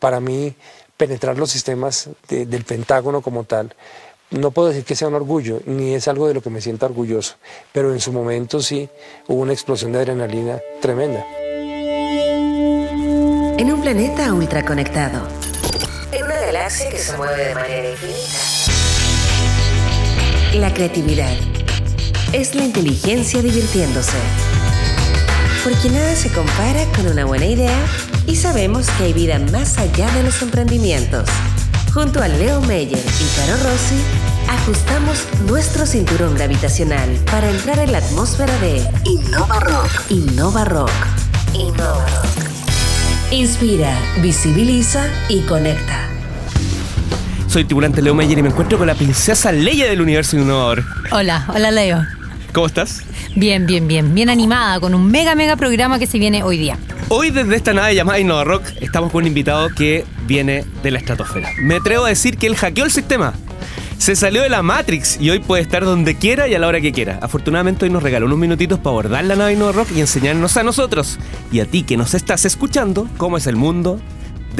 para 0.00 0.18
mí 0.18 0.56
penetrar 0.96 1.38
los 1.38 1.50
sistemas 1.50 2.10
del 2.28 2.64
Pentágono 2.64 3.22
como 3.22 3.44
tal, 3.44 3.74
no 4.30 4.50
puedo 4.50 4.68
decir 4.68 4.84
que 4.84 4.94
sea 4.94 5.08
un 5.08 5.14
orgullo, 5.14 5.60
ni 5.66 5.94
es 5.94 6.08
algo 6.08 6.28
de 6.28 6.34
lo 6.34 6.42
que 6.42 6.50
me 6.50 6.60
sienta 6.60 6.86
orgulloso, 6.86 7.36
pero 7.72 7.92
en 7.92 8.00
su 8.00 8.12
momento 8.12 8.60
sí 8.60 8.88
hubo 9.28 9.40
una 9.40 9.52
explosión 9.52 9.92
de 9.92 9.98
adrenalina 9.98 10.60
tremenda. 10.80 11.24
En 13.58 13.72
un 13.72 13.80
planeta 13.82 14.32
ultraconectado, 14.32 15.26
en 16.12 16.24
una 16.24 16.40
galaxia 16.40 16.90
que 16.90 16.98
se 16.98 17.16
mueve 17.16 17.44
de 17.44 17.54
manera 17.54 17.90
infinita, 17.90 18.38
la 20.54 20.74
creatividad 20.74 21.32
es 22.32 22.54
la 22.54 22.64
inteligencia 22.64 23.42
divirtiéndose. 23.42 24.16
Porque 25.62 25.90
nada 25.90 26.14
se 26.16 26.30
compara 26.30 26.84
con 26.96 27.06
una 27.06 27.26
buena 27.26 27.44
idea 27.44 27.76
y 28.26 28.34
sabemos 28.34 28.88
que 28.90 29.04
hay 29.04 29.12
vida 29.12 29.38
más 29.52 29.76
allá 29.76 30.10
de 30.12 30.22
los 30.22 30.40
emprendimientos. 30.40 31.28
Junto 31.92 32.22
a 32.22 32.28
Leo 32.28 32.62
Meyer 32.62 32.98
y 32.98 33.36
Caro 33.36 33.62
Rossi, 33.64 34.00
ajustamos 34.48 35.26
nuestro 35.46 35.84
cinturón 35.84 36.34
gravitacional 36.34 37.10
para 37.30 37.50
entrar 37.50 37.78
en 37.78 37.92
la 37.92 37.98
atmósfera 37.98 38.56
de 38.60 38.82
Innova 39.04 39.60
Rock. 39.60 39.90
Innova 40.08 40.64
Rock. 40.64 40.90
Innova 41.52 42.06
Rock. 42.06 43.30
Inspira, 43.30 43.94
visibiliza 44.22 45.06
y 45.28 45.40
conecta. 45.42 46.08
Soy 47.48 47.64
tripulante 47.64 48.00
Leo 48.00 48.14
Meyer 48.14 48.38
y 48.38 48.42
me 48.42 48.48
encuentro 48.48 48.78
con 48.78 48.86
la 48.86 48.94
princesa 48.94 49.52
Leia 49.52 49.86
del 49.90 50.00
universo 50.00 50.38
innovador. 50.38 50.84
Hola, 51.12 51.44
hola 51.52 51.70
Leo. 51.70 52.19
¿Cómo 52.52 52.66
estás? 52.66 53.02
Bien, 53.36 53.66
bien, 53.66 53.86
bien. 53.86 54.14
Bien 54.14 54.28
animada 54.28 54.80
con 54.80 54.94
un 54.94 55.10
mega, 55.10 55.34
mega 55.34 55.56
programa 55.56 55.98
que 55.98 56.06
se 56.06 56.18
viene 56.18 56.42
hoy 56.42 56.58
día. 56.58 56.78
Hoy 57.08 57.30
desde 57.30 57.56
esta 57.56 57.72
nave 57.72 57.94
llamada 57.94 58.18
Innova 58.18 58.44
Rock 58.44 58.64
estamos 58.80 59.12
con 59.12 59.22
un 59.22 59.28
invitado 59.28 59.68
que 59.70 60.04
viene 60.26 60.64
de 60.82 60.90
la 60.90 60.98
estratosfera. 60.98 61.50
Me 61.60 61.76
atrevo 61.76 62.04
a 62.04 62.08
decir 62.08 62.38
que 62.38 62.46
él 62.46 62.56
hackeó 62.56 62.84
el 62.84 62.90
sistema. 62.90 63.34
Se 63.98 64.16
salió 64.16 64.42
de 64.42 64.48
la 64.48 64.62
Matrix 64.62 65.20
y 65.20 65.30
hoy 65.30 65.40
puede 65.40 65.62
estar 65.62 65.84
donde 65.84 66.16
quiera 66.16 66.48
y 66.48 66.54
a 66.54 66.58
la 66.58 66.66
hora 66.66 66.80
que 66.80 66.90
quiera. 66.90 67.18
Afortunadamente 67.22 67.84
hoy 67.84 67.90
nos 67.90 68.02
regaló 68.02 68.26
unos 68.26 68.38
minutitos 68.38 68.78
para 68.78 68.90
abordar 68.90 69.24
la 69.24 69.36
nave 69.36 69.52
Innova 69.52 69.72
Rock 69.72 69.90
y 69.94 70.00
enseñarnos 70.00 70.56
a 70.56 70.62
nosotros 70.62 71.18
y 71.52 71.60
a 71.60 71.66
ti 71.66 71.82
que 71.82 71.96
nos 71.96 72.14
estás 72.14 72.44
escuchando 72.46 73.08
cómo 73.18 73.36
es 73.36 73.46
el 73.46 73.56
mundo 73.56 74.00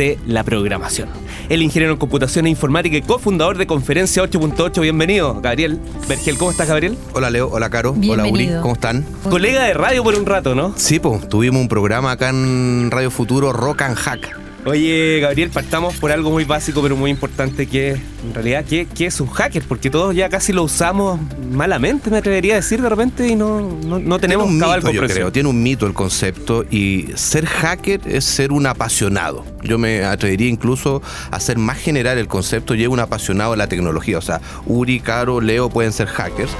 de 0.01 0.19
la 0.27 0.45
programación. 0.45 1.11
El 1.51 1.61
ingeniero 1.61 1.93
en 1.93 1.99
computación 1.99 2.47
e 2.47 2.51
informática 2.51 2.97
y 2.97 3.03
cofundador 3.03 3.59
de 3.59 3.67
Conferencia 3.67 4.23
8.8. 4.23 4.81
Bienvenido, 4.81 5.41
Gabriel 5.43 5.79
Vergel. 6.09 6.39
¿Cómo 6.39 6.51
estás, 6.51 6.69
Gabriel? 6.69 6.97
Hola, 7.13 7.29
Leo. 7.29 7.49
Hola, 7.49 7.69
Caro. 7.69 7.95
Hola, 8.09 8.27
Uri. 8.27 8.49
¿Cómo 8.63 8.73
están? 8.75 9.05
Colega 9.29 9.65
de 9.65 9.75
radio 9.75 10.03
por 10.03 10.15
un 10.15 10.25
rato, 10.25 10.55
¿no? 10.55 10.73
Sí, 10.77 11.01
pues 11.01 11.29
tuvimos 11.29 11.61
un 11.61 11.69
programa 11.69 12.13
acá 12.13 12.31
en 12.31 12.91
Radio 12.91 13.11
Futuro, 13.11 13.53
Rock 13.53 13.83
and 13.83 13.97
Hack. 13.97 14.50
Oye, 14.67 15.21
Gabriel, 15.21 15.49
partamos 15.51 15.97
por 15.97 16.13
algo 16.13 16.31
muy 16.31 16.45
básico 16.45 16.83
pero 16.83 16.95
muy 16.95 17.11
importante 17.11 17.67
que 17.67 17.93
en 17.93 18.35
realidad, 18.35 18.65
¿qué, 18.67 18.87
es 19.07 19.21
un 19.21 19.29
hacker? 19.29 19.63
Porque 19.63 19.89
todos 19.89 20.15
ya 20.15 20.29
casi 20.29 20.53
lo 20.53 20.65
usamos 20.65 21.19
malamente, 21.51 22.11
me 22.11 22.19
atrevería 22.19 22.53
a 22.53 22.57
decir 22.57 22.83
de 22.83 22.89
repente, 22.89 23.27
y 23.27 23.35
no, 23.35 23.61
no, 23.61 24.19
tenemos 24.19 24.47
un 24.47 24.59
mito, 24.59 24.91
yo 24.91 25.07
creo, 25.07 25.33
tiene 25.33 25.49
un 25.49 25.63
mito 25.63 25.87
el 25.87 25.95
concepto 25.95 26.65
y 26.71 27.07
ser 27.15 27.47
hacker 27.47 28.03
es 28.05 28.27
ser 28.27 28.53
un 28.53 28.67
apasionado. 28.67 29.45
Yo 29.63 29.79
me 29.79 30.05
atrevería 30.05 30.49
incluso 30.49 31.03
a 31.31 31.41
ser 31.41 31.59
más 31.59 31.79
general 31.79 32.19
el 32.19 32.29
concepto, 32.29 32.75
llevo 32.75 32.95
un 32.95 33.01
apasionado 33.01 33.53
de 33.53 33.57
la 33.57 33.69
tecnología. 33.69 34.19
O 34.19 34.23
sea, 34.23 34.41
Uri, 34.67 35.01
Caro, 35.01 35.41
Leo 35.41 35.69
pueden 35.69 35.93
ser 35.93 36.09
hackers. 36.09 36.51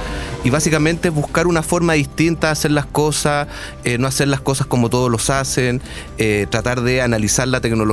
Y 0.43 0.49
básicamente 0.49 1.09
buscar 1.09 1.45
una 1.47 1.61
forma 1.61 1.93
distinta 1.93 2.47
de 2.47 2.53
hacer 2.53 2.71
las 2.71 2.85
cosas, 2.85 3.47
eh, 3.83 3.97
no 3.97 4.07
hacer 4.07 4.27
las 4.27 4.41
cosas 4.41 4.65
como 4.67 4.89
todos 4.89 5.09
los 5.11 5.29
hacen, 5.29 5.81
eh, 6.17 6.47
tratar 6.49 6.81
de 6.81 7.01
analizar 7.01 7.47
la 7.47 7.61
tecnología 7.61 7.90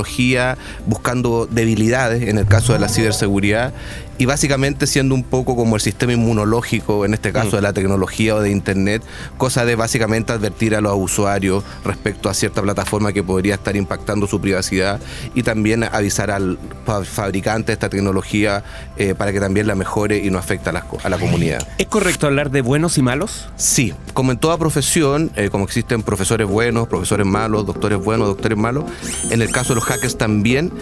buscando 0.85 1.45
debilidades, 1.45 2.27
en 2.27 2.37
el 2.37 2.45
caso 2.45 2.73
de 2.73 2.79
la 2.79 2.89
ciberseguridad, 2.89 3.73
y 4.19 4.25
básicamente 4.25 4.85
siendo 4.85 5.15
un 5.15 5.23
poco 5.23 5.55
como 5.55 5.75
el 5.75 5.81
sistema 5.81 6.11
inmunológico, 6.11 7.05
en 7.05 7.13
este 7.13 7.31
caso 7.31 7.53
mm. 7.53 7.55
de 7.55 7.61
la 7.61 7.73
tecnología 7.73 8.35
o 8.35 8.41
de 8.41 8.51
Internet, 8.51 9.01
cosa 9.37 9.63
de 9.63 9.75
básicamente 9.75 10.33
advertir 10.33 10.75
a 10.75 10.81
los 10.81 10.93
usuarios 10.97 11.63
respecto 11.85 12.29
a 12.29 12.33
cierta 12.33 12.61
plataforma 12.61 13.13
que 13.13 13.23
podría 13.23 13.55
estar 13.55 13.77
impactando 13.77 14.27
su 14.27 14.41
privacidad 14.41 14.99
y 15.33 15.43
también 15.43 15.85
avisar 15.85 16.31
al 16.31 16.59
fabricante 17.05 17.67
de 17.67 17.73
esta 17.73 17.89
tecnología 17.89 18.63
eh, 18.97 19.15
para 19.15 19.31
que 19.31 19.39
también 19.39 19.67
la 19.67 19.75
mejore 19.75 20.17
y 20.17 20.29
no 20.29 20.37
afecte 20.37 20.69
a 20.69 20.73
la, 20.73 20.85
a 21.01 21.09
la, 21.09 21.17
comunidad. 21.17 21.65
¿Es 21.77 21.87
correcto 21.87 22.27
hablar 22.27 22.51
de 22.51 22.61
buenos 22.61 22.97
y 22.97 23.01
malos? 23.01 23.47
Sí, 23.55 23.93
como 24.13 24.33
en 24.33 24.37
toda 24.37 24.57
profesión, 24.57 25.31
eh, 25.37 25.49
como 25.49 25.63
existen 25.63 26.03
profesores 26.03 26.45
buenos, 26.45 26.89
profesores 26.89 27.25
malos, 27.25 27.65
doctores 27.65 27.97
buenos, 27.99 28.27
doctores 28.27 28.57
malos, 28.57 28.83
en 29.29 29.41
el 29.41 29.49
caso 29.49 29.69
de 29.69 29.75
los 29.75 29.85
hackers 29.85 30.17
también, 30.17 30.73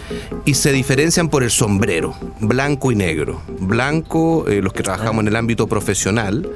y 0.46 0.56
se 0.56 0.72
diferencian 0.72 1.30
por 1.30 1.44
el 1.44 1.52
sombrero, 1.52 2.16
blanco 2.40 2.92
y 2.92 2.96
negro. 2.96 3.27
Blanco, 3.60 4.48
eh, 4.48 4.62
los 4.62 4.74
que 4.74 4.84
trabajamos 4.84 5.22
en 5.22 5.28
el 5.28 5.36
ámbito 5.36 5.68
profesional, 5.68 6.50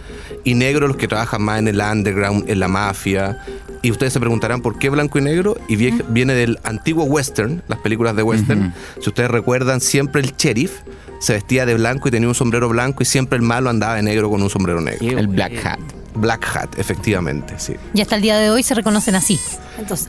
y 0.44 0.56
negro, 0.56 0.88
los 0.88 0.98
que 0.98 1.08
trabajan 1.08 1.42
más 1.42 1.60
en 1.60 1.68
el 1.68 1.80
underground, 1.80 2.50
en 2.50 2.60
la 2.60 2.68
mafia. 2.68 3.40
Y 3.82 3.92
ustedes 3.92 4.14
se 4.14 4.20
preguntarán 4.20 4.62
por 4.62 4.78
qué 4.80 4.90
blanco 4.90 5.20
y 5.20 5.22
negro, 5.22 5.58
y 5.68 5.76
viene 5.76 6.34
del 6.34 6.60
antiguo 6.64 7.06
western, 7.06 7.64
las 7.68 7.80
películas 7.80 8.16
de 8.16 8.24
western. 8.24 8.74
Si 9.00 9.10
ustedes 9.10 9.32
recuerdan, 9.32 9.82
siempre 9.82 10.22
el 10.22 10.36
sheriff 10.36 10.82
se 11.22 11.34
vestía 11.34 11.66
de 11.66 11.76
blanco 11.76 12.10
y 12.10 12.12
tenía 12.12 12.28
un 12.28 12.36
sombrero 12.36 12.68
blanco, 12.68 13.04
y 13.04 13.06
siempre 13.06 13.38
el 13.38 13.44
malo 13.44 13.70
andaba 13.70 13.96
de 13.96 14.02
negro 14.02 14.30
con 14.30 14.42
un 14.42 14.50
sombrero 14.50 14.82
negro. 14.82 15.18
El 15.18 15.28
black 15.28 15.66
hat. 15.66 15.80
Black 16.14 16.46
Hat, 16.56 16.78
efectivamente, 16.78 17.56
sí. 17.58 17.76
Y 17.94 18.02
hasta 18.02 18.18
el 18.18 18.22
día 18.22 18.38
de 18.38 18.50
hoy 18.50 18.64
se 18.64 18.74
reconocen 18.74 19.16
así. 19.16 19.40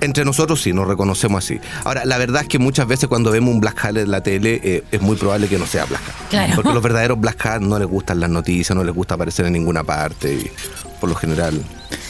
Entre 0.01 0.25
nosotros 0.25 0.61
sí, 0.61 0.73
nos 0.73 0.89
reconocemos 0.89 1.45
así. 1.45 1.61
Ahora, 1.85 2.05
la 2.05 2.19
verdad 2.19 2.43
es 2.43 2.49
que 2.49 2.59
muchas 2.59 2.89
veces 2.89 3.09
cuando 3.09 3.31
vemos 3.31 3.55
un 3.55 3.61
Black 3.61 3.85
Hat 3.85 3.97
en 3.97 4.11
la 4.11 4.21
tele 4.21 4.61
eh, 4.65 4.83
es 4.91 5.01
muy 5.01 5.17
probable 5.17 5.49
que 5.49 5.59
no 5.59 5.67
sea 5.67 5.85
Black 5.85 6.03
Hat. 6.03 6.29
Claro. 6.29 6.55
Porque 6.57 6.73
los 6.73 6.83
verdaderos 6.83 7.21
Black 7.21 7.47
Hat 7.47 7.61
no 7.61 7.79
les 7.79 7.87
gustan 7.87 8.19
las 8.19 8.31
noticias, 8.31 8.75
no 8.77 8.83
les 8.83 8.95
gusta 8.95 9.15
aparecer 9.15 9.47
en 9.47 9.53
ninguna 9.53 9.85
parte 9.85 10.35
y 10.35 10.51
por 11.01 11.09
lo 11.09 11.15
general 11.15 11.63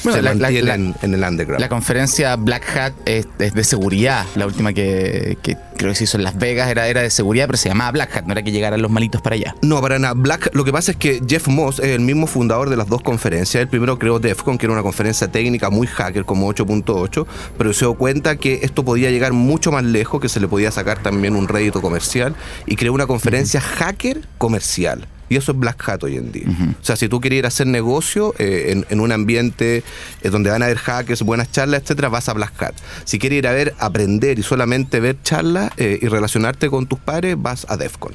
la, 0.05 0.33
en, 0.51 0.95
el 1.03 1.23
underground. 1.23 1.61
La 1.61 1.69
conferencia 1.69 2.37
Black 2.37 2.77
Hat 2.77 2.93
es, 3.05 3.27
de 3.39 3.65
seguridad. 3.65 4.27
La 4.35 4.47
última 4.47 4.73
que, 4.73 5.39
creo 5.43 5.91
que 5.91 5.95
se 5.95 6.05
hizo 6.05 6.17
en 6.17 6.25
Las 6.25 6.37
Vegas 6.39 6.71
era, 6.71 6.89
era 6.89 7.03
de 7.03 7.11
seguridad, 7.11 7.47
pero 7.47 7.59
se 7.59 7.69
llamaba 7.69 7.93
Black 7.93 8.17
Hat, 8.17 8.25
no 8.27 8.33
era 8.33 8.43
que 8.43 8.53
llegaran 8.53 8.81
los 8.83 8.91
malitos 8.91 9.21
para 9.23 9.35
allá. 9.35 9.55
No, 9.63 9.81
para 9.81 9.99
nada. 9.99 10.15
Black, 10.15 10.51
lo 10.55 10.65
que 10.65 10.73
pasa 10.73 10.93
es 10.93 10.97
que 10.97 11.21
Jeff 11.27 11.49
Moss 11.49 11.79
es 11.79 11.87
el 11.87 12.01
mismo 12.01 12.27
fundador 12.27 12.71
de 12.71 12.77
las 12.77 12.89
dos 12.89 13.03
conferencias. 13.03 13.61
El 13.61 13.69
primero 13.69 13.99
creó 13.99 14.19
DEFCON, 14.19 14.59
que 14.59 14.67
era 14.67 14.73
una 14.73 14.83
conferencia 14.83 15.29
técnica 15.29 15.71
muy 15.71 15.87
hacker, 15.87 16.25
como 16.25 16.53
8.8, 16.53 17.27
pero 17.59 17.73
se 17.73 17.85
dio 17.85 17.95
cuenta 17.95 18.37
que 18.37 18.61
esto 18.63 18.85
podía 18.85 19.11
llegar 19.11 19.33
mucho 19.33 19.73
más 19.73 19.85
lejos, 19.85 20.21
que 20.21 20.29
se 20.29 20.41
le 20.41 20.49
podía 20.49 20.71
sacar 20.71 21.03
también 21.03 21.37
un 21.37 21.49
rédito 21.49 21.81
comercial, 21.81 22.35
y 22.67 22.77
creó 22.77 22.93
una 22.93 23.07
conferencia 23.07 23.61
hacker 23.61 24.29
comercial. 24.39 25.07
Y 25.33 25.37
eso 25.37 25.53
es 25.53 25.59
Black 25.59 25.89
Hat 25.89 26.03
hoy 26.03 26.19
en 26.19 26.31
día. 26.31 26.45
O 26.79 26.85
sea, 26.85 26.95
si 26.95 27.09
tú 27.09 27.19
a 27.23 27.47
hacer 27.47 27.67
negocio 27.67 28.35
eh, 28.39 28.85
en, 28.87 29.01
un 29.01 29.13
ambiente 29.13 29.72
eh, 29.79 30.31
donde 30.31 30.51
van 30.51 30.63
a 30.63 30.67
haber 30.67 30.79
hackers, 30.79 31.23
buenas 31.23 31.51
charlas, 31.51 31.83
etcétera, 31.83 32.09
vas 32.09 32.29
a 32.29 32.35
Black 32.35 32.63
Hat. 32.63 32.75
Si 33.05 33.19
quieres 33.19 33.39
ir 33.39 33.47
a 33.47 33.53
ver, 33.53 33.75
aprender 33.79 34.39
y 34.39 34.43
solamente 34.43 35.01
ver 35.01 35.17
charlas 35.23 35.71
eh, 35.77 35.99
y 36.01 36.09
relacionarte 36.09 36.69
con 36.69 36.87
tus 36.87 36.99
pares, 36.99 37.37
vas 37.39 37.67
a 37.69 37.77
DEFCON. 37.77 38.13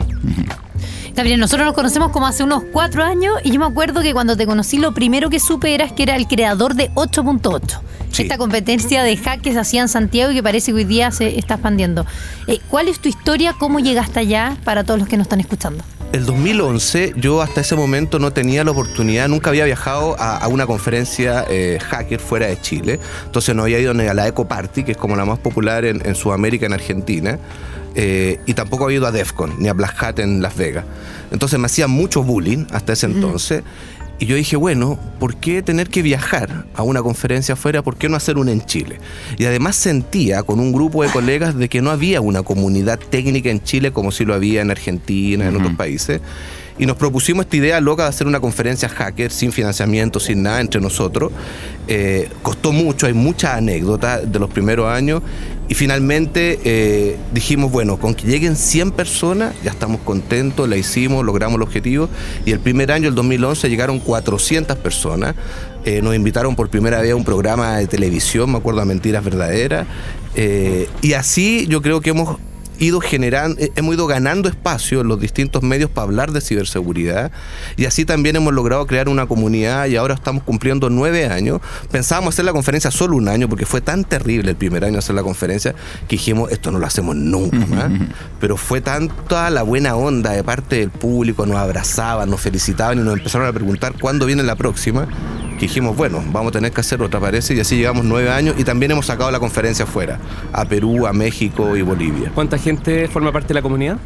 Bien, 1.23 1.39
nosotros 1.39 1.65
nos 1.65 1.73
conocemos 1.73 2.11
como 2.11 2.27
hace 2.27 2.43
unos 2.43 2.63
cuatro 2.71 3.03
años 3.03 3.33
y 3.43 3.51
yo 3.51 3.59
me 3.59 3.65
acuerdo 3.65 4.01
que 4.01 4.13
cuando 4.13 4.37
te 4.37 4.45
conocí 4.45 4.77
lo 4.77 4.93
primero 4.93 5.29
que 5.29 5.39
supe 5.39 5.73
era 5.73 5.89
que 5.89 6.03
era 6.03 6.15
el 6.15 6.27
creador 6.27 6.75
de 6.75 6.91
8.8. 6.91 7.81
Esta 8.17 8.37
competencia 8.37 9.03
de 9.03 9.17
hack 9.17 9.41
que 9.41 9.51
se 9.51 9.59
hacía 9.59 9.81
en 9.81 9.89
Santiago 9.89 10.31
y 10.31 10.35
que 10.35 10.43
parece 10.43 10.71
que 10.71 10.77
hoy 10.77 10.83
día 10.85 11.11
se 11.11 11.37
está 11.37 11.55
expandiendo. 11.55 12.05
¿Cuál 12.69 12.87
es 12.87 12.99
tu 12.99 13.09
historia? 13.09 13.53
¿Cómo 13.57 13.79
llegaste 13.79 14.19
allá 14.19 14.57
para 14.63 14.83
todos 14.83 14.99
los 14.99 15.09
que 15.09 15.17
nos 15.17 15.25
están 15.25 15.39
escuchando? 15.39 15.83
El 16.13 16.25
2011 16.25 17.13
yo 17.17 17.41
hasta 17.41 17.61
ese 17.61 17.75
momento 17.75 18.19
no 18.19 18.31
tenía 18.31 18.63
la 18.63 18.71
oportunidad, 18.71 19.27
nunca 19.27 19.49
había 19.49 19.65
viajado 19.65 20.15
a, 20.19 20.47
una 20.47 20.65
conferencia 20.65 21.45
eh, 21.49 21.79
hacker 21.81 22.19
fuera 22.19 22.47
de 22.47 22.59
Chile, 22.61 22.99
entonces 23.25 23.55
no 23.55 23.63
había 23.63 23.79
ido 23.79 23.93
ni 23.93 24.07
a 24.07 24.13
la 24.13 24.27
Eco 24.27 24.47
Party, 24.47 24.83
que 24.83 24.91
es 24.93 24.97
como 24.97 25.15
la 25.15 25.25
más 25.25 25.39
popular 25.39 25.85
en, 25.85 26.15
Sudamérica, 26.15 26.65
en 26.65 26.73
Argentina, 26.73 27.39
eh, 27.95 28.39
y 28.45 28.53
tampoco 28.53 28.85
había 28.85 28.97
ido 28.97 29.07
a 29.07 29.11
DEFCON 29.11 29.55
ni 29.59 29.67
a 29.67 29.73
Black 29.73 30.01
Hat 30.01 30.19
en 30.19 30.41
Las 30.41 30.55
Vegas. 30.55 30.85
Entonces 31.31 31.59
me 31.59 31.65
hacía 31.65 31.87
mucho 31.87 32.23
bullying 32.23 32.65
hasta 32.71 32.93
ese 32.93 33.07
entonces. 33.07 33.63
Y 34.19 34.25
yo 34.25 34.35
dije, 34.35 34.55
bueno, 34.55 34.97
¿por 35.19 35.35
qué 35.35 35.61
tener 35.61 35.89
que 35.89 36.01
viajar 36.01 36.65
a 36.73 36.81
una 36.81 37.03
conferencia 37.03 37.53
afuera? 37.53 37.83
¿Por 37.83 37.97
qué 37.97 38.09
no 38.09 38.17
hacer 38.17 38.37
una 38.37 38.51
en 38.51 38.65
Chile? 38.65 38.99
Y 39.37 39.45
además 39.45 39.75
sentía 39.75 40.41
con 40.41 40.59
un 40.59 40.71
grupo 40.71 41.03
de 41.03 41.09
colegas 41.09 41.55
de 41.55 41.69
que 41.69 41.81
no 41.81 41.91
había 41.91 42.19
una 42.21 42.41
comunidad 42.41 42.97
técnica 42.97 43.49
en 43.49 43.61
Chile 43.61 43.91
como 43.91 44.11
si 44.11 44.25
lo 44.25 44.33
había 44.33 44.61
en 44.61 44.71
Argentina, 44.71 45.47
en 45.47 45.55
otros 45.55 45.75
países 45.75 46.21
y 46.79 46.85
nos 46.85 46.97
propusimos 46.97 47.45
esta 47.45 47.57
idea 47.57 47.81
loca 47.81 48.03
de 48.03 48.09
hacer 48.09 48.27
una 48.27 48.39
conferencia 48.39 48.89
hacker 48.89 49.31
sin 49.31 49.51
financiamiento, 49.51 50.19
sin 50.19 50.43
nada 50.43 50.61
entre 50.61 50.79
nosotros. 50.79 51.31
Eh, 51.87 52.29
costó 52.41 52.71
mucho, 52.71 53.07
hay 53.07 53.13
muchas 53.13 53.55
anécdotas 53.55 54.31
de 54.31 54.39
los 54.39 54.49
primeros 54.49 54.87
años 54.87 55.21
y 55.69 55.73
finalmente 55.73 56.59
eh, 56.63 57.17
dijimos, 57.33 57.71
bueno, 57.71 57.97
con 57.97 58.13
que 58.13 58.27
lleguen 58.27 58.55
100 58.55 58.91
personas 58.91 59.53
ya 59.63 59.71
estamos 59.71 60.01
contentos, 60.01 60.67
la 60.67 60.77
hicimos, 60.77 61.25
logramos 61.25 61.57
el 61.57 61.63
objetivo 61.63 62.09
y 62.45 62.51
el 62.51 62.59
primer 62.59 62.91
año, 62.91 63.07
el 63.09 63.15
2011, 63.15 63.69
llegaron 63.69 63.99
400 63.99 64.77
personas. 64.77 65.35
Eh, 65.85 66.01
nos 66.01 66.15
invitaron 66.15 66.55
por 66.55 66.69
primera 66.69 67.01
vez 67.01 67.13
a 67.13 67.15
un 67.15 67.23
programa 67.23 67.77
de 67.77 67.87
televisión, 67.87 68.51
me 68.51 68.57
acuerdo 68.57 68.81
a 68.81 68.85
Mentiras 68.85 69.23
Verdaderas. 69.23 69.87
y 71.01 71.13
así 71.13 71.65
yo 71.67 71.81
creo 71.81 72.01
que 72.01 72.11
hemos 72.11 72.37
ido 72.79 72.99
generando, 73.01 73.59
eh, 73.61 73.71
hemos 73.75 73.95
ido 73.95 74.07
ganando 74.07 74.49
espacio 74.49 75.01
en 75.01 75.07
los 75.07 75.19
distintos 75.19 75.63
medios 75.63 75.89
para 75.89 76.03
hablar 76.03 76.31
de 76.31 76.41
ciberseguridad 76.41 77.31
y 77.75 77.85
así 77.85 78.05
también 78.05 78.35
hemos 78.35 78.53
logrado 78.53 78.85
crear 78.85 79.09
una 79.09 79.25
comunidad 79.27 79.87
y 79.87 79.95
ahora 79.95 80.13
estamos 80.13 80.43
cumpliendo 80.43 80.89
nueve 80.89 81.25
años. 81.25 81.61
Pensábamos 81.91 82.35
hacer 82.35 82.45
la 82.45 82.53
conferencia 82.53 82.91
solo 82.91 83.17
un 83.17 83.27
año 83.27 83.49
porque 83.49 83.65
fue 83.65 83.81
tan 83.81 84.03
terrible 84.03 84.51
el 84.51 84.57
primer 84.57 84.83
año 84.85 84.99
hacer 84.99 85.15
la 85.15 85.23
conferencia 85.23 85.73
que 86.07 86.15
dijimos 86.15 86.51
esto 86.51 86.71
no 86.71 86.79
lo 86.79 86.85
hacemos 86.85 87.15
nunca 87.15 87.65
más. 87.65 87.91
Pero 88.39 88.57
fue 88.57 88.81
tanta 88.81 89.49
la 89.49 89.63
buena 89.63 89.95
onda 89.95 90.31
de 90.31 90.43
parte 90.43 90.77
del 90.77 90.89
público, 90.89 91.45
nos 91.45 91.57
abrazaban, 91.57 92.29
nos 92.29 92.41
felicitaban 92.41 92.99
y 92.99 93.01
nos 93.01 93.17
empezaron 93.17 93.47
a 93.47 93.53
preguntar 93.53 93.93
cuándo 93.99 94.25
viene 94.25 94.43
la 94.43 94.55
próxima 94.55 95.07
que 95.57 95.61
dijimos, 95.65 95.95
bueno, 95.97 96.23
vamos 96.31 96.49
a 96.49 96.51
tener 96.53 96.71
que 96.71 96.81
hacer 96.81 97.01
otra, 97.01 97.19
parece, 97.19 97.55
y 97.55 97.59
así 97.59 97.77
llevamos 97.77 98.05
nueve 98.05 98.29
años 98.29 98.55
y 98.57 98.63
también 98.63 98.91
hemos 98.91 99.07
sacado 99.07 99.31
la 99.31 99.39
conferencia 99.39 99.85
afuera, 99.85 100.19
a 100.53 100.65
Perú, 100.65 101.07
a 101.07 101.13
México 101.13 101.75
y 101.75 101.81
Bolivia. 101.81 102.31
¿Cuánta 102.33 102.57
gente 102.57 103.07
forma 103.07 103.31
parte 103.31 103.49
de 103.49 103.53
la 103.55 103.61
comunidad 103.61 103.97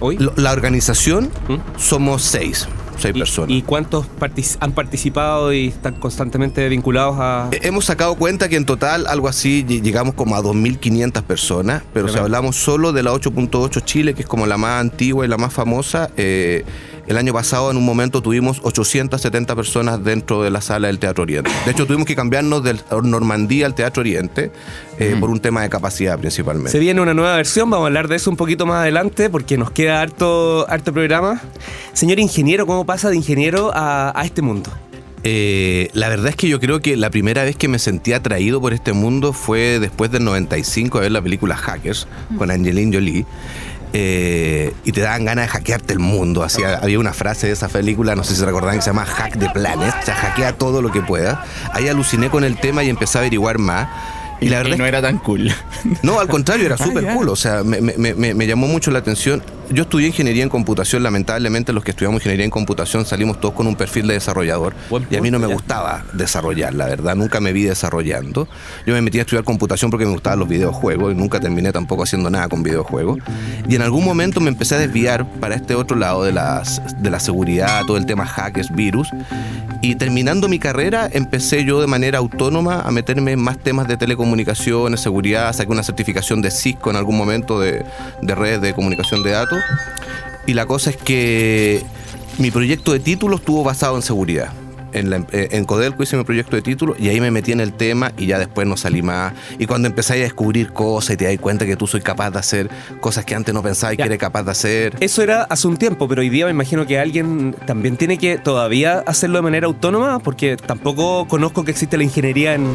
hoy? 0.00 0.18
La 0.36 0.52
organización 0.52 1.30
¿Mm? 1.48 1.78
somos 1.78 2.22
seis, 2.22 2.66
seis 2.98 3.14
¿Y- 3.14 3.18
personas. 3.18 3.50
¿Y 3.50 3.62
cuántos 3.62 4.06
partic- 4.18 4.56
han 4.60 4.72
participado 4.72 5.52
y 5.52 5.68
están 5.68 5.94
constantemente 5.96 6.66
vinculados 6.70 7.16
a...? 7.18 7.48
Eh, 7.52 7.60
Hemos 7.62 7.84
sacado 7.84 8.14
cuenta 8.14 8.48
que 8.48 8.56
en 8.56 8.64
total 8.64 9.06
algo 9.06 9.28
así 9.28 9.64
lle- 9.68 9.82
llegamos 9.82 10.14
como 10.14 10.34
a 10.34 10.40
2.500 10.42 11.22
personas, 11.24 11.82
pero 11.92 12.08
si 12.08 12.18
hablamos 12.18 12.56
solo 12.56 12.92
de 12.94 13.02
la 13.02 13.12
8.8 13.12 13.84
Chile, 13.84 14.14
que 14.14 14.22
es 14.22 14.28
como 14.28 14.46
la 14.46 14.56
más 14.56 14.80
antigua 14.80 15.24
y 15.26 15.28
la 15.28 15.36
más 15.36 15.52
famosa, 15.52 16.10
eh, 16.16 16.64
el 17.10 17.18
año 17.18 17.32
pasado 17.32 17.72
en 17.72 17.76
un 17.76 17.84
momento 17.84 18.22
tuvimos 18.22 18.60
870 18.62 19.56
personas 19.56 20.04
dentro 20.04 20.44
de 20.44 20.50
la 20.50 20.60
sala 20.60 20.86
del 20.86 21.00
Teatro 21.00 21.24
Oriente. 21.24 21.50
De 21.64 21.72
hecho 21.72 21.84
tuvimos 21.84 22.06
que 22.06 22.14
cambiarnos 22.14 22.62
del 22.62 22.80
Normandía 23.02 23.66
al 23.66 23.74
Teatro 23.74 24.02
Oriente 24.02 24.52
eh, 24.96 25.16
por 25.18 25.28
un 25.28 25.40
tema 25.40 25.62
de 25.62 25.68
capacidad 25.68 26.16
principalmente. 26.20 26.70
Se 26.70 26.78
viene 26.78 27.00
una 27.00 27.12
nueva 27.12 27.34
versión, 27.34 27.68
vamos 27.68 27.84
a 27.84 27.86
hablar 27.88 28.06
de 28.06 28.14
eso 28.14 28.30
un 28.30 28.36
poquito 28.36 28.64
más 28.64 28.82
adelante 28.82 29.28
porque 29.28 29.58
nos 29.58 29.72
queda 29.72 30.00
harto, 30.00 30.70
harto 30.70 30.92
programa. 30.92 31.42
Señor 31.94 32.20
ingeniero, 32.20 32.64
¿cómo 32.64 32.86
pasa 32.86 33.10
de 33.10 33.16
ingeniero 33.16 33.72
a, 33.74 34.12
a 34.14 34.24
este 34.24 34.40
mundo? 34.40 34.70
Eh, 35.22 35.90
la 35.92 36.08
verdad 36.08 36.28
es 36.28 36.36
que 36.36 36.48
yo 36.48 36.60
creo 36.60 36.80
que 36.80 36.96
la 36.96 37.10
primera 37.10 37.44
vez 37.44 37.54
que 37.56 37.68
me 37.68 37.78
sentí 37.78 38.12
atraído 38.12 38.60
por 38.60 38.72
este 38.72 38.92
mundo 38.92 39.32
fue 39.32 39.78
después 39.78 40.10
del 40.10 40.24
95 40.24 40.98
a 40.98 41.00
ver 41.02 41.12
la 41.12 41.20
película 41.20 41.56
Hackers 41.56 42.06
con 42.38 42.50
Angelina 42.50 42.92
Jolie. 42.94 43.26
Eh, 43.92 44.72
y 44.84 44.92
te 44.92 45.00
daban 45.00 45.24
ganas 45.24 45.46
de 45.46 45.48
hackearte 45.48 45.92
el 45.92 45.98
mundo. 45.98 46.42
Así, 46.44 46.62
había 46.62 46.98
una 46.98 47.12
frase 47.12 47.48
de 47.48 47.52
esa 47.52 47.68
película, 47.68 48.14
no 48.14 48.22
sé 48.24 48.34
si 48.34 48.40
se 48.40 48.46
recordan, 48.46 48.76
que 48.76 48.82
se 48.82 48.90
llama 48.90 49.04
Hack 49.04 49.38
the 49.38 49.48
Planet. 49.50 49.94
O 50.00 50.04
sea, 50.04 50.14
hackea 50.14 50.52
todo 50.52 50.80
lo 50.82 50.92
que 50.92 51.00
puedas. 51.02 51.38
Ahí 51.72 51.88
aluciné 51.88 52.30
con 52.30 52.44
el 52.44 52.56
tema 52.58 52.84
y 52.84 52.88
empecé 52.88 53.18
a 53.18 53.20
averiguar 53.22 53.58
más. 53.58 53.88
Y 54.40 54.48
la 54.48 54.58
verdad 54.58 54.76
no 54.78 54.84
es 54.84 54.88
era 54.88 55.02
tan 55.02 55.18
cool. 55.18 55.52
no, 56.02 56.18
al 56.20 56.28
contrario, 56.28 56.66
era 56.66 56.76
súper 56.78 57.04
ya. 57.04 57.14
cool. 57.14 57.28
O 57.28 57.36
sea, 57.36 57.62
me, 57.64 57.80
me- 57.80 58.14
me- 58.14 58.34
me 58.34 58.46
llamó 58.46 58.66
mucho 58.68 58.90
la 58.90 59.00
atención. 59.00 59.42
Yo 59.72 59.82
estudié 59.84 60.08
ingeniería 60.08 60.42
en 60.42 60.48
computación. 60.48 61.04
Lamentablemente, 61.04 61.72
los 61.72 61.84
que 61.84 61.92
estudiamos 61.92 62.20
ingeniería 62.20 62.44
en 62.44 62.50
computación 62.50 63.04
salimos 63.06 63.40
todos 63.40 63.54
con 63.54 63.68
un 63.68 63.76
perfil 63.76 64.08
de 64.08 64.14
desarrollador. 64.14 64.74
Buen 64.88 65.06
Y 65.08 65.16
a 65.16 65.20
mí 65.20 65.30
no 65.30 65.38
me 65.38 65.46
ya. 65.46 65.54
gustaba 65.54 66.04
desarrollar, 66.12 66.74
la 66.74 66.86
verdad. 66.86 67.14
Nunca 67.14 67.40
me 67.40 67.52
vi 67.52 67.62
desarrollando. 67.62 68.48
Yo 68.84 68.94
me 68.94 69.00
metí 69.00 69.18
a 69.18 69.22
estudiar 69.22 69.44
computación 69.44 69.92
porque 69.92 70.06
me 70.06 70.12
gustaban 70.12 70.40
los 70.40 70.48
videojuegos 70.48 71.12
y 71.12 71.16
nunca 71.16 71.38
terminé 71.38 71.70
tampoco 71.70 72.02
haciendo 72.02 72.30
nada 72.30 72.48
con 72.48 72.64
videojuegos. 72.64 73.18
Y 73.68 73.76
en 73.76 73.82
algún 73.82 74.04
momento 74.04 74.40
me 74.40 74.48
empecé 74.48 74.74
a 74.74 74.78
desviar 74.78 75.24
para 75.38 75.54
este 75.54 75.76
otro 75.76 75.96
lado 75.96 76.24
de, 76.24 76.32
las, 76.32 76.82
de 77.00 77.10
la 77.10 77.20
seguridad, 77.20 77.84
todo 77.86 77.96
el 77.96 78.06
tema 78.06 78.26
hackers, 78.26 78.74
virus. 78.74 79.08
Y 79.82 79.94
terminando 79.94 80.48
mi 80.48 80.58
carrera, 80.58 81.08
empecé 81.10 81.64
yo 81.64 81.80
de 81.80 81.86
manera 81.86 82.18
autónoma 82.18 82.80
a 82.82 82.90
meterme 82.90 83.32
en 83.32 83.40
más 83.40 83.56
temas 83.58 83.86
de 83.86 83.96
telecomunicaciones, 83.96 85.00
seguridad. 85.00 85.52
Saqué 85.52 85.70
una 85.70 85.84
certificación 85.84 86.42
de 86.42 86.50
Cisco 86.50 86.90
en 86.90 86.96
algún 86.96 87.16
momento 87.16 87.60
de, 87.60 87.84
de 88.20 88.34
redes 88.34 88.60
de 88.60 88.74
comunicación 88.74 89.22
de 89.22 89.30
datos. 89.30 89.59
Y 90.46 90.54
la 90.54 90.66
cosa 90.66 90.90
es 90.90 90.96
que 90.96 91.82
mi 92.38 92.50
proyecto 92.50 92.92
de 92.92 93.00
título 93.00 93.36
estuvo 93.36 93.62
basado 93.64 93.96
en 93.96 94.02
seguridad. 94.02 94.52
En, 94.92 95.08
la- 95.08 95.24
eh, 95.30 95.50
en 95.52 95.64
Codelco 95.66 96.02
hice 96.02 96.16
mi 96.16 96.24
proyecto 96.24 96.56
de 96.56 96.62
título 96.62 96.96
y 96.98 97.08
ahí 97.10 97.20
me 97.20 97.30
metí 97.30 97.52
en 97.52 97.60
el 97.60 97.72
tema 97.72 98.10
y 98.18 98.26
ya 98.26 98.40
después 98.40 98.66
no 98.66 98.76
salí 98.76 99.02
más. 99.02 99.32
Y 99.56 99.66
cuando 99.66 99.86
empecé 99.86 100.14
a 100.14 100.16
descubrir 100.16 100.72
cosas 100.72 101.14
y 101.14 101.16
te 101.16 101.26
das 101.26 101.38
cuenta 101.38 101.64
que 101.64 101.76
tú 101.76 101.86
soy 101.86 102.00
capaz 102.00 102.32
de 102.32 102.40
hacer 102.40 102.68
cosas 103.00 103.24
que 103.24 103.36
antes 103.36 103.54
no 103.54 103.62
pensabas 103.62 103.96
que 103.96 104.02
eres 104.02 104.18
capaz 104.18 104.42
de 104.42 104.50
hacer. 104.50 104.96
Eso 104.98 105.22
era 105.22 105.44
hace 105.44 105.68
un 105.68 105.76
tiempo, 105.76 106.08
pero 106.08 106.22
hoy 106.22 106.28
día 106.28 106.46
me 106.46 106.50
imagino 106.50 106.86
que 106.86 106.98
alguien 106.98 107.54
también 107.66 107.96
tiene 107.96 108.18
que 108.18 108.36
todavía 108.38 109.04
hacerlo 109.06 109.38
de 109.38 109.42
manera 109.42 109.68
autónoma, 109.68 110.18
porque 110.18 110.56
tampoco 110.56 111.28
conozco 111.28 111.62
que 111.64 111.70
existe 111.70 111.96
la 111.96 112.02
ingeniería 112.02 112.54
en... 112.54 112.66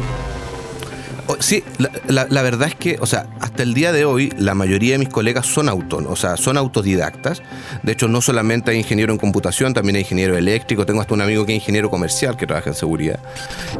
O- 1.26 1.36
Sí, 1.40 1.64
la, 1.76 1.90
la- 2.06 2.26
la 2.30 2.40
verdad 2.42 2.68
es 2.68 2.76
que, 2.76 2.96
o 3.00 3.04
sea, 3.06 3.26
hasta 3.56 3.62
el 3.62 3.72
día 3.72 3.90
de 3.90 4.04
hoy, 4.04 4.30
la 4.36 4.54
mayoría 4.54 4.92
de 4.92 4.98
mis 4.98 5.08
colegas 5.08 5.46
son 5.46 5.70
autónomos, 5.70 6.12
o 6.12 6.20
sea, 6.20 6.36
son 6.36 6.58
autodidactas. 6.58 7.40
De 7.82 7.92
hecho, 7.92 8.06
no 8.06 8.20
solamente 8.20 8.70
hay 8.70 8.76
ingeniero 8.76 9.14
en 9.14 9.18
computación, 9.18 9.72
también 9.72 9.96
hay 9.96 10.02
ingeniero 10.02 10.36
eléctrico. 10.36 10.84
Tengo 10.84 11.00
hasta 11.00 11.14
un 11.14 11.22
amigo 11.22 11.46
que 11.46 11.52
es 11.52 11.62
ingeniero 11.62 11.88
comercial 11.88 12.36
que 12.36 12.46
trabaja 12.46 12.68
en 12.68 12.76
seguridad. 12.76 13.18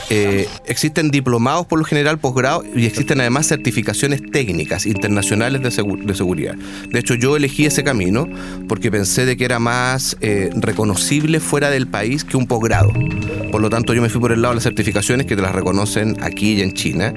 Eh, 0.09 0.49
existen 0.65 1.11
diplomados 1.11 1.67
por 1.67 1.79
lo 1.79 1.85
general, 1.85 2.19
posgrado, 2.19 2.65
y 2.75 2.87
existen 2.87 3.21
además 3.21 3.49
certificaciones 3.49 4.23
técnicas 4.33 4.87
internacionales 4.87 5.61
de, 5.61 5.69
de 6.07 6.15
seguridad. 6.15 6.55
De 6.89 6.99
hecho, 6.99 7.15
yo 7.15 7.37
elegí 7.37 7.67
ese 7.67 7.85
camino 7.85 8.27
porque 8.69 8.91
pensé 8.91 9.27
de 9.27 9.37
que 9.37 9.45
era 9.45 9.59
más 9.59 10.17
eh, 10.23 10.49
reconocible 10.55 11.39
fuera 11.39 11.69
del 11.69 11.87
país 11.87 12.25
que 12.25 12.39
un 12.39 12.47
posgrado. 12.47 12.95
Por 13.53 13.61
lo 13.61 13.69
tanto, 13.69 13.93
yo 13.93 14.01
me 14.01 14.09
fui 14.09 14.23
por 14.23 14.33
el 14.33 14.41
lado 14.41 14.53
de 14.53 14.57
las 14.57 14.65
certificaciones 14.65 15.27
que 15.27 15.37
te 15.37 15.43
las 15.43 15.55
reconocen 15.55 16.17
aquí 16.23 16.55
y 16.55 16.63
en 16.63 16.73
China. 16.73 17.13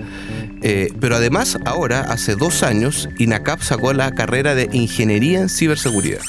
Eh, 0.62 0.90
pero 1.00 1.16
además, 1.16 1.58
ahora, 1.66 2.02
hace 2.02 2.36
dos 2.36 2.64
años, 2.64 3.10
INACAP 3.18 3.62
sacó 3.62 3.94
la 3.94 4.12
carrera 4.12 4.56
de 4.56 4.70
Ingeniería 4.72 5.40
en 5.40 5.50
Ciberseguridad. 5.50 6.22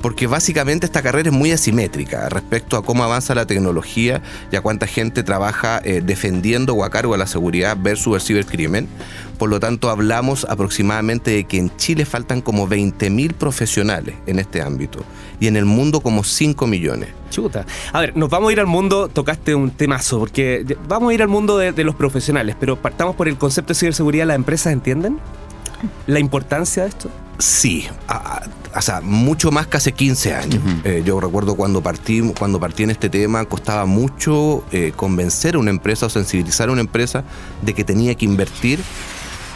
Porque 0.00 0.26
básicamente 0.26 0.86
esta 0.86 1.02
carrera 1.02 1.28
es 1.28 1.34
muy 1.34 1.52
asimétrica 1.52 2.28
respecto 2.28 2.76
a 2.76 2.84
cómo 2.84 3.04
avanza 3.04 3.34
la 3.34 3.46
tecnología 3.46 4.22
y 4.52 4.56
a 4.56 4.60
cuánta 4.60 4.86
gente 4.86 5.22
trabaja 5.22 5.80
eh, 5.84 6.02
defendiendo 6.04 6.74
o 6.74 6.84
a 6.84 6.90
cargo 6.90 7.12
de 7.12 7.18
la 7.18 7.26
seguridad 7.26 7.76
versus 7.80 8.14
el 8.14 8.20
cibercrimen. 8.20 8.88
Por 9.38 9.50
lo 9.50 9.60
tanto, 9.60 9.88
hablamos 9.88 10.44
aproximadamente 10.48 11.30
de 11.30 11.44
que 11.44 11.58
en 11.58 11.76
Chile 11.76 12.04
faltan 12.04 12.40
como 12.40 12.68
20.000 12.68 13.34
profesionales 13.34 14.16
en 14.26 14.40
este 14.40 14.62
ámbito 14.62 15.04
y 15.38 15.46
en 15.46 15.56
el 15.56 15.64
mundo 15.64 16.00
como 16.00 16.24
5 16.24 16.66
millones. 16.66 17.10
Chuta. 17.30 17.64
A 17.92 18.00
ver, 18.00 18.16
nos 18.16 18.30
vamos 18.30 18.50
a 18.50 18.52
ir 18.52 18.60
al 18.60 18.66
mundo, 18.66 19.08
tocaste 19.08 19.54
un 19.54 19.70
temazo, 19.70 20.18
porque 20.18 20.76
vamos 20.88 21.10
a 21.10 21.14
ir 21.14 21.22
al 21.22 21.28
mundo 21.28 21.56
de, 21.56 21.72
de 21.72 21.84
los 21.84 21.94
profesionales, 21.94 22.56
pero 22.58 22.76
partamos 22.76 23.14
por 23.14 23.28
el 23.28 23.36
concepto 23.36 23.74
de 23.74 23.78
ciberseguridad. 23.78 24.26
¿Las 24.26 24.36
empresas 24.36 24.72
entienden 24.72 25.20
la 26.06 26.18
importancia 26.18 26.82
de 26.82 26.88
esto? 26.88 27.10
Sí, 27.38 27.86
a- 28.08 28.14
a- 28.72 28.78
o 28.78 28.82
sea, 28.82 29.00
mucho 29.00 29.50
más 29.52 29.66
que 29.68 29.76
hace 29.76 29.92
15 29.92 30.34
años. 30.34 30.60
Eh, 30.84 31.02
yo 31.04 31.20
recuerdo 31.20 31.54
cuando 31.54 31.82
partí, 31.82 32.20
cuando 32.38 32.58
partí 32.58 32.82
en 32.82 32.90
este 32.90 33.08
tema, 33.08 33.44
costaba 33.44 33.86
mucho 33.86 34.64
eh, 34.72 34.92
convencer 34.94 35.54
a 35.54 35.58
una 35.58 35.70
empresa 35.70 36.06
o 36.06 36.10
sensibilizar 36.10 36.68
a 36.68 36.72
una 36.72 36.80
empresa 36.80 37.24
de 37.62 37.74
que 37.74 37.84
tenía 37.84 38.14
que 38.16 38.24
invertir. 38.24 38.80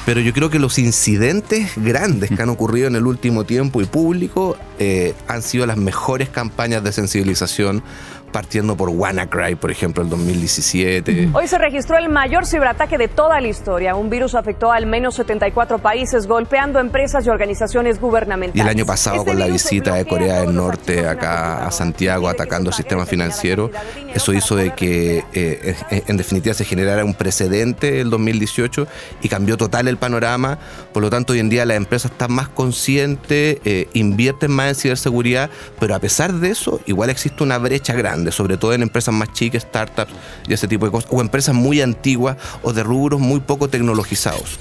Pero 0.05 0.21
yo 0.21 0.33
creo 0.33 0.51
que 0.51 0.59
los 0.59 0.79
incidentes 0.81 1.73
grandes 1.77 2.31
que 2.31 2.43
han 2.43 2.49
ocurrido 2.49 2.89
en 2.89 2.97
el 2.97 3.07
último 3.07 3.45
tiempo 3.45 3.81
y 3.81 3.85
público 3.85 4.57
eh, 4.81 5.15
han 5.29 5.43
sido 5.43 5.65
las 5.65 5.77
mejores 5.77 6.29
campañas 6.29 6.83
de 6.83 6.93
sensibilización, 6.93 7.85
partiendo 8.33 8.77
por 8.77 8.89
WannaCry, 8.89 9.55
por 9.57 9.71
ejemplo, 9.71 10.03
el 10.03 10.09
2017. 10.09 11.29
Hoy 11.35 11.47
se 11.47 11.59
registró 11.59 11.97
el 11.99 12.09
mayor 12.09 12.47
ciberataque 12.47 12.99
de 12.99 13.09
toda 13.09 13.41
la 13.41 13.49
historia. 13.49 13.95
Un 13.95 14.11
virus 14.11 14.35
afectó 14.35 14.73
al 14.73 14.87
menos 14.87 15.15
74 15.17 15.79
países, 15.79 16.27
golpeando 16.27 16.81
empresas 16.81 17.27
y 17.27 17.29
organizaciones 17.31 18.01
gubernamentales. 18.01 18.57
Y 18.57 18.61
el 18.61 18.69
año 18.69 18.87
pasado 18.87 19.17
Este 19.19 19.31
con 19.31 19.39
la 19.39 19.47
visita 19.47 19.95
de 19.97 20.07
Corea 20.07 20.41
del 20.41 20.55
Norte 20.55 21.07
acá 21.07 21.67
a. 21.67 21.71
Santiago 21.71 22.29
atacando 22.29 22.71
el 22.71 22.75
sistema 22.77 23.07
financiero, 23.07 23.71
eso 24.15 24.33
hizo 24.33 24.55
de 24.57 24.71
que 24.75 25.25
eh, 25.33 25.75
en- 25.91 26.03
en 26.07 26.17
definitiva 26.17 26.55
se 26.55 26.65
generara 26.65 27.05
un 27.05 27.15
precedente 27.15 28.01
el 28.01 28.09
2018 28.11 28.87
y 29.23 29.29
cambió 29.29 29.57
total 29.57 29.89
el 29.89 29.97
panorama. 29.97 30.59
Por 30.93 31.03
lo 31.03 31.11
tanto, 31.11 31.33
hoy 31.33 31.41
en 31.41 31.49
día 31.49 31.65
las 31.67 31.77
empresas 31.77 32.13
están 32.13 32.33
más 32.33 32.49
conscientes, 32.49 33.59
eh, 33.65 33.89
invierten 33.95 34.51
más 34.53 34.69
en 34.69 34.75
ciberseguridad, 34.77 35.51
pero 35.81 35.95
a 35.95 35.99
pesar 35.99 36.33
de 36.35 36.51
eso, 36.51 36.81
igual 36.87 37.11
existe 37.11 37.43
una 37.43 37.59
brecha 37.59 37.95
grande, 37.95 38.22
sobre 38.31 38.57
todo 38.57 38.73
en 38.75 38.83
empresas 38.83 39.13
más 39.15 39.33
chicas, 39.33 39.63
startups 39.63 40.13
y 40.47 40.53
ese 40.53 40.69
tipo 40.69 40.85
de 40.87 40.93
cosas, 40.93 41.11
o 41.13 41.21
empresas 41.21 41.55
muy 41.55 41.81
antiguas 41.81 42.37
o 42.63 42.73
de 42.73 42.83
rubros 42.85 43.21
muy 43.21 43.41
poco 43.41 43.69
tecnologizados. 43.69 44.59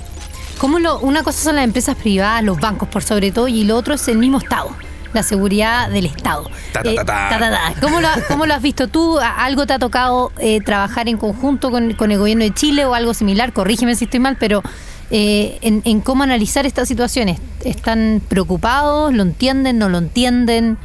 ¿Cómo 0.57 0.79
lo, 0.79 0.99
una 0.99 1.23
cosa 1.23 1.43
son 1.43 1.55
las 1.57 1.65
empresas 1.65 1.95
privadas, 1.95 2.43
los 2.43 2.59
bancos 2.59 2.87
por 2.89 3.03
sobre 3.03 3.31
todo, 3.31 3.47
y 3.47 3.63
lo 3.63 3.75
otro 3.77 3.95
es 3.95 4.07
el 4.07 4.17
mismo 4.17 4.37
Estado, 4.37 4.69
la 5.13 5.23
seguridad 5.23 5.89
del 5.89 6.05
Estado. 6.05 6.49
Ta, 6.71 6.83
ta, 6.83 6.93
ta, 6.95 7.05
ta. 7.05 7.29
ta, 7.29 7.39
ta, 7.39 7.49
ta. 7.51 7.81
¿Cómo, 7.81 7.99
lo, 7.99 8.07
cómo 8.27 8.45
lo 8.45 8.53
has 8.53 8.61
visto 8.61 8.87
tú? 8.87 9.19
¿A- 9.19 9.43
¿Algo 9.43 9.65
te 9.65 9.73
ha 9.73 9.79
tocado 9.79 10.31
eh, 10.39 10.61
trabajar 10.61 11.09
en 11.09 11.17
conjunto 11.17 11.69
con, 11.71 11.93
con 11.95 12.11
el 12.11 12.17
gobierno 12.19 12.43
de 12.43 12.53
Chile 12.53 12.85
o 12.85 12.93
algo 12.93 13.13
similar? 13.13 13.51
Corrígeme 13.53 13.95
si 13.95 14.05
estoy 14.05 14.19
mal, 14.19 14.37
pero 14.39 14.61
eh, 15.09 15.57
en, 15.61 15.81
en 15.83 15.99
cómo 15.99 16.23
analizar 16.23 16.65
estas 16.67 16.87
situaciones. 16.87 17.39
¿Están 17.65 18.21
preocupados? 18.27 19.13
¿Lo 19.13 19.23
entienden? 19.23 19.79
¿No 19.79 19.89
lo 19.89 19.97
entienden? 19.97 20.77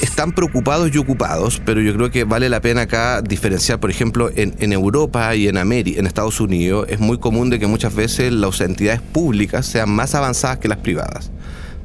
Están 0.00 0.32
preocupados 0.32 0.90
y 0.92 0.98
ocupados, 0.98 1.60
pero 1.64 1.80
yo 1.80 1.94
creo 1.94 2.10
que 2.10 2.24
vale 2.24 2.48
la 2.48 2.60
pena 2.60 2.82
acá 2.82 3.22
diferenciar, 3.22 3.80
por 3.80 3.90
ejemplo, 3.90 4.30
en, 4.34 4.54
en 4.58 4.72
Europa 4.72 5.34
y 5.34 5.48
en 5.48 5.56
América, 5.56 6.00
en 6.00 6.06
Estados 6.06 6.40
Unidos, 6.40 6.86
es 6.88 7.00
muy 7.00 7.18
común 7.18 7.50
de 7.50 7.58
que 7.58 7.66
muchas 7.66 7.94
veces 7.94 8.32
las 8.32 8.60
entidades 8.60 9.00
públicas 9.00 9.66
sean 9.66 9.90
más 9.90 10.14
avanzadas 10.14 10.58
que 10.58 10.68
las 10.68 10.78
privadas. 10.78 11.30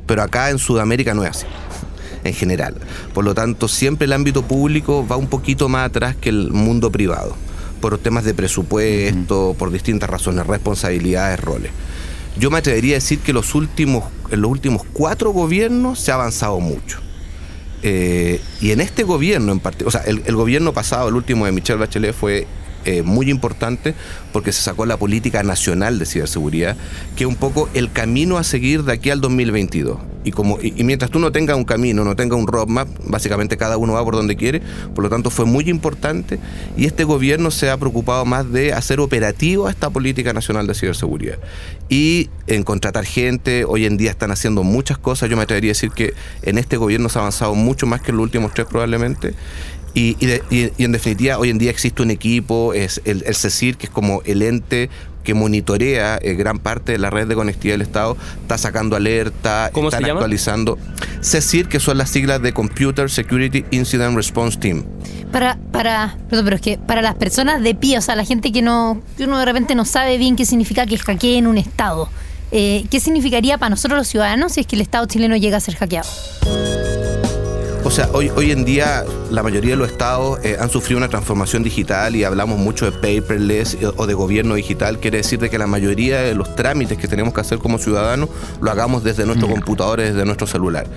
Pero 0.08 0.24
acá 0.24 0.50
en 0.50 0.60
Sudamérica 0.60 1.14
no 1.14 1.24
es 1.24 1.30
así 1.30 1.46
en 2.24 2.34
general. 2.34 2.76
Por 3.14 3.26
lo 3.26 3.34
tanto, 3.34 3.68
siempre 3.68 4.06
el 4.06 4.14
ámbito 4.14 4.44
público 4.44 5.06
va 5.08 5.18
un 5.18 5.28
poquito 5.28 5.70
más 5.70 5.88
atrás 5.88 6.16
que 6.16 6.30
el 6.30 6.52
mundo 6.52 6.92
privado, 6.92 7.36
por 7.80 7.98
temas 7.98 8.24
de 8.24 8.34
presupuesto, 8.34 9.56
por 9.58 9.72
distintas 9.72 10.10
razones, 10.10 10.46
responsabilidades, 10.46 11.40
roles. 11.40 11.72
Yo 12.38 12.50
me 12.50 12.60
atrevería 12.60 12.96
a 12.96 13.00
decir 13.00 13.20
que 13.20 13.34
los 13.34 13.56
últimos, 13.56 14.06
en 14.30 14.42
los 14.42 14.52
últimos 14.52 14.84
cuatro 14.94 15.32
gobiernos 15.32 16.00
se 16.00 16.12
ha 16.12 16.16
avanzado 16.16 16.60
mucho. 16.60 17.00
Eh, 17.84 18.40
y 18.60 18.72
en 18.72 18.82
este 18.82 19.04
gobierno 19.04 19.52
en 19.52 19.60
particular, 19.60 19.88
o 19.88 19.92
sea, 19.92 20.02
el, 20.10 20.22
el, 20.26 20.36
gobierno 20.36 20.72
pasado, 20.74 21.10
el 21.10 21.16
último 21.16 21.46
de 21.46 21.52
Michelle 21.52 21.80
Bachelet, 21.80 22.14
fue 22.14 22.48
eh, 22.86 23.04
muy 23.04 23.30
importante 23.30 23.94
porque 24.32 24.52
se 24.52 24.62
sacó 24.62 24.86
la 24.86 24.98
política 24.98 25.44
nacional 25.44 26.00
de 26.00 26.06
ciberseguridad, 26.06 26.78
que 27.16 27.24
es 27.26 27.28
un 27.28 27.36
poco 27.36 27.70
el 27.74 27.92
camino 27.92 28.38
a 28.38 28.44
seguir 28.44 28.84
de 28.84 28.94
aquí 28.94 29.10
al 29.10 29.22
2022. 29.22 30.00
Y, 30.24 30.32
como, 30.32 30.60
y, 30.62 30.74
y, 30.80 30.84
mientras 30.84 31.10
tú 31.10 31.18
no 31.18 31.32
tengas 31.32 31.58
un 31.58 31.64
camino, 31.64 32.04
no 32.04 32.16
tengas 32.16 32.38
un 32.38 32.46
roadmap, 32.46 32.88
básicamente 33.06 33.58
cada 33.58 33.78
uno 33.78 33.94
va 33.94 34.04
por 34.04 34.16
donde 34.16 34.36
quiere, 34.36 34.62
por 34.94 35.04
lo 35.04 35.10
tanto 35.10 35.32
fue 35.32 35.46
muy 35.46 35.68
importante 35.68 36.40
y 36.78 36.86
este 36.86 37.04
gobierno 37.04 37.50
se 37.50 37.72
ha 37.72 37.78
preocupado 37.78 38.24
más 38.26 38.52
de 38.52 38.74
hacer 38.74 39.00
operativo 39.00 39.68
a 39.68 39.72
esta 39.72 39.90
política 39.90 40.32
nacional 40.34 40.68
de 40.68 40.76
ciberseguridad. 40.76 41.40
Y 41.90 42.30
en 42.48 42.64
contratar 42.64 43.06
gente, 43.06 43.66
hoy 43.66 43.86
en 43.86 43.98
día 43.98 44.12
están 44.12 44.32
haciendo 44.32 44.64
muchas 44.64 44.98
cosas, 44.98 45.30
yo 45.30 45.38
me 45.38 45.44
atrevería 45.44 45.72
a 45.72 45.74
decir 45.74 45.92
que 45.92 46.14
en 46.44 46.58
este 46.58 46.78
gobierno 46.78 47.10
se 47.10 47.18
ha 47.18 47.22
avanzado 47.22 47.56
mucho 47.56 47.88
más 47.88 48.02
que 48.02 48.12
en 48.12 48.18
los 48.18 48.24
últimos 48.24 48.54
tres 48.54 48.68
probablemente. 48.68 49.34
Y, 49.94 50.16
y, 50.20 50.26
de, 50.26 50.44
y, 50.50 50.72
y, 50.78 50.86
en 50.86 50.92
definitiva, 50.92 51.38
hoy 51.38 51.50
en 51.50 51.58
día 51.58 51.70
existe 51.70 52.02
un 52.02 52.12
equipo, 52.12 52.74
es 52.74 53.02
el, 53.06 53.24
el 53.26 53.36
CECIR, 53.36 53.78
que 53.78 53.88
es 53.88 53.92
como 53.92 54.22
el 54.26 54.42
ente 54.42 54.90
que 55.24 55.34
monitorea 55.34 56.18
eh, 56.22 56.34
gran 56.34 56.60
parte 56.60 56.94
de 56.94 56.98
la 56.98 57.10
red 57.10 57.28
de 57.28 57.36
conectividad 57.36 57.76
del 57.76 57.82
Estado, 57.84 58.18
está 58.42 58.58
sacando 58.58 58.96
alerta, 58.96 59.70
¿Cómo 59.74 59.90
están 59.90 60.02
se 60.02 60.08
llama? 60.08 60.20
actualizando. 60.20 60.78
CECIR, 61.22 61.68
que 61.68 61.80
son 61.80 61.98
las 61.98 62.10
siglas 62.10 62.42
de 62.42 62.54
Computer 62.54 63.10
Security 63.10 63.66
Incident 63.72 64.16
Response 64.16 64.58
Team. 64.60 64.84
Para, 65.32 65.58
para, 65.72 66.18
perdón, 66.30 66.46
pero 66.46 66.56
es 66.56 66.62
que 66.62 66.78
para 66.78 67.02
las 67.02 67.16
personas 67.16 67.62
de 67.62 67.76
pie, 67.76 67.98
o 67.98 68.02
sea, 68.02 68.16
la 68.16 68.26
gente 68.26 68.52
que 68.52 68.62
no, 68.62 69.02
que 69.18 69.26
uno 69.26 69.40
de 69.40 69.46
repente 69.46 69.76
no 69.76 69.86
sabe 69.86 70.18
bien 70.18 70.36
qué 70.36 70.46
significa 70.46 70.86
que 70.86 70.98
hackeen 70.98 71.48
un 71.48 71.58
Estado, 71.58 72.10
eh, 72.52 72.86
¿qué 72.90 73.00
significaría 73.00 73.58
para 73.58 73.70
nosotros 73.70 73.98
los 73.98 74.08
ciudadanos 74.08 74.54
si 74.54 74.62
es 74.62 74.68
que 74.68 74.76
el 74.76 74.82
Estado 74.82 75.06
chileno 75.06 75.38
llega 75.38 75.58
a 75.58 75.62
ser 75.62 75.76
hackeado? 75.76 76.10
O 77.92 77.94
sea, 77.94 78.10
hoy, 78.14 78.32
hoy 78.38 78.52
en 78.52 78.64
día 78.64 79.04
la 79.32 79.44
mayoría 79.44 79.72
de 79.72 79.76
los 79.76 79.92
estados 79.92 80.40
eh, 80.46 80.56
han 80.58 80.70
sufrido 80.70 80.98
una 80.98 81.10
transformación 81.10 81.62
digital 81.62 82.16
y 82.16 82.24
hablamos 82.24 82.58
mucho 82.58 82.90
de 82.90 82.94
paperless 82.94 83.78
o 83.98 84.08
de 84.08 84.14
gobierno 84.14 84.56
digital. 84.56 85.00
Quiere 85.00 85.18
decir 85.18 85.40
de 85.40 85.50
que 85.50 85.58
la 85.58 85.68
mayoría 85.68 86.22
de 86.22 86.34
los 86.34 86.56
trámites 86.56 86.98
que 86.98 87.10
tenemos 87.10 87.34
que 87.34 87.42
hacer 87.42 87.60
como 87.60 87.80
ciudadanos 87.80 88.30
lo 88.62 88.72
hagamos 88.72 89.04
desde 89.04 89.26
nuestros 89.26 89.50
mm. 89.50 89.54
computadores, 89.56 90.14
desde 90.14 90.24
nuestro 90.24 90.48
celular. 90.48 90.88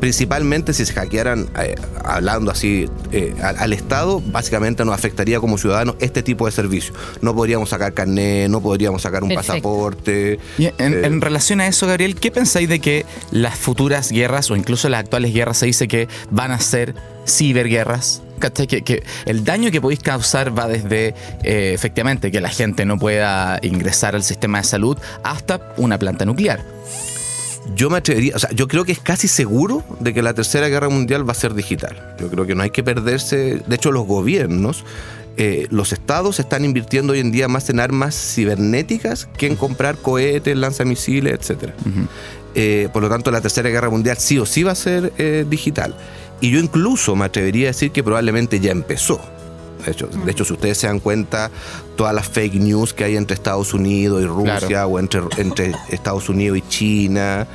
Principalmente 0.00 0.72
si 0.72 0.84
se 0.84 0.92
hackearan, 0.92 1.48
eh, 1.60 1.74
hablando 2.04 2.50
así, 2.50 2.88
eh, 3.12 3.34
al, 3.42 3.56
al, 3.58 3.72
Estado, 3.72 4.22
básicamente 4.26 4.84
nos 4.84 4.94
afectaría 4.94 5.40
como 5.40 5.58
ciudadanos 5.58 5.96
este 6.00 6.22
tipo 6.22 6.46
de 6.46 6.52
servicios. 6.52 6.96
No 7.22 7.34
podríamos 7.34 7.70
sacar 7.70 7.94
carnet, 7.94 8.48
no 8.50 8.60
podríamos 8.60 9.02
sacar 9.02 9.22
un 9.22 9.30
Perfecto. 9.30 9.52
pasaporte. 9.52 10.38
Y 10.58 10.66
en, 10.66 11.04
en 11.04 11.20
relación 11.20 11.60
a 11.60 11.66
eso, 11.66 11.86
Gabriel, 11.86 12.16
¿qué 12.16 12.30
pensáis 12.30 12.68
de 12.68 12.80
que 12.80 13.06
las 13.30 13.58
futuras 13.58 14.10
guerras 14.10 14.50
o 14.50 14.56
incluso 14.56 14.88
las 14.88 15.00
actuales 15.00 15.32
guerras 15.32 15.58
se 15.58 15.66
dice 15.66 15.88
que 15.88 16.08
van 16.30 16.50
a 16.50 16.60
ser 16.60 16.94
ciberguerras. 17.26 18.22
¿Cachai? 18.38 18.66
Que, 18.66 18.82
que, 18.82 19.02
el 19.26 19.44
daño 19.44 19.70
que 19.70 19.80
podéis 19.80 20.00
causar 20.00 20.56
va 20.56 20.66
desde, 20.66 21.14
eh, 21.44 21.72
efectivamente, 21.74 22.30
que 22.30 22.40
la 22.40 22.48
gente 22.48 22.84
no 22.84 22.98
pueda 22.98 23.58
ingresar 23.62 24.14
al 24.14 24.24
sistema 24.24 24.58
de 24.58 24.64
salud 24.64 24.98
hasta 25.22 25.72
una 25.76 25.98
planta 25.98 26.24
nuclear. 26.24 26.60
Yo 27.74 27.88
me 27.90 27.98
atrevería, 27.98 28.36
o 28.36 28.38
sea, 28.38 28.50
yo 28.50 28.68
creo 28.68 28.84
que 28.84 28.92
es 28.92 29.00
casi 29.00 29.26
seguro 29.26 29.82
de 30.00 30.12
que 30.12 30.22
la 30.22 30.34
tercera 30.34 30.68
guerra 30.68 30.88
mundial 30.88 31.26
va 31.26 31.32
a 31.32 31.34
ser 31.34 31.54
digital. 31.54 32.14
Yo 32.20 32.28
creo 32.28 32.46
que 32.46 32.54
no 32.54 32.62
hay 32.62 32.70
que 32.70 32.82
perderse, 32.82 33.62
de 33.66 33.74
hecho 33.74 33.90
los 33.90 34.06
gobiernos, 34.06 34.84
eh, 35.36 35.66
los 35.70 35.92
estados 35.92 36.38
están 36.38 36.64
invirtiendo 36.64 37.12
hoy 37.12 37.20
en 37.20 37.32
día 37.32 37.48
más 37.48 37.68
en 37.68 37.80
armas 37.80 38.14
cibernéticas 38.14 39.28
que 39.36 39.46
en 39.46 39.56
comprar 39.56 39.96
cohetes, 39.96 40.56
lanzamisiles, 40.56 41.32
etc. 41.32 41.72
Uh 41.84 41.88
-huh. 41.88 42.08
eh, 42.54 42.88
por 42.92 43.02
lo 43.02 43.08
tanto, 43.08 43.30
la 43.30 43.40
tercera 43.40 43.68
guerra 43.70 43.90
mundial 43.90 44.16
sí 44.18 44.38
o 44.38 44.46
sí 44.46 44.62
va 44.62 44.72
a 44.72 44.76
ser 44.76 45.12
eh, 45.18 45.44
digital. 45.48 45.96
Y 46.40 46.50
yo 46.50 46.60
incluso 46.60 47.16
me 47.16 47.24
atrevería 47.24 47.68
a 47.68 47.70
decir 47.72 47.90
que 47.90 48.02
probablemente 48.04 48.60
ya 48.60 48.70
empezó. 48.70 49.20
De 49.86 49.92
hecho, 49.92 50.06
de 50.06 50.30
hecho, 50.30 50.44
si 50.44 50.52
ustedes 50.52 50.78
se 50.78 50.86
dan 50.86 51.00
cuenta, 51.00 51.50
todas 51.96 52.14
las 52.14 52.28
fake 52.28 52.54
news 52.54 52.92
que 52.94 53.04
hay 53.04 53.16
entre 53.16 53.34
Estados 53.34 53.74
Unidos 53.74 54.22
y 54.22 54.26
Rusia 54.26 54.58
claro. 54.58 54.88
o 54.88 54.98
entre, 54.98 55.22
entre 55.38 55.72
Estados 55.90 56.28
Unidos 56.28 56.58
y 56.58 56.62
China, 56.68 57.46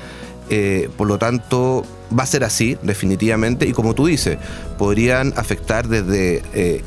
eh, 0.50 0.90
por 0.98 1.08
lo 1.08 1.18
tanto, 1.18 1.86
va 2.18 2.24
a 2.24 2.28
ser 2.28 2.44
así, 2.44 2.78
definitivamente. 2.82 3.68
Y 3.68 3.72
como 3.72 3.94
tú 3.96 4.08
dices, 4.08 4.38
podrían 4.78 5.34
afectar 5.36 5.88
desde 5.88 6.42
eh, 6.54 6.84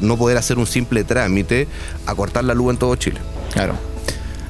no 0.00 0.16
poder 0.16 0.36
hacer 0.36 0.58
un 0.58 0.66
simple 0.66 1.04
trámite 1.04 1.66
a 2.06 2.14
cortar 2.14 2.44
la 2.44 2.54
luz 2.54 2.72
en 2.72 2.78
todo 2.78 2.94
Chile. 2.96 3.20
Claro 3.52 3.91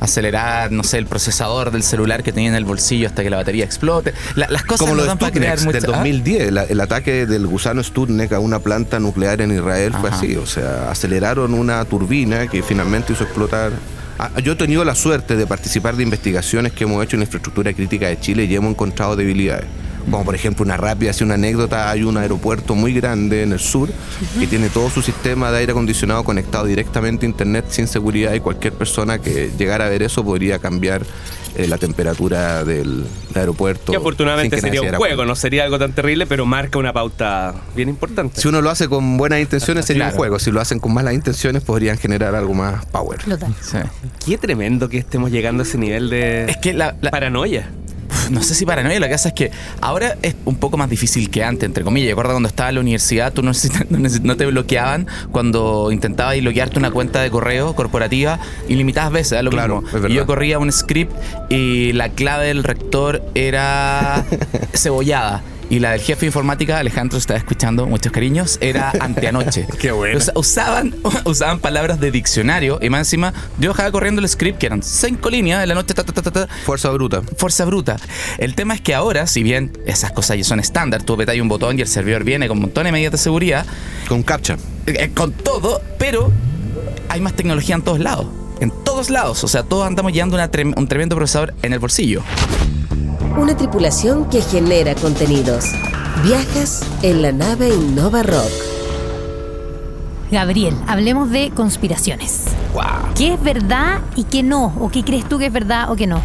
acelerar, 0.04 0.72
no 0.72 0.82
sé, 0.84 0.98
el 0.98 1.06
procesador 1.06 1.70
del 1.70 1.82
celular 1.82 2.22
que 2.22 2.32
tenía 2.32 2.48
en 2.50 2.54
el 2.54 2.64
bolsillo 2.64 3.06
hasta 3.06 3.22
que 3.22 3.30
la 3.30 3.36
batería 3.38 3.64
explote. 3.64 4.12
La, 4.34 4.48
las 4.48 4.62
cosas 4.64 4.80
Como 4.80 4.92
no 4.94 5.02
lo 5.02 5.04
dan 5.06 5.18
de 5.18 5.26
Sputnik 5.26 5.72
del 5.82 5.84
¿Ah? 5.94 5.96
2010, 5.98 6.52
la- 6.52 6.64
el 6.64 6.80
ataque 6.80 7.26
del 7.26 7.46
gusano 7.46 7.82
Sputnik 7.82 8.32
a 8.32 8.38
una 8.40 8.58
planta 8.58 8.98
nuclear 8.98 9.40
en 9.40 9.52
Israel 9.52 9.92
fue 10.00 10.10
así, 10.10 10.36
o 10.36 10.46
sea, 10.46 10.90
aceleraron 10.90 11.54
una 11.54 11.84
turbina 11.84 12.46
que 12.48 12.62
finalmente 12.62 13.12
hizo 13.12 13.24
explotar. 13.24 13.72
Ah, 14.18 14.30
Yo 14.42 14.52
he 14.52 14.56
tenido 14.56 14.84
la 14.84 14.94
suerte 14.94 15.36
de 15.36 15.46
participar 15.46 15.96
de 15.96 16.02
investigaciones 16.02 16.72
que 16.72 16.84
hemos 16.84 17.02
hecho 17.04 17.16
en 17.16 17.22
infraestructura 17.22 17.72
crítica 17.72 18.08
de 18.08 18.20
Chile 18.20 18.44
y 18.44 18.54
hemos 18.54 18.70
encontrado 18.72 19.16
debilidades. 19.16 19.66
Como 20.10 20.24
por 20.24 20.34
ejemplo 20.34 20.64
una 20.64 20.76
rápida, 20.76 21.10
así 21.10 21.24
una 21.24 21.34
anécdota, 21.34 21.90
hay 21.90 22.02
un 22.02 22.16
aeropuerto 22.16 22.74
muy 22.74 22.92
grande 22.92 23.42
en 23.42 23.52
el 23.52 23.60
sur 23.60 23.88
que 24.38 24.46
tiene 24.46 24.68
todo 24.68 24.90
su 24.90 25.02
sistema 25.02 25.50
de 25.50 25.58
aire 25.58 25.72
acondicionado 25.72 26.24
conectado 26.24 26.66
directamente 26.66 27.26
a 27.26 27.28
internet 27.28 27.66
sin 27.68 27.86
seguridad 27.86 28.34
y 28.34 28.40
cualquier 28.40 28.72
persona 28.74 29.18
que 29.18 29.50
llegara 29.58 29.86
a 29.86 29.88
ver 29.88 30.02
eso 30.02 30.24
podría 30.24 30.58
cambiar 30.58 31.02
eh, 31.54 31.66
la 31.68 31.76
temperatura 31.78 32.64
del 32.64 33.04
aeropuerto. 33.34 33.92
Que 33.92 33.98
afortunadamente 33.98 34.56
que 34.56 34.62
sería 34.62 34.80
se 34.80 34.86
un 34.90 34.94
juego, 34.96 35.16
cuenta. 35.16 35.24
no 35.26 35.36
sería 35.36 35.64
algo 35.64 35.78
tan 35.78 35.92
terrible, 35.92 36.26
pero 36.26 36.46
marca 36.46 36.78
una 36.78 36.92
pauta 36.94 37.54
bien 37.76 37.88
importante. 37.90 38.40
Si 38.40 38.48
uno 38.48 38.60
lo 38.62 38.70
hace 38.70 38.88
con 38.88 39.16
buenas 39.18 39.40
intenciones 39.40 39.84
sería 39.84 40.04
Claro. 40.04 40.14
un 40.14 40.18
juego, 40.18 40.38
si 40.38 40.50
lo 40.50 40.60
hacen 40.60 40.78
con 40.78 40.94
malas 40.94 41.12
intenciones 41.14 41.62
podrían 41.62 41.98
generar 41.98 42.34
algo 42.34 42.54
más 42.54 42.86
power. 42.86 43.18
Total. 43.22 43.54
Sí. 43.60 43.76
Qué 44.24 44.38
tremendo 44.38 44.88
que 44.88 44.98
estemos 44.98 45.30
llegando 45.30 45.62
a 45.62 45.66
ese 45.66 45.76
nivel 45.78 46.08
de 46.10 46.46
Es 46.46 46.56
que 46.56 46.72
la, 46.72 46.96
la- 47.02 47.10
paranoia. 47.10 47.68
No 48.30 48.42
sé 48.42 48.54
si 48.54 48.66
paranoia, 48.66 48.98
lo 49.00 49.06
que 49.06 49.12
pasa 49.12 49.28
es 49.28 49.34
que 49.34 49.50
ahora 49.80 50.16
es 50.22 50.34
un 50.44 50.56
poco 50.56 50.76
más 50.76 50.88
difícil 50.88 51.30
que 51.30 51.44
antes, 51.44 51.66
entre 51.66 51.84
comillas. 51.84 52.10
Yo 52.10 52.16
cuando 52.16 52.48
estaba 52.48 52.68
en 52.68 52.76
la 52.76 52.80
universidad, 52.80 53.32
tú 53.32 53.42
no, 53.42 53.52
te 54.36 54.46
bloqueaban 54.46 55.06
cuando 55.30 55.90
intentabas 55.92 56.38
bloquearte 56.40 56.78
una 56.78 56.90
cuenta 56.90 57.20
de 57.20 57.30
correo 57.30 57.74
corporativa 57.74 58.38
ilimitadas 58.68 59.12
veces, 59.12 59.38
¿eh? 59.38 59.42
lo 59.42 59.50
Claro, 59.50 59.82
mismo. 59.82 60.08
yo 60.08 60.26
corría 60.26 60.58
un 60.58 60.72
script 60.72 61.12
y 61.50 61.92
la 61.92 62.08
clave 62.10 62.46
del 62.46 62.64
rector 62.64 63.22
era 63.34 64.24
cebollada. 64.74 65.42
Y 65.72 65.78
la 65.78 65.92
del 65.92 66.02
jefe 66.02 66.20
de 66.20 66.26
informática, 66.26 66.78
Alejandro, 66.78 67.16
estaba 67.16 67.38
escuchando, 67.38 67.86
muchos 67.86 68.12
cariños, 68.12 68.58
era 68.60 68.90
anteanoche. 69.00 69.66
Qué 69.80 69.90
bueno. 69.90 70.18
Usa- 70.18 70.32
usaban, 70.36 70.94
usaban 71.24 71.60
palabras 71.60 71.98
de 71.98 72.10
diccionario 72.10 72.78
y 72.82 72.90
más 72.90 73.00
encima 73.00 73.32
yo 73.58 73.70
dejaba 73.70 73.90
corriendo 73.90 74.20
el 74.20 74.28
script 74.28 74.58
que 74.58 74.66
eran 74.66 74.82
cinco 74.82 75.30
líneas 75.30 75.62
en 75.62 75.70
la 75.70 75.74
noche, 75.74 75.94
ta, 75.94 76.04
ta, 76.04 76.12
ta, 76.12 76.20
ta, 76.20 76.30
ta, 76.30 76.48
Fuerza 76.66 76.90
bruta. 76.90 77.22
fuerza 77.38 77.64
bruta. 77.64 77.96
El 78.36 78.54
tema 78.54 78.74
es 78.74 78.82
que 78.82 78.94
ahora, 78.94 79.26
si 79.26 79.42
bien 79.42 79.72
esas 79.86 80.12
cosas 80.12 80.36
ya 80.36 80.44
son 80.44 80.60
estándar, 80.60 81.04
tú 81.04 81.14
apretas 81.14 81.36
un 81.38 81.48
botón 81.48 81.78
y 81.78 81.80
el 81.82 81.88
servidor 81.88 82.22
viene 82.22 82.48
con 82.48 82.60
montones 82.60 82.88
de 82.88 82.92
medidas 82.92 83.12
de 83.12 83.18
seguridad, 83.18 83.64
Con 84.08 84.22
captcha. 84.22 84.58
eh, 84.84 85.10
con 85.14 85.32
todo, 85.32 85.80
pero 85.98 86.30
hay 87.08 87.22
más 87.22 87.32
tecnología 87.32 87.76
en 87.76 87.82
todos 87.82 87.98
lados. 87.98 88.26
En 88.60 88.70
todos 88.84 89.08
lados. 89.08 89.42
O 89.42 89.48
sea, 89.48 89.62
todos 89.62 89.86
andamos 89.86 90.12
llevando 90.12 90.36
una 90.36 90.50
trem- 90.52 90.74
un 90.76 90.86
tremendo 90.86 91.16
procesador 91.16 91.54
en 91.62 91.72
el 91.72 91.78
bolsillo. 91.78 92.22
Una 93.36 93.56
tripulación 93.56 94.28
que 94.28 94.42
genera 94.42 94.94
contenidos. 94.94 95.72
Viajas 96.22 96.84
en 97.02 97.22
la 97.22 97.32
nave 97.32 97.70
Innova 97.70 98.22
Rock. 98.22 98.50
Gabriel, 100.30 100.74
hablemos 100.86 101.30
de 101.30 101.50
conspiraciones. 101.50 102.44
¡Wow! 102.74 103.14
¿Qué 103.16 103.34
es 103.34 103.42
verdad 103.42 104.00
y 104.16 104.24
qué 104.24 104.42
no? 104.42 104.74
¿O 104.78 104.90
qué 104.90 105.02
crees 105.02 105.26
tú 105.28 105.38
que 105.38 105.46
es 105.46 105.52
verdad 105.52 105.90
o 105.90 105.96
qué 105.96 106.06
no? 106.06 106.20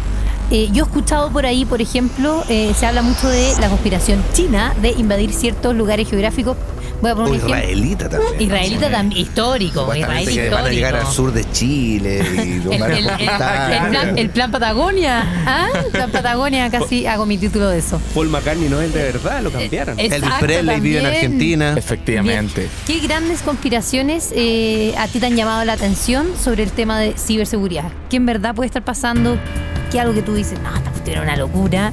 Eh, 0.50 0.68
yo 0.72 0.84
he 0.84 0.86
escuchado 0.86 1.30
por 1.30 1.46
ahí, 1.46 1.64
por 1.64 1.80
ejemplo, 1.80 2.42
eh, 2.48 2.74
se 2.76 2.86
habla 2.86 3.00
mucho 3.00 3.28
de 3.28 3.54
la 3.58 3.68
conspiración 3.68 4.22
china 4.34 4.74
de 4.82 4.90
invadir 4.90 5.32
ciertos 5.32 5.74
lugares 5.74 6.08
geográficos, 6.08 6.56
Voy 7.00 7.10
a 7.10 7.14
poner 7.14 7.30
un 7.30 7.36
israelita 7.36 8.08
también. 8.08 8.40
Israelita 8.42 8.90
también, 8.90 9.20
histórico. 9.22 9.94
Israel 9.94 10.28
que 10.28 10.50
van 10.50 10.64
a 10.64 10.68
llegar 10.68 10.96
al 10.96 11.06
sur 11.06 11.32
de 11.32 11.48
Chile 11.52 12.22
y 12.34 12.38
El, 12.68 12.82
el- 12.82 12.92
el- 12.92 13.08
el 13.08 13.88
plan, 13.88 14.18
el 14.18 14.30
plan 14.30 14.50
Patagonia. 14.50 15.24
¿Ah? 15.46 15.68
El 15.84 15.90
plan 15.92 16.10
Patagonia, 16.10 16.70
casi 16.70 17.06
hago 17.06 17.24
mi 17.26 17.38
título 17.38 17.68
de 17.68 17.78
eso. 17.78 18.00
Paul 18.14 18.28
McCartney 18.28 18.68
no 18.68 18.80
es 18.80 18.92
de 18.92 19.02
verdad, 19.04 19.42
lo 19.42 19.50
cambiaron. 19.50 19.98
Eh, 19.98 20.06
Exacto, 20.06 20.36
Presley 20.40 20.80
vive 20.80 20.98
en. 21.00 21.06
Argentina. 21.06 21.74
Efectivamente. 21.76 22.68
Bien. 22.86 23.00
¿Qué 23.00 23.06
grandes 23.06 23.42
conspiraciones 23.42 24.30
eh, 24.34 24.94
a 24.98 25.06
ti 25.08 25.20
te 25.20 25.26
han 25.26 25.36
llamado 25.36 25.64
la 25.64 25.74
atención 25.74 26.26
sobre 26.42 26.62
el 26.64 26.72
tema 26.72 26.98
de 26.98 27.14
ciberseguridad? 27.16 27.90
¿Qué 28.10 28.16
en 28.16 28.26
verdad 28.26 28.54
puede 28.54 28.66
estar 28.66 28.84
pasando? 28.84 29.38
¿Qué 29.90 29.98
algo 30.00 30.12
que 30.14 30.22
tú 30.22 30.34
dices, 30.34 30.58
no, 30.60 30.74
esta 30.76 30.90
cuestión 30.90 31.16
era 31.16 31.22
una 31.22 31.36
locura? 31.36 31.92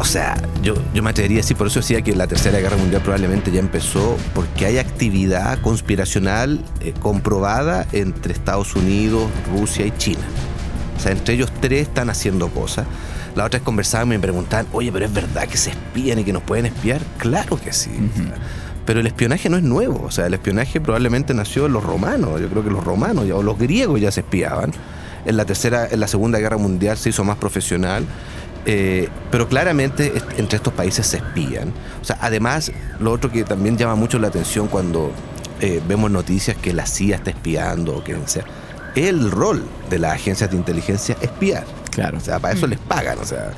O 0.00 0.04
sea, 0.04 0.36
yo, 0.62 0.74
yo 0.94 1.02
me 1.02 1.10
atrevería 1.10 1.38
a 1.38 1.42
decir, 1.42 1.56
por 1.56 1.66
eso 1.66 1.80
decía 1.80 2.02
que 2.02 2.14
la 2.14 2.26
Tercera 2.28 2.60
Guerra 2.60 2.76
Mundial 2.76 3.02
probablemente 3.02 3.50
ya 3.50 3.58
empezó, 3.58 4.16
porque 4.34 4.66
hay 4.66 4.78
actividad 4.78 5.58
conspiracional 5.60 6.60
eh, 6.80 6.94
comprobada 7.00 7.84
entre 7.92 8.32
Estados 8.32 8.76
Unidos, 8.76 9.28
Rusia 9.52 9.86
y 9.86 9.90
China. 9.98 10.20
O 10.96 11.00
sea, 11.00 11.12
entre 11.12 11.34
ellos 11.34 11.50
tres 11.60 11.82
están 11.82 12.10
haciendo 12.10 12.48
cosas. 12.48 12.86
La 13.34 13.44
otra 13.44 13.58
vez 13.58 13.64
conversaban 13.64 14.06
y 14.08 14.10
me 14.10 14.18
preguntaban, 14.20 14.66
oye, 14.72 14.90
pero 14.92 15.04
es 15.04 15.12
verdad 15.12 15.46
que 15.48 15.56
se 15.56 15.70
espían 15.70 16.18
y 16.20 16.24
que 16.24 16.32
nos 16.32 16.42
pueden 16.42 16.66
espiar. 16.66 17.00
Claro 17.18 17.60
que 17.60 17.72
sí. 17.72 17.90
Pero 18.86 19.00
el 19.00 19.06
espionaje 19.06 19.48
no 19.50 19.56
es 19.56 19.62
nuevo. 19.62 20.04
O 20.06 20.10
sea, 20.10 20.26
el 20.26 20.34
espionaje 20.34 20.80
probablemente 20.80 21.34
nació 21.34 21.66
en 21.66 21.72
los 21.72 21.84
romanos. 21.84 22.40
Yo 22.40 22.48
creo 22.48 22.64
que 22.64 22.70
los 22.70 22.82
romanos 22.84 23.26
ya- 23.28 23.34
o 23.36 23.42
los 23.42 23.58
griegos 23.58 24.00
ya 24.00 24.10
se 24.10 24.20
espiaban. 24.20 24.72
En 25.24 25.36
la 25.36 25.44
tercera, 25.44 25.86
en 25.90 26.00
la 26.00 26.08
Segunda 26.08 26.38
Guerra 26.38 26.56
Mundial 26.56 26.96
se 26.96 27.10
hizo 27.10 27.22
más 27.22 27.36
profesional. 27.36 28.04
Eh, 28.66 29.08
pero 29.30 29.48
claramente 29.48 30.12
entre 30.36 30.56
estos 30.56 30.72
países 30.72 31.06
se 31.06 31.18
espían. 31.18 31.72
O 32.02 32.04
sea, 32.04 32.18
además, 32.20 32.70
lo 33.00 33.12
otro 33.12 33.30
que 33.30 33.44
también 33.44 33.78
llama 33.78 33.94
mucho 33.94 34.18
la 34.18 34.28
atención 34.28 34.68
cuando 34.68 35.12
eh, 35.60 35.80
vemos 35.88 36.10
noticias 36.10 36.56
que 36.56 36.72
la 36.72 36.86
CIA 36.86 37.16
está 37.16 37.30
espiando 37.30 37.96
o 37.96 38.04
que 38.04 38.16
sea, 38.26 38.44
el 38.94 39.30
rol 39.30 39.64
de 39.90 39.98
las 39.98 40.14
agencias 40.14 40.50
de 40.50 40.56
inteligencia 40.56 41.16
es 41.20 41.28
espiar. 41.28 41.64
Claro. 41.90 42.18
O 42.18 42.20
sea, 42.20 42.38
para 42.38 42.54
eso 42.54 42.66
les 42.66 42.78
pagan. 42.78 43.18
O 43.18 43.24
sea, 43.24 43.52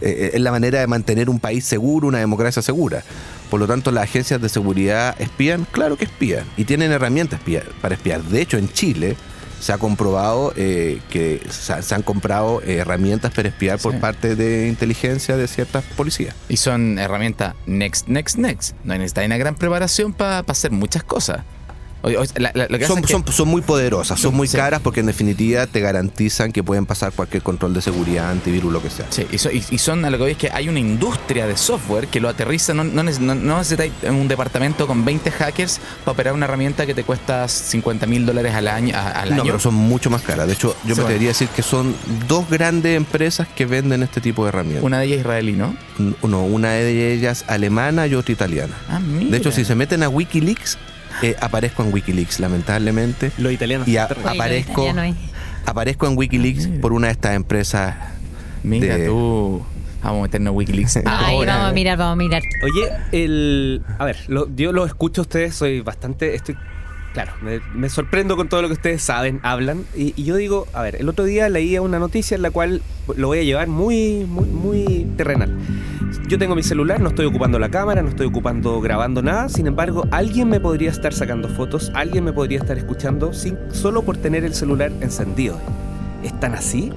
eh, 0.00 0.30
es 0.34 0.40
la 0.40 0.50
manera 0.50 0.80
de 0.80 0.86
mantener 0.86 1.28
un 1.28 1.38
país 1.38 1.64
seguro, 1.64 2.08
una 2.08 2.18
democracia 2.18 2.62
segura. 2.62 3.02
Por 3.50 3.60
lo 3.60 3.66
tanto, 3.66 3.90
las 3.90 4.04
agencias 4.04 4.40
de 4.40 4.48
seguridad 4.48 5.14
espían, 5.20 5.66
claro 5.70 5.96
que 5.96 6.04
espían, 6.04 6.44
y 6.56 6.64
tienen 6.64 6.90
herramientas 6.90 7.40
para 7.82 7.94
espiar. 7.94 8.22
De 8.22 8.40
hecho, 8.40 8.56
en 8.56 8.72
Chile 8.72 9.16
se 9.62 9.72
ha 9.72 9.78
comprobado 9.78 10.52
eh, 10.56 11.00
que 11.08 11.40
se, 11.48 11.72
ha- 11.72 11.82
se 11.82 11.94
han 11.94 12.02
comprado 12.02 12.60
eh, 12.62 12.78
herramientas 12.78 13.32
para 13.32 13.48
espiar 13.48 13.78
por 13.78 13.94
parte 14.00 14.34
de 14.34 14.66
inteligencia 14.66 15.36
de 15.36 15.46
ciertas 15.46 15.84
policías. 15.96 16.34
Y 16.48 16.56
son 16.56 16.98
herramientas 16.98 17.54
next, 17.66 18.08
next, 18.08 18.36
next. 18.38 18.74
No 18.82 18.94
necesitas 18.94 19.24
una 19.24 19.36
gran 19.36 19.54
preparación 19.54 20.12
para 20.14 20.40
hacer 20.40 20.72
muchas 20.72 21.04
cosas. 21.04 21.42
La- 22.02 22.50
la- 22.54 22.66
Son, 22.66 22.78
pasa 22.78 22.94
es 23.00 23.06
que- 23.06 23.12
son, 23.12 23.24
son 23.32 23.48
muy 23.48 23.62
poderosas, 23.62 24.18
son 24.18 24.34
muy 24.34 24.48
Sí. 24.48 24.56
caras 24.56 24.80
porque 24.82 25.00
en 25.00 25.06
definitiva 25.06 25.66
te 25.68 25.78
garantizan 25.80 26.50
que 26.50 26.64
pueden 26.64 26.84
pasar 26.84 27.12
cualquier 27.12 27.42
control 27.42 27.74
de 27.74 27.80
seguridad, 27.80 28.30
antivirus, 28.30 28.72
lo 28.72 28.82
que 28.82 28.90
sea. 28.90 29.06
Sí, 29.10 29.26
y, 29.30 29.38
so- 29.38 29.50
y- 29.52 29.64
y 29.70 29.78
son 29.78 30.04
a 30.04 30.10
lo 30.10 30.16
que 30.16 30.22
voy 30.24 30.32
es 30.32 30.36
que 30.38 30.50
hay 30.52 30.68
una 30.68 30.80
industria 30.80 31.46
de 31.46 31.56
software 31.56 32.08
que 32.08 32.18
lo 32.20 32.28
aterriza, 32.28 32.74
no, 32.74 32.82
no, 32.82 33.02
neces- 33.04 33.20
no- 33.20 33.34
no 33.36 33.58
necesitáis 33.58 33.92
un 34.08 34.26
departamento 34.26 34.86
con 34.86 35.04
20 35.04 35.30
hackers 35.30 35.80
para 36.04 36.12
operar 36.12 36.34
una 36.34 36.46
herramienta 36.46 36.86
que 36.86 36.94
te 36.94 37.04
cuesta 37.04 37.46
50 37.46 38.06
mil 38.06 38.26
dólares 38.26 38.52
al 38.54 38.66
año. 38.68 38.96
al 38.96 39.28
No, 39.30 39.34
año. 39.36 39.44
pero 39.44 39.60
son 39.60 39.74
mucho 39.74 40.10
más 40.10 40.22
caras. 40.22 40.46
De 40.48 40.54
hecho, 40.54 40.68
yo 40.68 40.74
Sí, 40.74 40.88
me 40.88 40.94
bueno. 40.94 41.02
atrevería 41.04 41.28
a 41.28 41.32
decir 41.34 41.48
que 41.48 41.62
son 41.62 41.94
dos 42.26 42.48
grandes 42.50 42.96
empresas 42.96 43.46
que 43.54 43.64
venden 43.66 44.02
este 44.02 44.20
tipo 44.20 44.42
de 44.44 44.48
herramientas. 44.48 44.82
Una 44.84 44.98
de 44.98 45.06
ellas 45.06 45.18
israelí, 45.20 45.52
¿no? 45.52 45.76
Uno, 46.22 46.42
una 46.44 46.70
de 46.72 47.12
ellas 47.14 47.44
alemana 47.46 48.06
y 48.08 48.14
otra 48.14 48.32
italiana. 48.32 48.74
Ah, 48.88 48.98
mira. 48.98 49.30
De 49.30 49.36
hecho, 49.36 49.52
si 49.52 49.64
se 49.64 49.74
meten 49.74 50.02
a 50.02 50.08
Wikileaks, 50.08 50.78
eh, 51.22 51.36
aparezco 51.40 51.82
en 51.82 51.92
Wikileaks, 51.92 52.40
lamentablemente. 52.40 53.32
Los 53.38 53.52
italianos. 53.52 53.86
Y 53.88 53.96
a- 53.96 54.04
aparezco, 54.04 54.84
ya 54.84 54.92
no 54.92 55.00
hay. 55.02 55.14
aparezco 55.66 56.06
en 56.06 56.16
Wikileaks 56.16 56.68
por 56.80 56.92
una 56.92 57.08
de 57.08 57.12
estas 57.12 57.34
empresas. 57.34 57.94
Mira 58.62 58.96
de- 58.96 59.06
tú. 59.06 59.62
Vamos 60.02 60.18
a 60.18 60.22
meternos 60.22 60.54
Wikileaks. 60.56 60.96
Ay, 61.04 61.36
ahora. 61.36 61.54
vamos 61.56 61.70
a 61.70 61.72
mirar, 61.74 61.98
vamos 61.98 62.12
a 62.14 62.16
mirar. 62.16 62.42
Oye, 62.64 62.90
el. 63.12 63.82
A 63.98 64.04
ver, 64.04 64.16
lo- 64.28 64.48
yo 64.56 64.72
lo 64.72 64.84
escucho 64.84 65.20
a 65.20 65.22
ustedes, 65.22 65.54
soy 65.54 65.80
bastante. 65.80 66.34
Estoy. 66.34 66.56
Claro, 67.12 67.32
me, 67.42 67.60
me 67.74 67.90
sorprendo 67.90 68.36
con 68.36 68.48
todo 68.48 68.62
lo 68.62 68.68
que 68.68 68.72
ustedes 68.74 69.02
saben, 69.02 69.38
hablan. 69.42 69.84
Y, 69.94 70.14
y 70.16 70.24
yo 70.24 70.34
digo, 70.36 70.66
a 70.72 70.80
ver, 70.80 70.96
el 70.96 71.08
otro 71.10 71.24
día 71.26 71.48
leía 71.50 71.82
una 71.82 71.98
noticia 71.98 72.34
en 72.36 72.40
la 72.42 72.50
cual 72.50 72.80
lo 73.16 73.26
voy 73.26 73.40
a 73.40 73.42
llevar 73.42 73.68
muy, 73.68 74.24
muy, 74.26 74.46
muy 74.46 75.06
terrenal. 75.18 75.54
Yo 76.28 76.38
tengo 76.38 76.54
mi 76.54 76.62
celular, 76.62 77.00
no 77.00 77.10
estoy 77.10 77.26
ocupando 77.26 77.58
la 77.58 77.68
cámara, 77.70 78.00
no 78.02 78.08
estoy 78.08 78.26
ocupando, 78.26 78.80
grabando 78.80 79.20
nada. 79.22 79.50
Sin 79.50 79.66
embargo, 79.66 80.06
alguien 80.10 80.48
me 80.48 80.58
podría 80.58 80.90
estar 80.90 81.12
sacando 81.12 81.48
fotos, 81.50 81.92
alguien 81.94 82.24
me 82.24 82.32
podría 82.32 82.58
estar 82.60 82.78
escuchando 82.78 83.34
sin, 83.34 83.58
solo 83.72 84.02
por 84.02 84.16
tener 84.16 84.44
el 84.44 84.54
celular 84.54 84.90
encendido. 85.02 85.58
¿Están 86.22 86.54
así? 86.54 86.92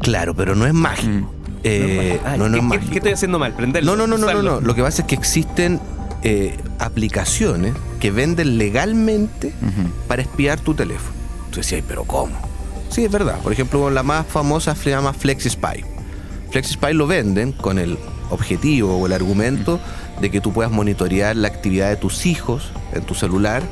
Claro, 0.00 0.34
pero 0.34 0.54
no 0.54 0.66
es 0.66 0.72
mágico. 0.72 1.30
Eh, 1.62 2.20
no, 2.38 2.48
no 2.48 2.52
¿qué, 2.52 2.56
es 2.58 2.60
qué- 2.60 2.62
mágico. 2.62 2.90
qué 2.92 2.98
estoy 2.98 3.12
haciendo 3.12 3.38
mal? 3.38 3.52
¿Prenderlo? 3.52 3.96
No, 3.96 4.06
no, 4.06 4.16
no, 4.16 4.24
no, 4.26 4.32
no, 4.32 4.42
no. 4.42 4.60
Lo 4.62 4.74
que 4.74 4.82
pasa 4.82 5.02
es 5.02 5.08
que 5.08 5.14
existen 5.14 5.78
eh, 6.22 6.56
aplicaciones 6.78 7.74
que 8.00 8.10
venden 8.10 8.58
legalmente 8.58 9.52
para 10.08 10.22
espiar 10.22 10.60
tu 10.60 10.74
teléfono. 10.74 11.14
Tú 11.50 11.58
decías, 11.58 11.82
pero 11.86 12.04
¿cómo? 12.04 12.34
Sí, 12.90 13.04
es 13.04 13.10
verdad. 13.10 13.38
Por 13.40 13.52
ejemplo, 13.52 13.90
la 13.90 14.02
más 14.02 14.26
famosa 14.26 14.74
se 14.74 14.90
llama 14.90 15.12
FlexiSpy. 15.12 15.84
FlexiSpy 16.50 16.92
lo 16.92 17.06
venden 17.06 17.52
con 17.52 17.78
el 17.78 17.98
objetivo 18.30 18.96
o 18.96 19.06
el 19.06 19.12
argumento 19.12 19.80
de 20.20 20.30
que 20.30 20.40
tú 20.40 20.52
puedas 20.52 20.72
monitorear 20.72 21.36
la 21.36 21.48
actividad 21.48 21.88
de 21.90 21.96
tus 21.96 22.26
hijos 22.26 22.70
en 22.92 23.02
tu 23.02 23.14
celular 23.14 23.62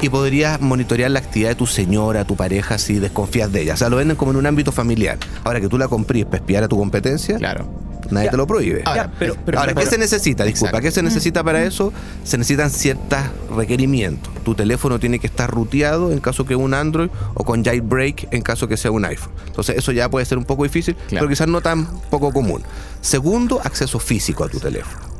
y 0.00 0.08
podrías 0.08 0.60
monitorear 0.60 1.10
la 1.10 1.18
actividad 1.18 1.50
de 1.50 1.54
tu 1.56 1.66
señora, 1.66 2.24
tu 2.24 2.36
pareja, 2.36 2.78
si 2.78 2.94
desconfías 2.98 3.50
de 3.52 3.62
ella. 3.62 3.74
O 3.74 3.76
sea, 3.76 3.88
lo 3.88 3.96
venden 3.96 4.16
como 4.16 4.30
en 4.30 4.36
un 4.36 4.46
ámbito 4.46 4.70
familiar. 4.70 5.18
Ahora 5.44 5.60
que 5.60 5.68
tú 5.68 5.76
la 5.78 5.88
comprís 5.88 6.24
para 6.24 6.36
espiar 6.38 6.62
a 6.64 6.68
tu 6.68 6.78
competencia, 6.78 7.36
Claro. 7.38 7.68
Nadie 8.10 8.26
Ya. 8.26 8.30
te 8.32 8.36
lo 8.36 8.46
prohíbe. 8.46 8.82
Ahora, 8.84 9.04
Ya, 9.06 9.12
pero, 9.18 9.36
pero, 9.44 9.58
Ahora, 9.58 9.74
pero- 9.74 9.84
¿qué 9.84 9.90
se 9.90 9.98
necesita? 9.98 10.44
Disculpa. 10.44 10.80
¿qué 10.80 10.90
se 10.90 11.02
necesita 11.02 11.42
para 11.44 11.62
eso? 11.64 11.92
Se 12.24 12.38
necesitan 12.38 12.70
ciertos 12.70 13.18
requerimientos. 13.56 14.32
Tu 14.44 14.54
teléfono 14.54 14.98
tiene 14.98 15.18
que 15.18 15.26
estar 15.26 15.50
ruteado 15.50 16.12
en 16.12 16.20
caso 16.20 16.44
que 16.46 16.56
un 16.56 16.74
Android 16.74 17.10
o 17.34 17.44
con 17.44 17.64
jailbreak 17.64 18.28
en 18.32 18.42
caso 18.42 18.68
que 18.68 18.76
sea 18.76 18.90
un 18.90 19.04
iPhone. 19.04 19.32
Entonces, 19.46 19.76
eso 19.76 19.92
ya 19.92 20.08
puede 20.08 20.24
ser 20.26 20.38
un 20.38 20.44
poco 20.44 20.62
difícil, 20.64 20.94
Claro. 20.94 21.26
pero 21.26 21.28
quizás 21.28 21.48
no 21.48 21.60
tan 21.60 21.86
poco 22.10 22.32
común. 22.32 22.62
Segundo, 23.00 23.60
acceso 23.62 23.98
físico 23.98 24.44
a 24.44 24.48
tu 24.48 24.58
teléfono. 24.60 25.17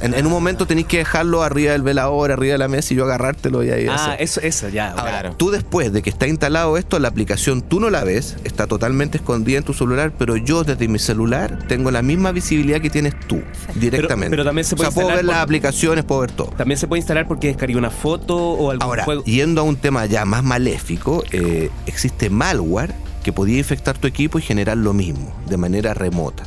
En, 0.00 0.14
en 0.14 0.26
un 0.26 0.32
momento 0.32 0.66
tenéis 0.66 0.86
que 0.88 0.98
dejarlo 0.98 1.42
arriba 1.42 1.72
del 1.72 1.82
velador, 1.82 2.32
arriba 2.32 2.52
de 2.52 2.58
la 2.58 2.68
mesa 2.68 2.92
y 2.92 2.96
yo 2.96 3.04
agarrártelo 3.04 3.62
y 3.62 3.70
ahí 3.70 3.86
Ah, 3.88 3.94
hacer. 3.94 4.22
eso, 4.22 4.40
eso, 4.40 4.68
ya. 4.68 4.90
Ahora, 4.90 5.02
Claro. 5.20 5.34
tú 5.36 5.50
después 5.50 5.92
de 5.92 6.02
que 6.02 6.10
está 6.10 6.26
instalado 6.26 6.76
esto, 6.76 6.98
la 6.98 7.08
aplicación 7.08 7.62
tú 7.62 7.78
no 7.80 7.88
la 7.90 8.02
ves, 8.04 8.36
está 8.44 8.66
totalmente 8.66 9.18
escondida 9.18 9.58
en 9.58 9.64
tu 9.64 9.74
celular, 9.74 10.12
pero 10.18 10.36
yo 10.36 10.64
desde 10.64 10.88
mi 10.88 10.98
celular 10.98 11.58
tengo 11.68 11.90
la 11.90 12.02
misma 12.02 12.32
visibilidad 12.32 12.80
que 12.80 12.90
tienes 12.90 13.14
tú, 13.28 13.40
directamente. 13.76 14.30
pero 14.30 14.44
también 14.44 14.64
se 14.64 14.74
puede 14.76 14.88
o 14.88 14.92
sea, 14.92 15.02
puedo 15.02 15.14
ver 15.16 15.24
las 15.24 15.36
por- 15.36 15.42
aplicaciones, 15.44 16.04
puedo 16.04 16.20
ver 16.22 16.32
todo. 16.32 16.48
También 16.56 16.78
se 16.78 16.86
puede 16.88 16.98
instalar 17.00 17.28
porque 17.28 17.46
descargué 17.48 17.76
una 17.76 17.90
foto 17.90 18.36
o 18.36 18.70
algún 18.72 18.82
Ahora, 18.82 19.04
juego. 19.04 19.22
yendo 19.24 19.60
a 19.60 19.64
un 19.64 19.76
tema 19.76 20.06
ya 20.06 20.24
más 20.24 20.42
maléfico, 20.42 21.22
eh, 21.30 21.70
existe 21.86 22.30
malware 22.30 22.92
que 23.22 23.32
podía 23.32 23.58
infectar 23.58 23.96
tu 23.98 24.06
equipo 24.08 24.38
y 24.38 24.42
generar 24.42 24.76
lo 24.76 24.92
mismo, 24.92 25.34
de 25.48 25.56
manera 25.56 25.94
remota. 25.94 26.44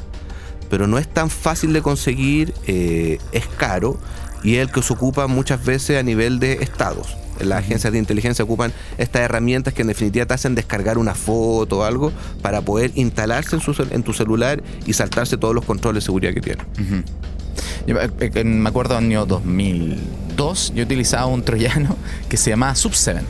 Pero 0.71 0.87
no 0.87 0.97
es 0.97 1.07
tan 1.07 1.29
fácil 1.29 1.73
de 1.73 1.83
conseguir, 1.83 2.55
eh, 2.65 3.19
es 3.31 3.45
caro 3.45 3.99
y 4.43 4.55
es 4.55 4.61
el 4.61 4.71
que 4.71 4.81
se 4.81 4.93
ocupa 4.93 5.27
muchas 5.27 5.63
veces 5.63 5.99
a 5.99 6.03
nivel 6.03 6.39
de 6.39 6.53
estados. 6.53 7.15
Las 7.39 7.59
agencias 7.59 7.91
de 7.91 7.99
inteligencia 7.99 8.43
ocupan 8.45 8.71
estas 8.97 9.21
herramientas 9.21 9.73
que 9.73 9.81
en 9.81 9.87
definitiva 9.87 10.25
te 10.25 10.33
hacen 10.33 10.55
descargar 10.55 10.97
una 10.97 11.13
foto 11.15 11.79
o 11.79 11.83
algo 11.83 12.11
para 12.41 12.61
poder 12.61 12.91
instalarse 12.95 13.55
en, 13.55 13.61
su 13.61 13.87
en 13.89 14.03
tu 14.03 14.13
celular 14.13 14.63
y 14.85 14.93
saltarse 14.93 15.37
todos 15.37 15.53
los 15.53 15.65
controles 15.65 16.03
de 16.03 16.05
seguridad 16.05 16.33
que 16.33 16.41
tiene. 16.41 16.63
Yo, 16.77 16.85
eh, 16.85 17.03
eh, 17.87 18.43
me 18.43 18.69
acuerdo 18.69 18.97
año 18.97 19.25
2002, 19.25 20.73
yo 20.75 20.83
utilizaba 20.83 21.25
un 21.27 21.43
troyano 21.43 21.95
que 22.29 22.37
se 22.37 22.49
llamaba 22.51 22.73
Sub7. 22.73 23.21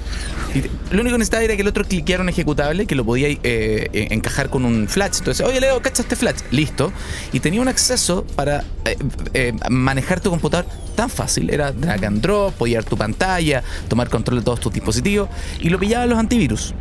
Y 0.54 0.60
te- 0.62 0.70
lo 0.92 1.02
único 1.02 1.14
que 1.16 1.20
necesitaba 1.20 1.44
era 1.44 1.56
que 1.56 1.62
el 1.62 1.68
otro 1.68 1.86
cliqueara 1.86 2.22
un 2.24 2.30
ejecutable 2.30 2.86
que 2.86 2.96
lo 2.96 3.06
podía 3.06 3.30
eh, 3.30 3.38
eh, 3.44 3.90
encajar 4.12 4.50
con 4.50 4.66
un 4.66 4.88
flash. 4.90 5.20
Entonces, 5.20 5.46
oye 5.46 5.62
Leo, 5.62 5.82
cacha 5.82 6.02
este 6.02 6.16
flash. 6.18 6.40
Listo. 6.52 6.92
Y 7.32 7.40
tenía 7.40 7.62
un 7.62 7.68
acceso 7.70 8.26
para 8.36 8.64
eh, 8.86 8.98
eh, 9.34 9.54
manejar 9.70 10.20
tu 10.20 10.30
computador 10.30 10.66
tan 10.96 11.10
fácil. 11.10 11.50
Era 11.50 11.72
drag 11.72 12.04
and 12.06 12.22
drop, 12.22 12.60
ver 12.62 12.84
tu 12.84 12.98
pantalla, 12.98 13.64
tomar 13.88 14.10
control 14.10 14.40
de 14.40 14.44
todos 14.46 14.60
tus 14.60 14.74
dispositivos. 14.74 15.30
Y 15.62 15.70
lo 15.70 15.80
pillaban 15.80 16.10
los 16.10 16.20
antivirus. 16.20 16.74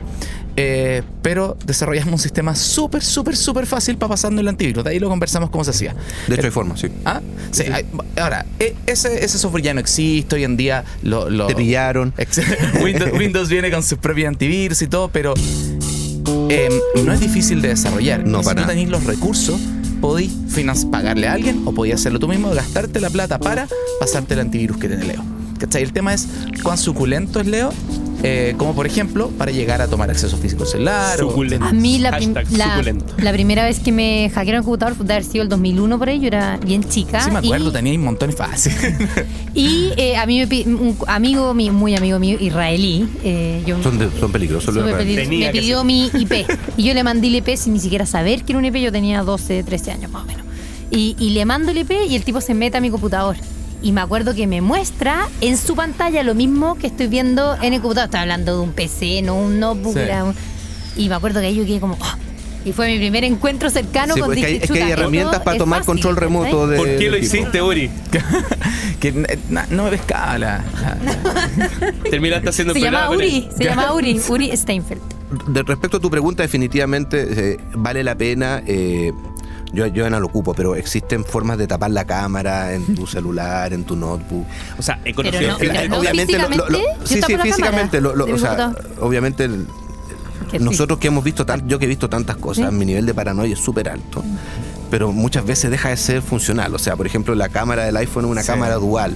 Eh, 0.62 1.02
pero 1.22 1.56
desarrollamos 1.64 2.12
un 2.12 2.18
sistema 2.18 2.54
súper, 2.54 3.02
súper, 3.02 3.34
súper 3.36 3.64
fácil 3.66 3.96
para 3.96 4.10
pasando 4.10 4.40
el 4.42 4.48
antivirus. 4.48 4.84
De 4.84 4.90
ahí 4.90 4.98
lo 4.98 5.08
conversamos 5.08 5.48
cómo 5.48 5.64
se 5.64 5.70
hacía. 5.70 5.94
De 6.28 6.34
hecho, 6.34 6.44
hay 6.46 6.50
formas, 6.50 6.80
sí. 6.80 6.88
¿Ah? 7.06 7.22
Sí, 7.50 7.62
hay- 7.72 7.86
ahora, 8.20 8.44
e- 8.58 8.74
ese, 8.86 9.24
ese 9.24 9.38
software 9.38 9.62
ya 9.62 9.72
no 9.74 9.80
existe 9.80 10.36
hoy 10.36 10.44
en 10.44 10.56
día. 10.58 10.84
Lo, 11.02 11.30
lo- 11.30 11.46
Te 11.46 11.54
pillaron. 11.54 12.12
Windows, 12.82 13.12
Windows 13.18 13.48
viene 13.48 13.70
con 13.70 13.82
sus 13.82 13.98
propios 13.98 14.28
antivirus 14.28 14.82
y 14.82 14.86
todo, 14.86 15.08
pero 15.08 15.32
em, 16.50 16.72
no 17.04 17.12
es 17.12 17.20
difícil 17.20 17.62
de 17.62 17.68
desarrollar. 17.68 18.26
No, 18.26 18.40
Y 18.40 18.42
si 18.42 18.48
para 18.48 18.60
no 18.62 18.66
tenéis 18.66 18.88
los 18.90 19.04
recursos, 19.04 19.58
finan- 20.48 20.90
pagarle 20.90 21.28
a 21.28 21.32
alguien 21.32 21.62
o 21.64 21.72
podías 21.72 22.00
hacerlo 22.00 22.18
tú 22.18 22.28
mismo, 22.28 22.50
gastarte 22.50 23.00
la 23.00 23.08
plata 23.10 23.38
para 23.38 23.66
pasarte 23.98 24.34
el 24.34 24.40
antivirus 24.40 24.76
que 24.78 24.88
tiene 24.88 25.04
Leo. 25.04 25.24
¿Cachai? 25.58 25.82
El 25.82 25.92
tema 25.92 26.14
es 26.14 26.26
cuán 26.62 26.78
suculento 26.78 27.38
es 27.40 27.46
Leo, 27.46 27.70
eh, 28.22 28.54
como 28.56 28.74
por 28.74 28.86
ejemplo 28.86 29.28
para 29.38 29.50
llegar 29.50 29.80
a 29.82 29.88
tomar 29.88 30.10
acceso 30.10 30.36
físico 30.36 30.66
celular. 30.66 31.22
o- 31.22 31.28
Suculento. 31.30 31.66
A 31.66 31.72
mí 31.72 31.98
la, 31.98 32.16
prim- 32.16 32.34
la, 32.52 32.82
la 33.18 33.32
primera 33.32 33.64
vez 33.64 33.80
que 33.80 33.92
me 33.92 34.30
hackearon 34.34 34.58
el 34.60 34.64
computador 34.64 34.94
fue 34.94 35.06
de 35.06 35.14
haber 35.14 35.24
sido 35.24 35.42
el 35.42 35.48
2001 35.48 35.98
por 35.98 36.08
ahí, 36.08 36.20
yo 36.20 36.26
era 36.26 36.58
bien 36.64 36.84
chica. 36.84 37.20
Sí, 37.22 37.30
me 37.30 37.38
acuerdo, 37.38 37.70
y, 37.70 37.72
tenía 37.72 37.94
un 37.94 38.04
montón 38.04 38.30
de 38.30 38.36
fácil. 38.36 38.72
y, 39.54 39.92
eh, 39.96 40.16
a 40.16 40.26
mí 40.26 40.38
me 40.44 40.64
un 40.74 40.96
amigo 41.06 41.54
mío, 41.54 41.72
muy 41.72 41.94
amigo 41.96 42.18
mío, 42.18 42.36
israelí, 42.40 43.08
eh, 43.24 43.62
yo 43.66 43.82
Son, 43.82 43.98
de- 43.98 44.10
son 44.18 44.30
peligrosos 44.32 44.74
los 44.74 44.84
Me 44.84 45.50
pidió 45.52 45.84
mi 45.84 46.06
IP. 46.14 46.32
Y 46.76 46.84
yo 46.84 46.94
le 46.94 47.02
mandé 47.02 47.26
el 47.28 47.36
IP 47.36 47.56
sin 47.56 47.72
ni 47.72 47.80
siquiera 47.80 48.06
saber 48.06 48.44
que 48.44 48.52
era 48.52 48.58
un 48.58 48.64
IP. 48.64 48.76
Yo 48.76 48.92
tenía 48.92 49.22
12, 49.22 49.62
13 49.62 49.90
años 49.92 50.10
más 50.10 50.24
o 50.24 50.26
menos. 50.26 50.44
Y, 50.90 51.14
y 51.18 51.30
le 51.30 51.44
mando 51.44 51.70
el 51.70 51.78
IP 51.78 51.92
y 52.08 52.16
el 52.16 52.24
tipo 52.24 52.40
se 52.40 52.52
mete 52.54 52.76
a 52.76 52.80
mi 52.80 52.90
computador. 52.90 53.36
Y 53.82 53.92
me 53.92 54.00
acuerdo 54.02 54.34
que 54.34 54.46
me 54.46 54.60
muestra 54.60 55.28
en 55.40 55.56
su 55.56 55.74
pantalla 55.74 56.22
lo 56.22 56.34
mismo 56.34 56.76
que 56.76 56.86
estoy 56.86 57.06
viendo 57.06 57.54
en 57.62 57.72
el 57.72 57.80
computador. 57.80 58.08
Estaba 58.08 58.22
hablando 58.22 58.56
de 58.56 58.62
un 58.62 58.72
PC, 58.72 59.22
no 59.22 59.36
un 59.36 59.58
notebook. 59.58 59.94
Sí. 59.94 60.00
era 60.00 60.24
un- 60.24 60.34
Y 60.96 61.08
me 61.08 61.14
acuerdo 61.14 61.40
que 61.40 61.46
ahí 61.46 61.54
yo 61.56 61.64
quedé 61.64 61.80
como... 61.80 61.94
"Oh". 62.00 62.14
Y 62.62 62.72
fue 62.72 62.88
mi 62.92 62.98
primer 62.98 63.24
encuentro 63.24 63.70
cercano 63.70 64.12
Sí, 64.12 64.20
con 64.20 64.28
pues 64.28 64.38
es 64.38 64.42
que 64.44 64.46
hay, 64.48 64.52
dije, 64.52 64.64
es 64.66 64.70
que 64.70 64.74
hay 64.76 64.80
"Chuta, 64.82 64.90
esto 64.90 65.00
herramientas 65.02 65.40
para 65.42 65.56
tomar 65.56 65.78
fácil", 65.78 65.86
control 65.86 66.16
remoto 66.16 66.66
de. 66.66 66.76
¿Por 66.76 66.96
qué 66.98 67.10
lo 67.10 67.16
hiciste, 67.16 67.62
Uri? 67.62 67.90
que 69.00 69.12
na- 69.48 69.66
no 69.70 69.84
me 69.84 69.90
pescaba 69.92 70.36
la- 70.36 70.62
la- 70.82 71.92
Terminaste 72.10 72.50
haciendo 72.50 72.74
Se 72.74 72.80
llama 72.80 73.08
Uri, 73.08 73.48
se 73.56 73.64
llama 73.64 73.94
Uri, 73.94 74.20
Uri 74.28 74.54
Steinfeld. 74.54 75.00
De 75.46 75.62
respecto 75.62 75.96
a 75.96 76.00
tu 76.00 76.10
pregunta, 76.10 76.42
definitivamente 76.42 77.52
eh, 77.52 77.56
vale 77.76 78.04
la 78.04 78.14
pena. 78.14 78.62
eh, 78.66 79.10
yo, 79.72 79.86
yo 79.86 80.08
no 80.10 80.18
lo 80.20 80.26
ocupo, 80.26 80.54
pero 80.54 80.74
existen 80.74 81.24
formas 81.24 81.58
de 81.58 81.66
tapar 81.66 81.90
la 81.90 82.04
cámara 82.04 82.72
en 82.74 82.94
tu 82.94 83.06
celular, 83.06 83.72
en 83.72 83.84
tu 83.84 83.96
notebook. 83.96 84.46
O 84.78 84.82
sea, 84.82 84.96
he 85.04 85.14
Pero 85.14 85.30
conocido 85.30 85.88
no, 85.88 85.98
obviamente, 85.98 86.38
lo- 86.38 86.48
lo- 86.68 86.78
sí, 87.04 87.20
sí, 87.26 87.36
físicamente. 87.42 88.00
lo- 88.00 88.12
o 88.12 88.38
sea, 88.38 88.72
obviamente, 89.00 89.44
el- 89.44 89.66
nosotros 90.60 90.98
que 90.98 91.08
hemos 91.08 91.22
visto 91.22 91.46
tan, 91.46 91.68
yo 91.68 91.78
que 91.78 91.84
he 91.84 91.88
visto 91.88 92.08
tantas 92.08 92.36
cosas, 92.36 92.70
Sí. 92.70 92.74
mi 92.76 92.84
nivel 92.84 93.06
de 93.06 93.14
paranoia 93.14 93.52
es 93.52 93.60
súper 93.60 93.88
alto. 93.88 94.24
Pero 94.90 95.12
muchas 95.12 95.44
veces 95.44 95.70
deja 95.70 95.90
de 95.90 95.96
ser 95.96 96.20
funcional. 96.22 96.74
O 96.74 96.78
sea, 96.78 96.96
por 96.96 97.06
ejemplo, 97.06 97.36
la 97.36 97.48
cámara 97.48 97.84
del 97.84 97.96
iPhone 97.96 98.24
es 98.24 98.30
una 98.32 98.40
Sí. 98.42 98.48
cámara 98.48 98.74
dual. 98.74 99.14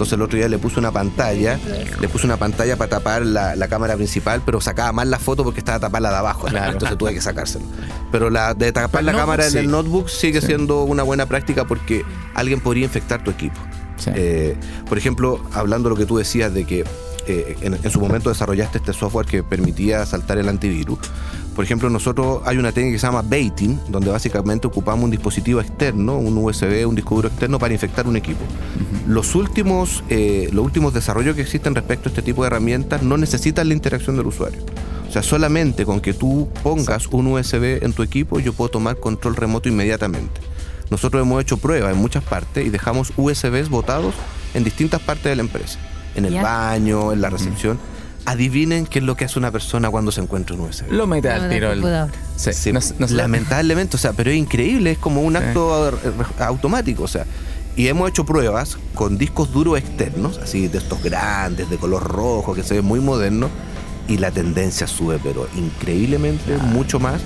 Entonces 0.00 0.14
el 0.16 0.22
otro 0.22 0.38
día 0.38 0.48
le 0.48 0.56
puse 0.56 0.78
una 0.78 0.90
pantalla, 0.92 1.58
le 2.00 2.08
puse 2.08 2.24
una 2.24 2.38
pantalla 2.38 2.76
para 2.76 2.88
tapar 2.88 3.20
la, 3.26 3.54
la 3.54 3.68
cámara 3.68 3.96
principal, 3.96 4.40
pero 4.46 4.58
sacaba 4.58 4.92
mal 4.92 5.10
la 5.10 5.18
foto 5.18 5.44
porque 5.44 5.58
estaba 5.60 5.78
tapada 5.78 6.00
la 6.00 6.08
de 6.10 6.16
abajo. 6.16 6.46
Claro. 6.46 6.72
Entonces 6.72 6.96
tuve 6.96 7.12
que 7.12 7.20
sacárselo. 7.20 7.66
Pero 8.10 8.30
la 8.30 8.54
de 8.54 8.72
tapar 8.72 9.04
la 9.04 9.12
cámara 9.12 9.46
en 9.46 9.58
el 9.58 9.70
notebook 9.70 10.08
sigue 10.08 10.40
Sí. 10.40 10.46
siendo 10.46 10.84
una 10.84 11.02
buena 11.02 11.26
práctica 11.26 11.66
porque 11.66 12.02
alguien 12.34 12.60
podría 12.60 12.84
infectar 12.86 13.22
tu 13.22 13.30
equipo. 13.30 13.60
Sí. 13.98 14.10
Eh, 14.14 14.56
por 14.88 14.96
ejemplo, 14.96 15.38
hablando 15.52 15.90
de 15.90 15.94
lo 15.94 15.98
que 15.98 16.06
tú 16.06 16.16
decías 16.16 16.54
de 16.54 16.64
que 16.64 16.86
eh, 17.26 17.56
en, 17.60 17.74
en 17.74 17.90
su 17.90 18.00
momento 18.00 18.30
desarrollaste 18.30 18.78
este 18.78 18.94
software 18.94 19.26
que 19.26 19.42
permitía 19.42 20.06
saltar 20.06 20.38
el 20.38 20.48
antivirus. 20.48 20.98
Por 21.60 21.66
ejemplo, 21.66 21.90
nosotros 21.90 22.40
hay 22.46 22.56
una 22.56 22.72
técnica 22.72 22.94
que 22.94 22.98
se 22.98 23.06
llama 23.06 23.20
baiting, 23.20 23.78
donde 23.90 24.08
básicamente 24.10 24.66
ocupamos 24.66 25.04
un 25.04 25.10
dispositivo 25.10 25.60
externo, 25.60 26.16
un 26.16 26.38
USB, 26.38 26.88
un 26.88 26.94
disco 26.94 27.16
duro 27.16 27.28
externo 27.28 27.58
para 27.58 27.74
infectar 27.74 28.06
un 28.06 28.16
equipo. 28.16 28.40
Los 29.06 29.34
últimos, 29.34 30.02
eh, 30.08 30.48
los 30.54 30.64
últimos 30.64 30.94
desarrollos 30.94 31.36
que 31.36 31.42
existen 31.42 31.74
respecto 31.74 32.08
a 32.08 32.12
este 32.12 32.22
tipo 32.22 32.40
de 32.42 32.46
herramientas 32.46 33.02
no 33.02 33.18
necesitan 33.18 33.68
la 33.68 33.74
interacción 33.74 34.16
del 34.16 34.26
usuario. 34.28 34.58
O 35.06 35.12
sea, 35.12 35.22
solamente 35.22 35.84
con 35.84 36.00
que 36.00 36.14
tú 36.14 36.48
pongas 36.62 37.08
un 37.08 37.26
USB 37.26 37.84
en 37.84 37.92
tu 37.92 38.02
equipo, 38.02 38.40
yo 38.40 38.54
puedo 38.54 38.70
tomar 38.70 38.96
control 38.98 39.36
remoto 39.36 39.68
inmediatamente. 39.68 40.40
Nosotros 40.88 41.20
hemos 41.20 41.42
hecho 41.42 41.58
pruebas 41.58 41.92
en 41.92 41.98
muchas 41.98 42.24
partes 42.24 42.64
y 42.66 42.70
dejamos 42.70 43.12
USBs 43.18 43.68
botados 43.68 44.14
en 44.54 44.64
distintas 44.64 45.02
partes 45.02 45.24
de 45.24 45.36
la 45.36 45.42
empresa. 45.42 45.78
En 46.14 46.24
el 46.24 46.32
Ya. 46.32 46.42
baño, 46.42 47.12
en 47.12 47.20
la 47.20 47.28
recepción. 47.28 47.78
Adivinen 48.26 48.86
qué 48.86 48.98
es 49.00 49.04
lo 49.04 49.16
que 49.16 49.24
hace 49.24 49.38
una 49.38 49.50
persona 49.50 49.90
cuando 49.90 50.12
se 50.12 50.20
encuentra 50.20 50.54
un 50.54 50.62
USB. 50.62 50.90
Lo 50.92 51.06
mete 51.06 51.30
al 51.30 51.48
tiro. 51.48 51.72
el-. 51.72 51.82
Sí, 52.36 52.52
Sí, 52.52 52.72
no 52.72 52.80
no 52.98 53.06
lamentablemente, 53.08 53.96
o 53.96 53.98
sea, 53.98 54.12
pero 54.12 54.30
es 54.30 54.36
increíble, 54.36 54.92
es 54.92 54.98
como 54.98 55.22
un 55.22 55.32
Sí. 55.32 55.38
acto 55.38 55.92
automático, 56.38 57.04
o 57.04 57.08
sea. 57.08 57.24
Y 57.76 57.86
hemos 57.88 58.08
hecho 58.10 58.24
pruebas 58.26 58.78
con 58.94 59.16
discos 59.16 59.52
duros 59.52 59.78
externos, 59.78 60.38
así 60.42 60.68
de 60.68 60.78
estos 60.78 61.02
grandes, 61.02 61.70
de 61.70 61.76
color 61.78 62.02
rojo, 62.04 62.54
que 62.54 62.62
se 62.62 62.74
ven 62.74 62.84
muy 62.84 63.00
modernos, 63.00 63.50
y 64.08 64.18
la 64.18 64.30
tendencia 64.30 64.86
sube, 64.86 65.18
pero 65.22 65.48
increíblemente 65.56 66.56
mucho 66.58 66.98
más. 67.00 67.20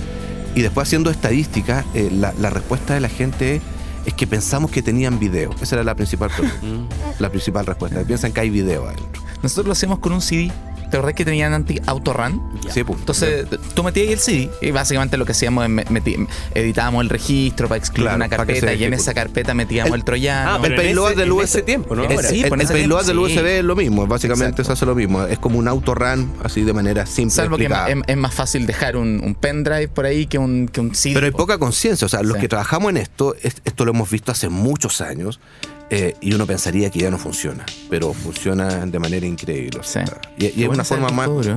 Y 0.54 0.62
después 0.62 0.87
haciendo 0.87 1.11
estadísticas, 1.11 1.85
eh, 1.94 2.11
la, 2.12 2.33
la 2.38 2.50
respuesta 2.50 2.94
de 2.94 3.00
la 3.00 3.09
gente 3.09 3.57
es, 3.57 3.62
es 4.07 4.14
que 4.14 4.26
pensamos 4.26 4.70
que 4.70 4.83
tenían 4.83 5.18
video. 5.18 5.50
Esa 5.61 5.76
era 5.76 5.85
la 5.85 5.94
principal, 5.96 6.30
pregunta, 6.30 6.94
la 7.18 7.30
principal 7.30 7.66
respuesta. 7.66 8.02
Piensan 8.02 8.33
que 8.33 8.40
hay 8.40 8.50
video 8.50 8.85
adentro. 8.87 9.22
Nosotros 9.42 9.66
lo 9.66 9.72
hacemos 9.72 9.98
con 9.98 10.12
un 10.12 10.20
CD. 10.20 10.52
¿Te 10.94 10.98
acordás 10.98 11.14
que 11.16 11.24
tenían 11.24 11.52
anti-autorun? 11.54 12.40
Sí, 12.72 12.85
pues. 12.85 13.00
Entonces, 13.00 13.46
tú 13.74 13.83
metías 13.83 14.07
ahí 14.07 14.12
el 14.12 14.18
CD 14.20 14.50
y 14.62 14.70
básicamente 14.70 15.16
lo 15.16 15.24
que 15.26 15.33
hacíamos 15.33 15.64
es 15.64 15.70
metí- 15.70 16.24
editábamos 16.54 17.02
el 17.02 17.09
registro 17.11 17.66
para 17.66 17.78
excluir 17.78 18.04
Claro, 18.04 18.16
una 18.16 18.28
carpeta 18.28 18.72
y 18.74 18.85
en 18.85 18.94
esa 18.94 19.12
carpeta 19.12 19.54
metíamos 19.54 19.88
el, 19.92 19.96
El- 19.96 20.04
troyano. 20.04 20.50
Ah, 20.52 20.57
el 20.57 20.62
pero 20.62 20.74
en 20.74 20.80
payload 20.87 21.16
del 21.16 21.33
USB 21.33 21.64
tiempo, 21.64 21.96
¿no? 21.96 22.02
Ahora. 22.04 22.22
sí, 22.28 22.44
el, 22.44 22.61
el 22.61 22.68
payload 22.68 23.07
del 23.07 23.16
sí. 23.16 23.22
USB 23.22 23.46
es 23.59 23.64
lo 23.64 23.74
mismo, 23.74 24.07
básicamente 24.07 24.62
Exacto. 24.62 24.64
se 24.66 24.72
hace 24.74 24.87
lo 24.87 24.94
mismo. 24.94 25.24
Es 25.24 25.40
como 25.40 25.59
un 25.59 25.66
autorun 25.66 26.33
así 26.44 26.62
de 26.62 26.72
manera 26.72 27.07
simple. 27.07 27.35
Salvo 27.35 27.57
que 27.57 27.68
es, 28.07 28.16
más 28.16 28.33
fácil 28.33 28.64
dejar 28.64 28.96
un, 28.96 29.20
un 29.24 29.35
pendrive 29.35 29.88
por 29.88 30.07
ahí 30.07 30.26
que 30.26 30.38
un, 30.38 30.68
que 30.68 30.80
un 30.80 30.94
CD. 30.94 31.14
Pero 31.14 31.26
hay 31.26 31.33
po. 31.33 31.38
poca 31.38 31.59
conciencia, 31.59 32.07
o 32.07 32.09
sea, 32.09 32.22
los 32.22 32.35
Sí. 32.35 32.40
que 32.42 32.48
trabajamos 32.48 32.90
en 32.90 32.98
esto, 32.98 33.35
es- 33.42 33.57
esto 33.64 33.85
lo 33.85 33.90
hemos 33.90 34.09
visto 34.11 34.30
hace 34.30 34.48
muchos 34.48 35.00
años 35.00 35.40
eh, 35.90 36.16
y 36.20 36.34
uno 36.34 36.46
pensaría 36.46 36.90
que 36.90 36.98
ya 37.00 37.10
no 37.10 37.18
funciona, 37.18 37.64
pero 37.90 38.12
funciona 38.14 38.84
de 38.86 38.98
manera 38.98 39.26
increíble. 39.26 39.78
o 39.80 39.82
sea, 39.82 40.04
Sí. 40.06 40.12
y, 40.38 40.46
y 40.46 40.50
Qué 40.50 40.62
es 40.64 40.68
una 40.68 40.84
forma 40.84 41.08
más, 41.10 41.28
¿eh? 41.46 41.56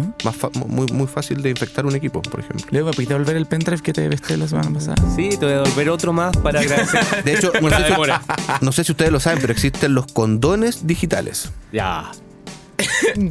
muy, 0.68 0.86
muy 0.92 1.08
fácil 1.08 1.42
de 1.42 1.50
infectar 1.50 1.86
un 1.86 1.96
equipo, 1.96 2.22
por 2.22 2.40
ejemplo. 2.42 2.66
Leo, 2.72 2.86
¿me 2.86 2.92
pudiste 2.94 3.14
volver 3.14 3.36
el 3.38 3.46
pendrive 3.46 3.82
que 3.82 3.94
te 3.94 4.08
vesté 4.08 4.38
la 4.38 4.48
semana 4.48 4.72
pasada? 4.72 4.96
Sí, 5.16 5.30
te 5.30 5.38
voy 5.46 5.54
a 5.54 5.58
devolver 5.64 5.90
otro 5.90 6.14
más 6.14 6.36
para 6.38 6.60
agradecer. 6.60 7.02
De 7.24 7.34
hecho, 7.34 7.52
no 7.62 7.68
Una 7.68 7.78
sé, 7.78 7.84
demora. 7.86 8.22
si, 8.60 8.66
no 8.66 8.72
sé 8.72 8.84
si 8.84 8.92
ustedes 8.92 9.12
lo 9.12 9.20
saben, 9.20 9.40
pero 9.42 9.54
existen 9.54 9.94
los 9.94 10.08
condones 10.12 10.86
digitales. 10.88 11.52
Ya. 11.72 12.12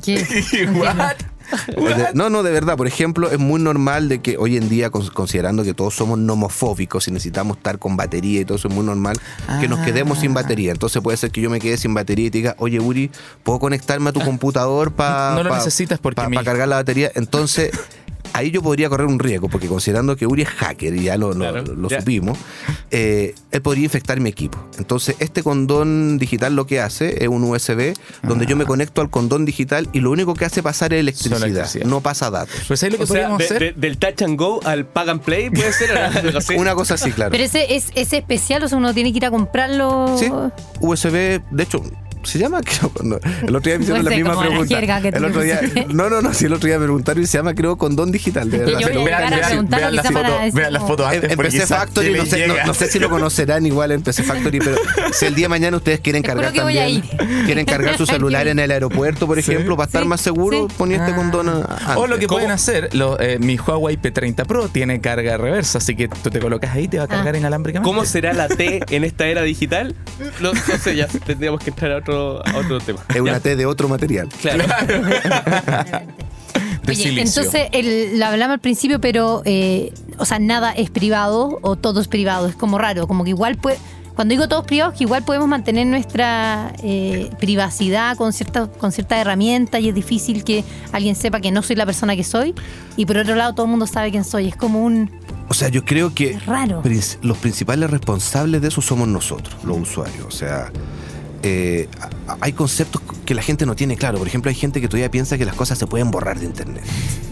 ¿Qué? 0.02 0.66
What? 0.74 1.16
No, 2.14 2.30
no, 2.30 2.42
de 2.42 2.50
verdad. 2.52 2.76
Por 2.76 2.86
ejemplo, 2.86 3.30
es 3.30 3.38
muy 3.38 3.60
normal 3.60 4.08
de 4.08 4.20
que 4.20 4.36
hoy 4.38 4.56
en 4.56 4.68
día, 4.68 4.90
cons- 4.90 5.10
considerando 5.12 5.62
que 5.64 5.74
todos 5.74 5.94
somos 5.94 6.18
nomofóbicos 6.18 7.08
y 7.08 7.10
necesitamos 7.10 7.56
estar 7.58 7.78
con 7.78 7.96
batería 7.96 8.40
y 8.40 8.44
todo 8.44 8.56
eso, 8.58 8.68
es 8.68 8.74
muy 8.74 8.84
normal 8.84 9.18
que 9.60 9.68
nos 9.68 9.80
quedemos 9.80 10.18
sin 10.20 10.34
batería. 10.34 10.72
Entonces 10.72 11.02
puede 11.02 11.16
ser 11.16 11.30
que 11.30 11.40
yo 11.40 11.50
me 11.50 11.58
quede 11.60 11.76
sin 11.76 11.94
batería 11.94 12.26
y 12.26 12.30
te 12.30 12.38
diga, 12.38 12.54
oye, 12.58 12.80
Uri, 12.80 13.10
¿puedo 13.42 13.58
conectarme 13.58 14.10
a 14.10 14.12
tu 14.12 14.20
computador 14.24 14.92
para 14.92 15.34
No 15.34 15.42
lo 15.42 15.54
necesitas 15.54 15.98
porque 15.98 16.26
mi- 16.28 16.36
cargar 16.42 16.68
la 16.68 16.76
batería? 16.76 17.10
Entonces... 17.14 17.70
Ahí 18.36 18.50
yo 18.50 18.60
podría 18.60 18.90
correr 18.90 19.06
un 19.06 19.18
riesgo, 19.18 19.48
porque 19.48 19.66
considerando 19.66 20.14
que 20.14 20.26
Uri 20.26 20.42
es 20.42 20.48
hacker 20.48 20.94
y 20.94 21.04
ya 21.04 21.16
lo, 21.16 21.32
lo- 21.32 21.50
Claro, 21.50 21.74
lo 21.74 21.88
ya. 21.88 22.00
supimos, 22.00 22.36
eh, 22.90 23.34
él 23.50 23.62
podría 23.62 23.84
infectar 23.84 24.20
mi 24.20 24.28
equipo. 24.28 24.58
Entonces, 24.78 25.16
este 25.20 25.42
condón 25.42 26.18
digital 26.18 26.54
lo 26.54 26.66
que 26.66 26.80
hace 26.80 27.22
es 27.24 27.28
un 27.28 27.42
USB 27.44 27.94
donde 28.22 28.44
yo 28.44 28.54
me 28.56 28.66
conecto 28.66 29.00
al 29.00 29.08
condón 29.08 29.46
digital 29.46 29.88
y 29.94 30.00
lo 30.00 30.10
único 30.10 30.34
que 30.34 30.44
hace 30.44 30.62
pasar 30.62 30.92
es 30.92 31.00
electricidad, 31.00 31.42
electricidad. 31.42 31.86
no 31.86 32.02
pasa 32.02 32.30
datos. 32.30 32.54
Pues 32.68 32.82
ahí 32.82 32.90
lo 32.90 32.98
que 32.98 33.04
O 33.04 33.06
sea, 33.06 33.14
podríamos 33.14 33.38
de- 33.38 33.44
hacer. 33.46 33.58
de- 33.58 33.72
del 33.80 33.96
touch 33.98 34.20
and 34.22 34.38
go 34.38 34.60
al 34.64 34.84
pack 34.86 35.08
and 35.08 35.20
play 35.22 35.48
puede 35.48 35.72
ser. 35.72 35.90
Una 36.58 36.74
cosa 36.74 36.94
así, 36.94 37.12
claro. 37.12 37.30
Pero 37.30 37.42
ese 37.44 37.74
es, 37.74 37.86
es 37.94 38.12
especial, 38.12 38.62
o 38.64 38.68
sea, 38.68 38.76
uno 38.76 38.92
tiene 38.92 39.12
que 39.12 39.16
ir 39.18 39.24
a 39.24 39.30
comprarlo. 39.30 40.14
Sí, 40.18 40.30
USB, 40.80 41.40
de 41.50 41.62
hecho, 41.62 41.82
se 42.26 42.38
llama, 42.38 42.60
creo, 42.64 42.90
no, 43.02 43.16
el 43.16 43.56
otro 43.56 43.70
día 43.70 43.78
me 43.78 43.84
hicieron 43.84 44.04
No 44.04 44.10
la 44.10 44.10
sé, 44.10 44.16
misma 44.16 44.34
la 44.34 44.40
pregunta. 44.40 44.74
jerga 44.76 45.00
que 45.00 45.08
el 45.08 45.24
otro 45.24 45.40
día, 45.42 45.60
no, 45.88 46.10
no, 46.10 46.20
no, 46.22 46.34
si 46.34 46.44
el 46.46 46.52
otro 46.52 46.66
día 46.66 46.78
me 46.78 46.84
preguntaron 46.84 47.22
y 47.22 47.26
se 47.26 47.38
llama, 47.38 47.54
creo, 47.54 47.76
condón 47.76 48.12
digital, 48.12 48.50
de 48.50 48.58
verdad. 48.58 48.78
yo 48.80 49.00
voy 49.00 49.10
a 49.12 49.18
vean, 49.18 49.40
preguntar 49.46 49.80
vean 49.80 49.90
lo 49.92 49.96
la 49.96 50.02
que 50.02 50.08
se 50.08 50.14
llama 50.14 50.28
foto, 50.28 50.42
eso. 50.42 50.56
vean 50.56 50.72
la 50.72 50.80
foto 50.80 51.02
Em- 51.04 51.08
antes. 51.14 51.30
En 51.30 51.36
porque 51.36 51.50
PC 51.52 51.62
esa 51.64 51.76
Factory, 51.78 52.14
no 52.14 52.26
sé, 52.26 52.46
no, 52.66 52.74
sé 52.74 52.86
si 52.88 52.98
lo 52.98 53.08
conocerán 53.10 53.66
igual 53.66 53.92
en 53.92 54.02
PC 54.02 54.22
Factory, 54.24 54.58
pero 54.58 54.76
si 55.12 55.24
el 55.26 55.34
día 55.34 55.44
de 55.44 55.48
mañana 55.50 55.76
ustedes 55.76 56.00
quieren 56.00 56.22
cargar 56.22 56.52
que 56.52 56.60
voy 56.62 56.78
a 56.78 56.82
también, 56.84 57.02
quieren 57.46 57.64
cargar 57.66 57.96
su 57.96 58.06
celular 58.06 58.48
en 58.48 58.58
el 58.58 58.70
aeropuerto, 58.70 59.26
por 59.26 59.38
ejemplo, 59.38 59.76
para 59.76 59.86
estar 59.86 60.02
Sí, 60.02 60.08
más 60.08 60.20
seguro, 60.20 60.66
sí. 60.68 60.74
ponía 60.76 60.98
este 60.98 61.12
Ah. 61.12 61.16
condón 61.16 61.48
a- 61.48 61.98
O 61.98 62.06
lo 62.06 62.18
que 62.18 62.26
pueden 62.26 62.50
hacer, 62.50 62.90
lo- 62.94 63.18
eh, 63.20 63.38
mi 63.38 63.56
Huawei 63.56 63.96
P30 63.96 64.44
Pro 64.46 64.68
tiene 64.68 65.00
carga 65.00 65.36
reversa, 65.36 65.78
así 65.78 65.94
que 65.96 66.08
tú 66.08 66.30
te 66.30 66.40
colocas 66.40 66.74
ahí 66.74 66.84
y 66.84 66.88
te 66.88 66.98
va 66.98 67.04
a 67.04 67.08
cargar 67.08 67.34
Ah. 67.34 67.38
inalámbricamente. 67.38 67.88
¿Cómo 67.88 68.04
será 68.04 68.32
la 68.32 68.48
T 68.48 68.80
en 68.90 69.04
esta 69.04 69.26
era 69.26 69.42
digital? 69.42 69.94
No, 70.40 70.52
no 70.52 70.60
sé, 70.82 70.96
ya 70.96 71.06
tendríamos 71.06 71.60
que 71.62 71.70
entrar 71.70 71.92
a 71.92 71.96
otro, 71.98 72.15
a 72.44 72.56
otro 72.56 72.80
tema. 72.80 73.00
Es 73.14 73.20
una 73.20 73.40
T 73.40 73.56
de 73.56 73.66
otro 73.66 73.88
material. 73.88 74.28
Claro. 74.40 74.64
De 74.66 76.02
Oye, 76.92 76.94
silicio. 76.94 77.22
entonces 77.42 77.68
el- 77.72 78.18
lo 78.18 78.26
hablamos 78.26 78.54
al 78.54 78.60
principio, 78.60 79.00
pero, 79.00 79.42
eh, 79.44 79.92
o 80.18 80.24
sea, 80.24 80.38
nada 80.38 80.72
es 80.72 80.90
privado 80.90 81.58
o 81.62 81.76
todo 81.76 82.00
es 82.00 82.08
privado. 82.08 82.48
Es 82.48 82.56
como 82.56 82.78
raro, 82.78 83.06
como 83.06 83.24
que 83.24 83.30
igual 83.30 83.56
puede. 83.56 83.78
Cuando 84.14 84.32
digo 84.32 84.48
todos 84.48 84.64
privados, 84.64 84.94
que 84.94 85.04
igual 85.04 85.22
podemos 85.24 85.46
mantener 85.46 85.86
nuestra 85.86 86.72
eh, 86.82 87.28
privacidad 87.38 88.16
con 88.16 88.32
cierta, 88.32 88.66
con 88.66 88.90
cierta 88.90 89.20
herramienta 89.20 89.78
y 89.78 89.90
es 89.90 89.94
difícil 89.94 90.42
que 90.42 90.64
alguien 90.92 91.14
sepa 91.14 91.40
que 91.40 91.50
no 91.50 91.62
soy 91.62 91.76
la 91.76 91.84
persona 91.84 92.16
que 92.16 92.24
soy. 92.24 92.54
Y 92.96 93.04
por 93.04 93.18
otro 93.18 93.34
lado, 93.34 93.52
todo 93.54 93.66
el 93.66 93.70
mundo 93.70 93.86
sabe 93.86 94.10
quién 94.10 94.24
soy. 94.24 94.48
Es 94.48 94.56
como 94.56 94.82
un. 94.82 95.10
O 95.48 95.54
sea, 95.54 95.68
yo 95.68 95.84
creo 95.84 96.14
que 96.14 96.30
Es 96.30 96.46
raro. 96.46 96.82
los 97.20 97.38
principales 97.38 97.90
responsables 97.90 98.62
de 98.62 98.68
eso 98.68 98.80
somos 98.80 99.06
nosotros, 99.06 99.54
los 99.64 99.78
usuarios. 99.80 100.24
O 100.26 100.30
sea, 100.30 100.72
eh, 101.42 101.88
hay 102.40 102.52
conceptos 102.52 103.02
que 103.24 103.34
la 103.34 103.42
gente 103.42 103.66
no 103.66 103.74
tiene 103.76 103.96
claro. 103.96 104.18
Por 104.18 104.26
ejemplo, 104.26 104.48
hay 104.48 104.54
gente 104.54 104.80
que 104.80 104.88
todavía 104.88 105.10
piensa 105.10 105.36
que 105.38 105.44
las 105.44 105.54
cosas 105.54 105.78
se 105.78 105.86
pueden 105.86 106.10
borrar 106.10 106.38
de 106.38 106.46
Internet. 106.46 106.82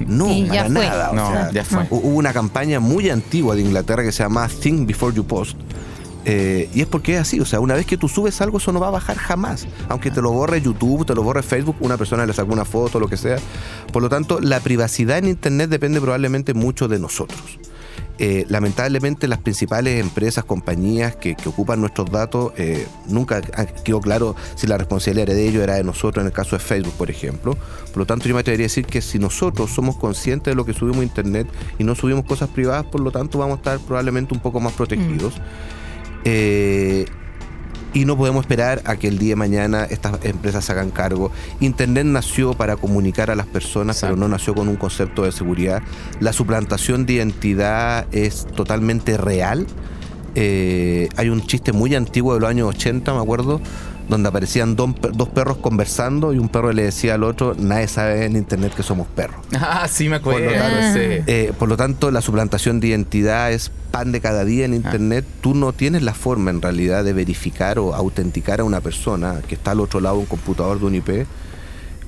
No, 0.06 0.30
Y 0.30 0.44
para 0.46 0.64
fue. 0.64 0.72
nada. 0.86 1.10
o 1.10 1.14
No, 1.14 1.30
sea, 1.32 1.50
ya 1.52 1.64
fue. 1.64 1.82
hu- 1.84 2.00
Hubo 2.02 2.16
una 2.18 2.32
campaña 2.32 2.80
muy 2.80 3.10
antigua 3.10 3.54
de 3.54 3.62
Inglaterra 3.62 4.02
que 4.02 4.12
se 4.12 4.22
llama 4.22 4.48
Think 4.48 4.86
Before 4.86 5.14
You 5.14 5.24
Post. 5.24 5.56
eh, 6.26 6.70
y 6.74 6.80
es 6.80 6.86
porque 6.86 7.16
es 7.16 7.20
así, 7.20 7.38
o 7.38 7.44
sea, 7.44 7.60
una 7.60 7.74
vez 7.74 7.84
que 7.84 7.98
tú 7.98 8.08
subes 8.08 8.40
algo, 8.40 8.56
eso 8.56 8.72
no 8.72 8.80
va 8.80 8.88
a 8.88 8.90
bajar 8.92 9.16
jamás. 9.18 9.66
Aunque 9.90 10.10
te 10.10 10.22
lo 10.22 10.32
borre 10.32 10.62
YouTube, 10.62 11.04
te 11.04 11.14
lo 11.14 11.22
borre 11.22 11.42
Facebook, 11.42 11.76
una 11.80 11.98
persona 11.98 12.24
le 12.24 12.32
sacó 12.32 12.52
una 12.54 12.64
foto, 12.64 12.98
lo 12.98 13.08
que 13.08 13.18
sea. 13.18 13.36
Por 13.92 14.02
lo 14.02 14.08
tanto, 14.08 14.40
la 14.40 14.60
privacidad 14.60 15.18
en 15.18 15.28
Internet 15.28 15.68
depende 15.68 16.00
probablemente 16.00 16.54
mucho 16.54 16.88
de 16.88 16.98
nosotros. 16.98 17.58
Eh, 18.18 18.46
lamentablemente 18.48 19.26
las 19.26 19.40
principales 19.40 20.00
empresas, 20.00 20.44
compañías 20.44 21.16
que, 21.16 21.34
que 21.34 21.48
ocupan 21.48 21.80
nuestros 21.80 22.10
datos, 22.12 22.52
eh, 22.56 22.86
nunca 23.08 23.40
quedó 23.40 24.00
claro 24.00 24.36
si 24.54 24.68
la 24.68 24.78
responsabilidad 24.78 25.30
era 25.30 25.34
de 25.34 25.48
ellos, 25.48 25.62
era 25.64 25.74
de 25.74 25.84
nosotros, 25.84 26.22
en 26.22 26.28
el 26.28 26.32
caso 26.32 26.54
de 26.56 26.60
Facebook, 26.60 26.94
por 26.94 27.10
ejemplo. 27.10 27.56
Por 27.88 27.96
lo 27.96 28.06
tanto, 28.06 28.28
yo 28.28 28.34
me 28.34 28.40
atrevería 28.40 28.66
a 28.66 28.68
decir 28.68 28.86
que 28.86 29.02
si 29.02 29.18
nosotros 29.18 29.70
somos 29.70 29.96
conscientes 29.96 30.52
de 30.52 30.54
lo 30.54 30.64
que 30.64 30.74
subimos 30.74 31.00
a 31.00 31.04
Internet 31.04 31.48
y 31.78 31.84
no 31.84 31.96
subimos 31.96 32.24
cosas 32.24 32.48
privadas, 32.50 32.84
por 32.84 33.00
lo 33.00 33.10
tanto 33.10 33.38
vamos 33.38 33.54
a 33.54 33.58
estar 33.58 33.78
probablemente 33.80 34.32
un 34.32 34.40
poco 34.40 34.60
más 34.60 34.74
protegidos. 34.74 35.34
Eh, 36.24 37.06
y 37.94 38.04
no 38.04 38.16
podemos 38.16 38.42
esperar 38.42 38.82
a 38.84 38.96
que 38.96 39.08
el 39.08 39.18
día 39.18 39.30
de 39.30 39.36
mañana 39.36 39.84
estas 39.84 40.22
empresas 40.24 40.64
se 40.64 40.72
hagan 40.72 40.90
cargo. 40.90 41.30
Internet 41.60 42.04
nació 42.06 42.52
para 42.52 42.76
comunicar 42.76 43.30
a 43.30 43.36
las 43.36 43.46
personas, 43.46 43.96
Exacto. 43.96 44.16
pero 44.16 44.20
no 44.20 44.28
nació 44.28 44.54
con 44.54 44.68
un 44.68 44.76
concepto 44.76 45.22
de 45.22 45.32
seguridad. 45.32 45.80
La 46.20 46.32
suplantación 46.32 47.06
de 47.06 47.14
identidad 47.14 48.06
es 48.12 48.46
totalmente 48.46 49.16
real. 49.16 49.66
Eh, 50.34 51.08
hay 51.16 51.28
un 51.28 51.40
chiste 51.46 51.72
muy 51.72 51.94
antiguo 51.94 52.34
de 52.34 52.40
los 52.40 52.50
años 52.50 52.68
80, 52.68 53.14
me 53.14 53.20
acuerdo, 53.20 53.60
donde 54.08 54.28
aparecían 54.28 54.76
dos, 54.76 54.92
per- 54.94 55.12
dos 55.12 55.28
perros 55.30 55.56
conversando 55.58 56.32
y 56.32 56.38
un 56.38 56.48
perro 56.48 56.72
le 56.72 56.84
decía 56.84 57.14
al 57.14 57.24
otro, 57.24 57.54
nadie 57.58 57.88
sabe 57.88 58.24
en 58.26 58.36
Internet 58.36 58.74
que 58.74 58.82
somos 58.82 59.06
perros. 59.08 59.36
Ah, 59.58 59.86
sí 59.88 60.08
me 60.08 60.16
acuerdo. 60.16 60.44
Por 60.44 60.52
lo 60.54 60.58
tanto. 60.58 60.98
Eh, 61.26 61.52
por 61.58 61.68
lo 61.68 61.76
tanto, 61.76 62.10
la 62.10 62.20
suplantación 62.20 62.80
de 62.80 62.88
identidad 62.88 63.50
es 63.52 63.70
pan 63.90 64.12
de 64.12 64.20
cada 64.20 64.44
día 64.44 64.64
en 64.66 64.74
Internet. 64.74 65.24
Tú 65.40 65.54
no 65.54 65.72
tienes 65.72 66.02
la 66.02 66.14
forma 66.14 66.50
en 66.50 66.60
realidad 66.62 67.02
de 67.04 67.12
verificar 67.12 67.78
o 67.78 67.94
autenticar 67.94 68.60
a 68.60 68.64
una 68.64 68.80
persona 68.80 69.40
que 69.48 69.54
está 69.54 69.70
al 69.72 69.80
otro 69.80 70.00
lado 70.00 70.16
de 70.16 70.20
un 70.22 70.26
computador 70.26 70.78
de 70.80 70.86
un 70.86 70.94
IP. 70.96 71.26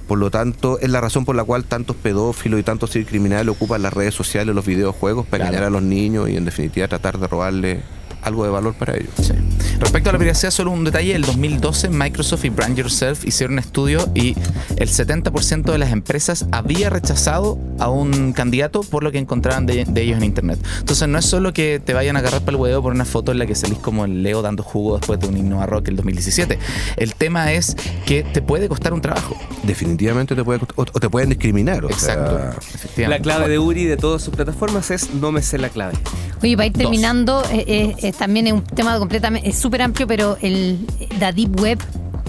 Por 0.07 0.19
lo 0.19 0.31
tanto, 0.31 0.79
es 0.81 0.89
la 0.91 1.01
razón 1.01 1.25
por 1.25 1.35
la 1.35 1.43
cual 1.45 1.65
tantos 1.65 1.97
pedófilos 1.97 2.61
y 2.61 2.63
tantos 2.63 2.91
criminales 2.93 3.49
ocupan 3.49 3.83
las 3.83 3.93
redes 3.93 4.15
sociales, 4.15 4.55
los 4.55 4.65
videojuegos 4.65 5.27
para 5.27 5.45
Claro. 5.45 5.57
engañar 5.57 5.67
a 5.67 5.71
los 5.71 5.83
niños 5.83 6.29
y 6.29 6.37
en 6.37 6.45
definitiva 6.45 6.87
tratar 6.87 7.19
de 7.19 7.27
robarle 7.27 7.81
algo 8.27 8.45
de 8.45 8.51
valor 8.51 8.75
para 8.75 8.97
ellos. 8.97 9.11
Sí. 9.23 9.33
Respecto 9.79 10.11
a 10.11 10.13
la 10.13 10.19
privacidad, 10.19 10.51
solo 10.51 10.71
un 10.71 10.85
detalle. 10.85 11.15
El 11.15 11.23
2012 11.23 11.91
Microsoft 11.91 12.45
y 12.45 12.49
Brand 12.49 12.77
Yourself 12.77 13.25
hicieron 13.25 13.55
un 13.55 13.59
estudio 13.61 14.09
y 14.15 14.35
el 14.77 14.89
70% 14.89 15.65
de 15.71 15.79
las 15.79 15.93
empresas 15.93 16.47
había 16.51 16.91
rechazado 16.91 17.59
a 17.79 17.89
un 17.91 18.33
candidato 18.33 18.83
por 18.83 19.03
lo 19.03 19.13
que 19.13 19.19
encontraban 19.19 19.67
de, 19.67 19.85
de 19.85 20.03
ellos 20.03 20.17
en 20.19 20.25
Internet. 20.25 20.59
Entonces 20.81 21.09
no 21.09 21.19
es 21.19 21.27
solo 21.27 21.53
que 21.53 21.81
te 21.85 21.95
vayan 21.95 22.17
a 22.17 22.21
agarrar 22.21 22.41
para 22.41 22.57
el 22.57 22.63
huevo 22.63 22.83
por 22.83 22.93
una 22.93 23.05
foto 23.05 23.33
en 23.33 23.39
la 23.39 23.47
que 23.47 23.55
salís 23.55 23.79
como 23.79 24.05
el 24.05 24.23
Leo 24.23 24.43
dando 24.43 24.63
jugo 24.63 24.99
después 24.99 25.21
de 25.21 25.29
un 25.29 25.37
himno 25.37 25.61
a 25.61 25.67
rock 25.67 25.89
el 25.89 25.97
2017. 25.97 26.59
El 26.97 27.15
tema 27.15 27.53
es 27.53 27.77
que 28.07 28.23
te 28.23 28.43
puede 28.43 28.69
costar 28.69 28.93
un 28.93 29.01
trabajo. 29.01 29.37
Definitivamente 29.63 30.35
te 30.35 30.43
puede, 30.43 30.61
o, 30.75 30.83
o 30.83 30.85
te 30.85 31.09
pueden 31.09 31.29
discriminar. 31.29 31.85
o 31.85 31.89
sea, 31.91 32.15
Exacto. 32.15 32.61
Efectivamente. 32.75 33.09
La 33.09 33.23
clave 33.23 33.49
de 33.49 33.59
Uri 33.59 33.85
de 33.85 33.97
todas 33.97 34.23
sus 34.23 34.35
plataformas 34.35 34.91
es 34.91 35.13
no 35.15 35.33
me 35.33 35.43
sé 35.43 35.59
la 35.59 35.69
clave. 35.69 35.95
Oye, 36.43 36.57
para 36.57 36.67
ir 36.67 36.73
terminando, 36.75 37.43
eh, 37.51 37.65
eh, 37.67 37.97
eh, 38.03 38.13
también 38.19 38.47
es 38.47 38.53
un 38.53 38.63
tema 38.65 38.99
completamente, 38.99 39.49
es 39.49 39.57
súper 39.57 39.83
amplio, 39.83 40.07
pero 40.07 40.37
el, 40.43 40.87
la 41.21 41.33
Deep 41.33 41.61
Web, 41.61 41.79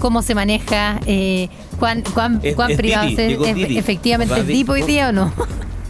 cómo 0.00 0.22
se 0.22 0.34
maneja, 0.34 1.00
eh, 1.06 1.48
cuán, 1.78 2.02
cuán, 2.14 2.40
Es- 2.42 2.54
cuán 2.54 2.70
es 2.72 2.76
privado 2.76 3.08
Didi, 3.08 3.22
es, 3.22 3.28
llegó 3.28 3.44
es- 3.46 3.54
Didi. 3.54 3.78
efectivamente 3.78 4.38
es. 4.40 4.46
Deep 4.46 4.68
hoy 4.70 4.82
día 4.82 5.08
o 5.08 5.12
no. 5.12 5.32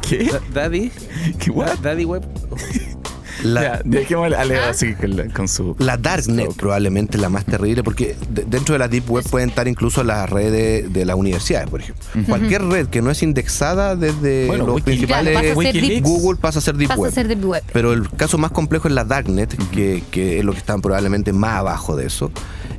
¿Qué? 0.09 0.25
Da- 0.25 0.63
Daddy. 0.63 0.91
¿Qué 1.39 1.51
what? 1.51 1.79
Daddy 1.83 2.05
Web. 2.05 2.25
la- 3.43 3.83
Ya, 3.85 4.39
a 4.39 4.45
Leo 4.45 4.65
así 4.65 4.95
con, 4.95 5.17
la- 5.17 5.27
con 5.29 5.49
su... 5.49 5.75
La 5.79 5.97
Darknet 5.97 6.55
probablemente 6.55 7.19
la 7.19 7.29
más 7.29 7.45
terrible 7.45 7.83
porque 7.83 8.17
de- 8.31 8.45
dentro 8.45 8.75
de 8.75 8.79
la 8.79 8.89
Deep 8.89 9.11
Web 9.11 9.25
pueden 9.31 9.49
estar 9.51 9.67
incluso 9.69 10.03
las 10.05 10.29
redes 10.29 10.93
de 10.93 11.05
las 11.05 11.17
universidades, 11.17 11.69
por 11.69 11.81
ejemplo. 11.81 12.05
Cualquier 12.27 12.65
red 12.65 12.89
que 12.89 13.03
no 13.03 13.11
es 13.11 13.23
indexada 13.23 13.97
desde 13.97 14.47
Bueno, 14.47 14.67
los 14.67 14.77
Wiki- 14.77 14.85
principales 14.85 15.33
Claro, 15.33 15.49
pasa 15.49 15.59
Wikileaks. 15.59 16.03
Google 16.09 16.39
pasa 16.41 16.59
a 16.59 16.63
ser 16.63 16.77
Deep 16.77 16.89
pasa 16.89 16.99
a 17.01 17.03
Web. 17.03 17.13
ser 17.15 17.29
Deep 17.29 17.45
Web. 17.45 17.63
Pero 17.73 17.93
el 17.93 18.09
caso 18.11 18.39
más 18.39 18.51
complejo 18.51 18.89
es 18.89 18.95
la 18.95 19.05
Darknet, 19.05 19.57
que, 19.71 20.03
que 20.11 20.39
es 20.39 20.45
lo 20.45 20.53
que 20.53 20.59
está 20.59 20.77
probablemente 20.79 21.33
más 21.33 21.55
abajo 21.55 21.97
de 21.97 22.07
eso, 22.07 22.31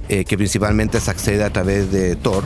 eh, 0.10 0.26
que 0.26 0.38
principalmente 0.38 1.00
se 1.00 1.12
accede 1.12 1.44
a 1.44 1.50
través 1.52 1.92
de 1.92 2.16
Tor, 2.16 2.44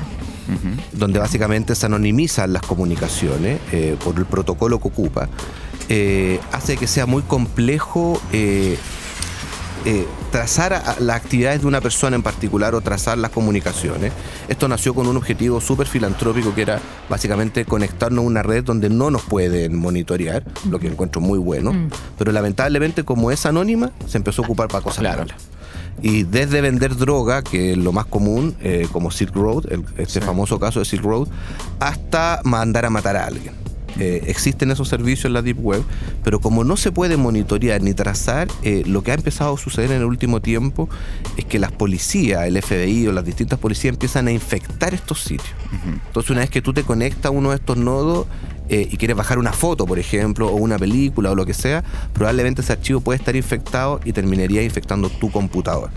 donde 0.92 1.20
básicamente 1.20 1.74
se 1.76 1.86
anonimizan 1.86 2.52
las 2.54 2.62
comunicaciones 2.64 3.60
eh, 3.72 3.96
por 4.04 4.18
el 4.18 4.26
protocolo 4.26 4.80
que 4.80 4.88
ocupa. 4.90 5.30
Eh, 5.90 6.40
hace 6.52 6.78
que 6.78 6.88
sea 6.88 7.06
muy 7.06 7.22
complejo 7.24 8.22
eh, 8.32 8.78
eh, 9.86 10.08
trazar 10.32 10.74
a- 10.74 10.96
las 11.00 11.18
actividades 11.18 11.62
de 11.62 11.68
una 11.68 11.82
persona 11.82 12.16
en 12.16 12.24
particular 12.24 12.74
o 12.74 12.80
trazar 12.82 13.18
las 13.18 13.32
comunicaciones. 13.32 14.14
Esto 14.48 14.68
nació 14.70 14.94
con 14.96 15.08
un 15.08 15.18
objetivo 15.18 15.60
súper 15.60 15.88
filantrópico 15.88 16.56
que 16.56 16.62
era 16.62 16.80
básicamente 17.10 17.66
conectarnos 17.66 18.24
a 18.24 18.28
una 18.28 18.44
red 18.44 18.64
donde 18.64 18.90
no 18.90 19.12
nos 19.12 19.24
pueden 19.24 19.76
monitorear, 19.78 20.46
lo 20.70 20.80
que 20.80 20.88
encuentro 20.88 21.20
muy 21.20 21.38
bueno, 21.38 21.74
pero 22.18 22.32
lamentablemente 22.32 23.04
como 23.04 23.30
es 23.30 23.46
anónima, 23.46 23.92
se 24.08 24.18
empezó 24.18 24.42
a 24.42 24.46
ocupar 24.46 24.70
para 24.70 24.84
cosas 24.84 25.00
Claro. 25.00 25.24
malas. 25.26 25.38
Y 26.02 26.24
desde 26.24 26.62
vender 26.62 26.96
droga, 26.96 27.44
que 27.44 27.74
es 27.74 27.78
lo 27.78 27.92
más 27.92 28.06
común, 28.06 28.56
eh, 28.62 28.88
como 28.92 29.12
Silk 29.12 29.36
Road, 29.36 29.66
el- 29.72 29.84
este 29.98 30.22
Sí. 30.22 30.26
famoso 30.26 30.60
caso 30.60 30.80
de 30.80 30.86
Silk 30.86 31.04
Road, 31.04 31.28
hasta 31.82 32.40
mandar 32.46 32.86
a 32.86 32.90
matar 32.90 33.18
a 33.18 33.26
alguien. 33.28 33.54
Eh, 34.00 34.24
existen 34.28 34.72
esos 34.72 34.88
servicios 34.88 35.26
en 35.26 35.34
la 35.34 35.42
Deep 35.42 35.60
Web, 35.60 35.84
pero 36.24 36.40
como 36.40 36.64
no 36.64 36.78
se 36.78 36.92
puede 36.92 37.18
monitorear 37.18 37.82
ni 37.82 37.94
trazar, 37.94 38.48
eh, 38.64 38.84
lo 38.86 39.04
que 39.04 39.12
ha 39.12 39.16
empezado 39.16 39.56
a 39.56 39.58
suceder 39.58 39.92
en 39.92 39.98
el 39.98 40.06
último 40.06 40.42
tiempo 40.42 40.90
es 41.38 41.46
que 41.46 41.60
las 41.60 41.72
policías, 41.72 42.46
el 42.48 42.62
FBI 42.62 43.08
o 43.08 43.12
las 43.12 43.26
distintas 43.26 43.60
policías 43.60 43.94
empiezan 43.94 44.28
a 44.28 44.32
infectar 44.32 44.94
estos 44.94 45.22
sitios. 45.22 45.54
Entonces 46.08 46.30
una 46.30 46.42
vez 46.42 46.50
que 46.50 46.62
tú 46.62 46.74
te 46.74 46.84
conectas 46.84 47.26
a 47.26 47.30
uno 47.32 47.50
de 47.50 47.56
estos 47.56 47.78
nodos 47.78 48.28
eh, 48.70 48.88
y 48.90 48.98
quieres 48.98 49.18
bajar 49.18 49.40
una 49.40 49.52
foto, 49.52 49.86
por 49.86 50.00
ejemplo, 50.00 50.48
o 50.48 50.56
una 50.56 50.78
película 50.78 51.32
o 51.32 51.36
lo 51.36 51.46
que 51.46 51.54
sea, 51.54 51.84
probablemente 52.14 52.62
ese 52.62 52.74
archivo 52.74 53.02
puede 53.02 53.18
estar 53.20 53.36
infectado 53.36 54.00
y 54.06 54.14
terminaría 54.14 54.64
infectando 54.64 55.10
tu 55.10 55.32
computador. 55.32 55.90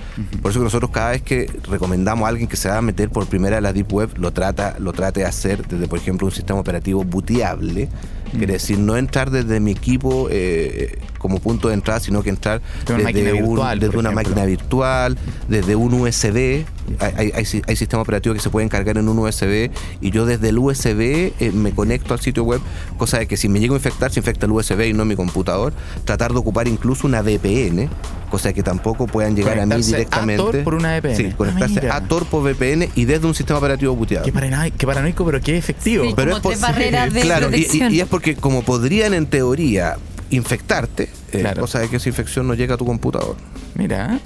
Por 0.43 0.51
eso 0.51 0.61
que 0.61 0.65
nosotros 0.65 0.91
cada 0.91 1.11
vez 1.11 1.23
que 1.23 1.51
recomendamos 1.69 2.27
a 2.27 2.29
alguien 2.29 2.49
que 2.49 2.57
se 2.57 2.69
va 2.69 2.79
a 2.79 2.83
meter 2.83 3.11
por 3.11 3.27
primera 3.27 3.59
a 3.59 3.61
la 3.61 3.73
Deep 3.73 3.93
Web, 3.93 4.11
lo, 4.19 4.33
trata, 4.33 4.77
lo 4.79 4.93
trate 4.93 5.21
de 5.21 5.27
hacer 5.27 5.67
desde, 5.67 5.87
por 5.87 5.99
ejemplo, 5.99 6.27
un 6.27 6.33
sistema 6.33 6.59
operativo 6.59 7.05
booteable. 7.05 7.89
Quiere 8.37 8.55
decir, 8.55 8.79
no 8.79 8.97
entrar 8.97 9.31
desde 9.31 9.61
mi 9.61 9.71
equipo 9.71 10.29
eh, 10.31 10.99
como 11.19 11.39
punto 11.41 11.69
de 11.69 11.75
entrada, 11.75 12.01
sino 12.01 12.23
que 12.23 12.31
entrar 12.31 12.61
una 12.89 12.99
desde, 12.99 13.05
máquina 13.05 13.31
un- 13.33 13.39
virtual, 13.49 13.79
desde 13.81 13.93
por 13.93 14.01
una 14.01 14.11
máquina 14.11 14.45
virtual, 14.45 15.19
desde 15.49 15.77
un 15.77 15.95
USB. 15.95 16.65
Hay, 17.01 17.13
hay, 17.17 17.33
hay 17.35 17.45
si- 17.45 17.63
hay 17.67 17.75
sistemas 17.77 18.03
operativos 18.05 18.37
que 18.37 18.43
se 18.43 18.51
pueden 18.51 18.69
cargar 18.69 18.97
en 18.99 19.09
un 19.09 19.19
USB 19.19 19.71
y 20.01 20.11
yo 20.11 20.25
desde 20.27 20.51
el 20.51 20.59
USB 20.59 21.33
eh, 21.41 21.51
me 21.53 21.73
conecto 21.73 22.15
al 22.15 22.21
sitio 22.21 22.45
web, 22.45 22.61
cosa 22.97 23.19
de 23.19 23.27
que 23.27 23.37
si 23.37 23.49
me 23.49 23.59
llego 23.59 23.75
a 23.75 23.79
infectar, 23.79 24.13
se 24.13 24.21
infecta 24.21 24.47
el 24.47 24.53
USB 24.53 24.83
y 24.89 24.93
no 24.93 25.05
mi 25.05 25.17
computador. 25.17 25.73
Tratar 26.05 26.33
de 26.33 26.39
ocupar 26.39 26.69
incluso 26.69 27.07
una 27.09 27.23
VPN, 27.23 27.89
cosa 28.31 28.49
de 28.49 28.55
que 28.55 28.63
tampoco 28.63 29.07
puedan 29.09 29.35
llegar 29.35 29.59
a 29.59 29.67
mí 29.67 29.71
Conectarse 29.73 29.95
a 29.95 29.99
directamente. 29.99 30.43
Tor 30.45 30.65
por 30.65 30.75
una 30.75 30.97
VPN. 31.01 31.17
Sí, 31.17 31.29
Ah, 31.33 31.37
conectarse 31.37 31.75
mira. 31.81 31.97
a 31.97 32.01
Tor 32.07 32.27
por 32.27 32.43
VPN 32.45 32.89
y 32.95 33.05
desde 33.05 33.27
un 33.27 33.35
sistema 33.35 33.59
operativo 33.59 33.97
booteado. 33.97 34.25
Qué, 34.25 34.33
paranoico, 34.33 34.77
qué 34.79 34.87
paranoico, 34.87 35.25
pero 35.25 35.41
qué 35.41 35.57
efectivo. 35.57 36.05
Sí. 36.05 36.13
Pero 36.15 36.33
Como 36.41 36.53
es 36.53 36.61
tres 36.61 36.61
barreras 36.61 37.13
de 37.15 37.21
claro, 37.21 37.49
y- 37.57 37.67
y, 37.73 37.95
y 37.97 38.01
es 38.01 38.07
porque 38.17 38.35
como 38.35 38.63
podrían 38.63 39.13
en 39.13 39.27
teoría 39.27 39.99
infectarte, 40.31 41.11
eh, 41.33 41.41
Claro. 41.41 41.61
cosa 41.61 41.81
de 41.81 41.89
que 41.91 41.97
esa 41.97 42.09
infección 42.09 42.49
no 42.49 42.55
llega 42.55 42.77
a 42.77 42.79
tu 42.79 42.87
computador. 42.87 43.37
Mira. 43.75 44.19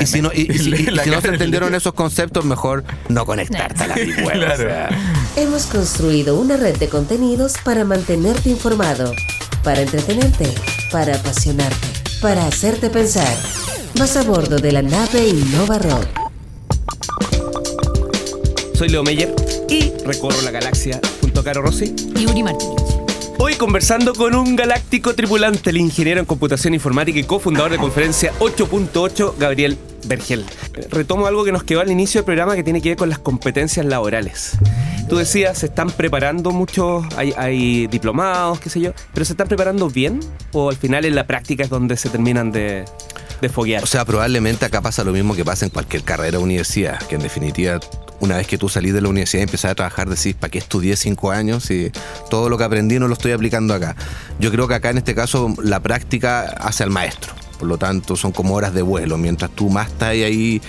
Y 0.00 0.06
si 0.06 0.20
no, 0.22 0.32
y- 0.34 0.50
y 0.52 0.58
si- 0.58 0.70
y 0.70 0.86
la 0.90 1.04
si 1.04 1.10
no 1.10 1.20
se 1.20 1.28
entendieron 1.28 1.72
esos 1.76 1.94
conceptos, 1.94 2.44
mejor 2.44 2.82
no 3.08 3.24
conectarte 3.24 3.84
a 3.84 3.86
la 3.86 3.94
Web. 3.94 4.32
Claro. 4.32 4.54
o 4.54 4.56
sea. 4.56 4.88
Hemos 5.36 5.66
construido 5.66 6.34
una 6.40 6.56
red 6.56 6.76
de 6.78 6.88
contenidos 6.88 7.54
para 7.64 7.84
mantenerte 7.84 8.50
informado, 8.50 9.14
para 9.62 9.82
entretenerte, 9.82 10.52
para 10.90 11.14
apasionarte, 11.14 11.86
para 12.20 12.44
hacerte 12.48 12.90
pensar. 12.90 13.32
Vas 14.00 14.16
a 14.16 14.24
bordo 14.24 14.56
de 14.58 14.72
la 14.72 14.82
nave 14.82 15.28
Innova 15.28 15.78
Rock. 15.78 16.08
Soy 18.74 18.88
Leo 18.88 19.04
Meyer 19.04 19.32
y 19.68 19.92
recorro 20.04 20.42
la 20.42 20.50
galaxia 20.50 21.00
junto 21.20 21.38
a 21.40 21.44
Caro 21.44 21.62
Rossi. 21.62 21.94
Y 22.16 22.26
Uri 22.26 22.42
Martínez. 22.42 22.81
Hoy 23.44 23.56
conversando 23.56 24.14
con 24.14 24.36
un 24.36 24.54
galáctico 24.54 25.16
tripulante, 25.16 25.70
el 25.70 25.78
ingeniero 25.78 26.20
en 26.20 26.26
computación 26.26 26.74
informática 26.74 27.18
y 27.18 27.24
cofundador 27.24 27.72
de 27.72 27.78
conferencia 27.78 28.32
8.8, 28.38 29.34
Gabriel 29.36 29.76
Vergel. 30.06 30.44
Retomo 30.90 31.26
algo 31.26 31.44
que 31.44 31.50
nos 31.50 31.64
quedó 31.64 31.80
al 31.80 31.90
inicio 31.90 32.20
del 32.20 32.24
programa 32.24 32.54
que 32.54 32.62
tiene 32.62 32.80
que 32.80 32.90
ver 32.90 32.98
con 32.98 33.08
las 33.08 33.18
competencias 33.18 33.84
laborales. 33.84 34.52
Tú 35.08 35.16
decías, 35.16 35.58
se 35.58 35.66
están 35.66 35.90
preparando 35.90 36.52
muchos, 36.52 37.04
hay, 37.16 37.88
diplomados, 37.88 38.60
qué 38.60 38.70
sé 38.70 38.78
yo, 38.78 38.92
pero 39.12 39.26
¿se 39.26 39.32
están 39.32 39.48
preparando 39.48 39.90
bien? 39.90 40.20
¿O 40.52 40.70
al 40.70 40.76
final 40.76 41.04
en 41.04 41.16
la 41.16 41.26
práctica 41.26 41.64
es 41.64 41.68
donde 41.68 41.96
se 41.96 42.10
terminan 42.10 42.52
de, 42.52 42.84
de 43.40 43.48
foguear? 43.48 43.82
O 43.82 43.88
sea, 43.88 44.04
probablemente 44.04 44.66
acá 44.66 44.80
pasa 44.80 45.02
lo 45.02 45.10
mismo 45.10 45.34
que 45.34 45.44
pasa 45.44 45.64
en 45.64 45.72
cualquier 45.72 46.04
carrera 46.04 46.38
universidad, 46.38 47.00
que 47.08 47.16
en 47.16 47.22
definitiva, 47.22 47.80
una 48.22 48.36
vez 48.36 48.46
que 48.46 48.56
tú 48.56 48.68
salís 48.68 48.94
de 48.94 49.00
la 49.00 49.08
universidad 49.08 49.40
y 49.40 49.44
empezás 49.44 49.72
a 49.72 49.74
trabajar, 49.74 50.08
decís, 50.08 50.34
¿para 50.34 50.48
qué 50.48 50.58
estudié 50.58 50.96
cinco 50.96 51.32
años 51.32 51.64
si 51.64 51.90
todo 52.30 52.48
lo 52.48 52.56
que 52.56 52.62
aprendí 52.62 53.00
no 53.00 53.08
lo 53.08 53.14
estoy 53.14 53.32
aplicando 53.32 53.74
acá? 53.74 53.96
Yo 54.38 54.52
creo 54.52 54.68
que 54.68 54.74
acá 54.74 54.90
en 54.90 54.98
este 54.98 55.14
caso 55.16 55.52
la 55.62 55.80
práctica 55.80 56.42
hace 56.42 56.84
al 56.84 56.90
maestro. 56.90 57.34
Por 57.58 57.68
lo 57.68 57.78
tanto, 57.78 58.16
son 58.16 58.32
como 58.32 58.54
horas 58.54 58.74
de 58.74 58.82
vuelo. 58.82 59.18
Mientras 59.18 59.50
tú 59.50 59.70
más 59.70 59.88
estás 59.88 60.10
ahí 60.10 60.60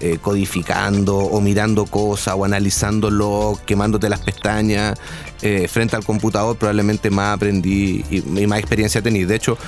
eh, 0.00 0.18
codificando 0.20 1.16
o 1.16 1.40
mirando 1.40 1.84
cosas 1.84 2.34
o 2.36 2.44
analizándolo, 2.44 3.58
quemándote 3.66 4.08
las 4.08 4.20
pestañas 4.20 4.98
eh, 5.42 5.68
frente 5.68 5.96
al 5.96 6.04
computador, 6.04 6.56
probablemente 6.56 7.10
más 7.10 7.34
aprendí 7.34 8.04
y, 8.10 8.18
y 8.18 8.46
más 8.46 8.60
experiencia 8.60 9.02
tení. 9.02 9.24
De 9.24 9.34
hecho, 9.34 9.58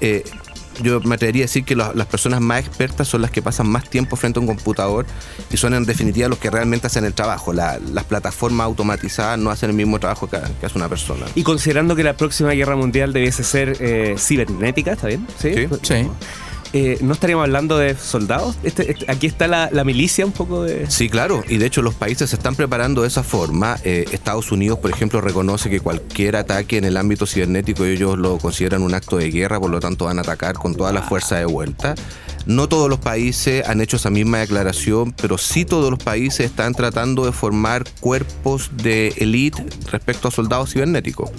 eh, 0.00 0.24
yo 0.82 1.00
me 1.00 1.14
atrevería 1.16 1.42
a 1.42 1.46
decir 1.46 1.64
que 1.64 1.74
lo- 1.76 1.92
las 1.94 2.06
personas 2.06 2.40
más 2.40 2.60
expertas 2.60 3.08
son 3.08 3.22
las 3.22 3.30
que 3.30 3.42
pasan 3.42 3.68
más 3.68 3.88
tiempo 3.90 4.16
frente 4.16 4.38
a 4.38 4.40
un 4.40 4.46
computador 4.46 5.06
y 5.50 5.56
son 5.56 5.74
en 5.74 5.84
definitiva 5.84 6.28
los 6.28 6.38
que 6.38 6.50
realmente 6.50 6.86
hacen 6.86 7.04
el 7.04 7.12
trabajo. 7.14 7.52
La- 7.52 7.78
las 7.92 8.04
plataformas 8.04 8.64
automatizadas 8.66 9.38
no 9.38 9.50
hacen 9.50 9.70
el 9.70 9.76
mismo 9.76 9.98
trabajo 9.98 10.28
que, 10.30 10.38
que 10.60 10.66
hace 10.66 10.78
una 10.78 10.88
persona. 10.88 11.26
Y 11.34 11.42
considerando 11.42 11.94
que 11.96 12.04
la 12.04 12.16
próxima 12.16 12.52
guerra 12.52 12.76
mundial 12.76 13.12
debiese 13.12 13.44
ser 13.44 13.76
eh, 13.80 14.14
cibernética, 14.18 14.92
¿está 14.92 15.08
bien? 15.08 15.26
Sí. 15.38 15.54
Sí. 15.54 15.66
Sí. 15.82 16.08
Eh, 16.74 16.96
¿No 17.02 17.12
estaríamos 17.12 17.44
hablando 17.44 17.76
de 17.76 17.94
soldados? 17.96 18.56
Este- 18.62 18.92
este- 18.92 19.10
aquí 19.10 19.26
está 19.26 19.46
la, 19.46 19.68
la 19.72 19.84
milicia 19.84 20.24
un 20.24 20.32
poco 20.32 20.62
de... 20.62 20.90
Sí, 20.90 21.08
claro, 21.10 21.44
y 21.48 21.58
de 21.58 21.66
hecho 21.66 21.82
los 21.82 21.94
países 21.94 22.30
se 22.30 22.36
están 22.36 22.54
preparando 22.56 23.02
de 23.02 23.08
esa 23.08 23.22
forma. 23.22 23.76
Eh, 23.84 24.06
Estados 24.12 24.50
Unidos, 24.52 24.78
por 24.78 24.90
ejemplo, 24.90 25.20
reconoce 25.20 25.68
que 25.68 25.80
cualquier 25.80 26.36
ataque 26.36 26.78
en 26.78 26.84
el 26.84 26.96
ámbito 26.96 27.26
cibernético 27.26 27.84
ellos 27.84 28.16
lo 28.18 28.38
consideran 28.38 28.82
un 28.82 28.94
acto 28.94 29.18
de 29.18 29.30
guerra, 29.30 29.60
por 29.60 29.70
lo 29.70 29.80
tanto 29.80 30.06
van 30.06 30.16
a 30.18 30.22
atacar 30.22 30.54
con 30.54 30.74
toda 30.74 30.92
la 30.92 31.02
fuerza 31.02 31.36
de 31.36 31.44
vuelta. 31.44 31.94
No 32.46 32.68
todos 32.68 32.88
los 32.88 32.98
países 32.98 33.68
han 33.68 33.80
hecho 33.82 33.96
esa 33.98 34.10
misma 34.10 34.38
declaración, 34.38 35.12
pero 35.12 35.36
sí 35.38 35.64
todos 35.64 35.90
los 35.90 36.02
países 36.02 36.46
están 36.46 36.74
tratando 36.74 37.24
de 37.26 37.32
formar 37.32 37.84
cuerpos 38.00 38.70
de 38.82 39.08
élite 39.18 39.64
respecto 39.90 40.28
a 40.28 40.30
soldados 40.30 40.72
cibernéticos. 40.72 41.30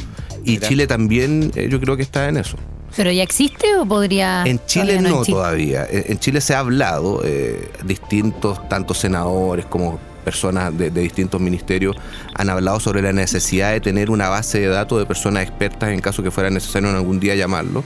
Y 0.46 0.52
Mira. 0.52 0.67
Chile 0.67 0.88
también, 0.88 1.52
eh, 1.56 1.67
yo 1.72 1.80
creo 1.80 1.98
que 1.98 2.04
está 2.04 2.30
en 2.30 2.38
eso. 2.38 2.58
¿Pero 2.96 3.12
ya 3.12 3.24
existe 3.24 3.76
o 3.78 3.86
podría.? 3.86 4.44
En 4.46 4.60
Chile 4.66 4.98
todavía 4.98 5.10
no, 5.10 5.26
todavía. 5.26 5.88
En 5.90 6.12
en 6.14 6.20
Chile 6.20 6.42
se 6.42 6.54
ha 6.54 6.60
hablado, 6.60 7.22
eh, 7.24 7.72
distintos, 7.84 8.68
tanto 8.70 8.94
senadores 8.94 9.66
como 9.66 10.00
personas 10.24 10.76
de, 10.78 10.90
de 10.90 11.02
distintos 11.02 11.42
ministerios 11.42 11.96
han 12.34 12.50
hablado 12.50 12.80
sobre 12.80 13.02
la 13.02 13.12
necesidad 13.12 13.72
de 13.72 13.82
tener 13.82 14.10
una 14.10 14.30
base 14.30 14.60
de 14.60 14.68
datos 14.68 15.00
de 15.00 15.06
personas 15.06 15.44
expertas 15.44 15.90
en 15.90 16.00
caso 16.00 16.24
que 16.24 16.32
fuera 16.32 16.50
necesario 16.50 16.90
en 16.90 16.96
algún 16.96 17.20
día 17.20 17.36
llamarlo. 17.36 17.84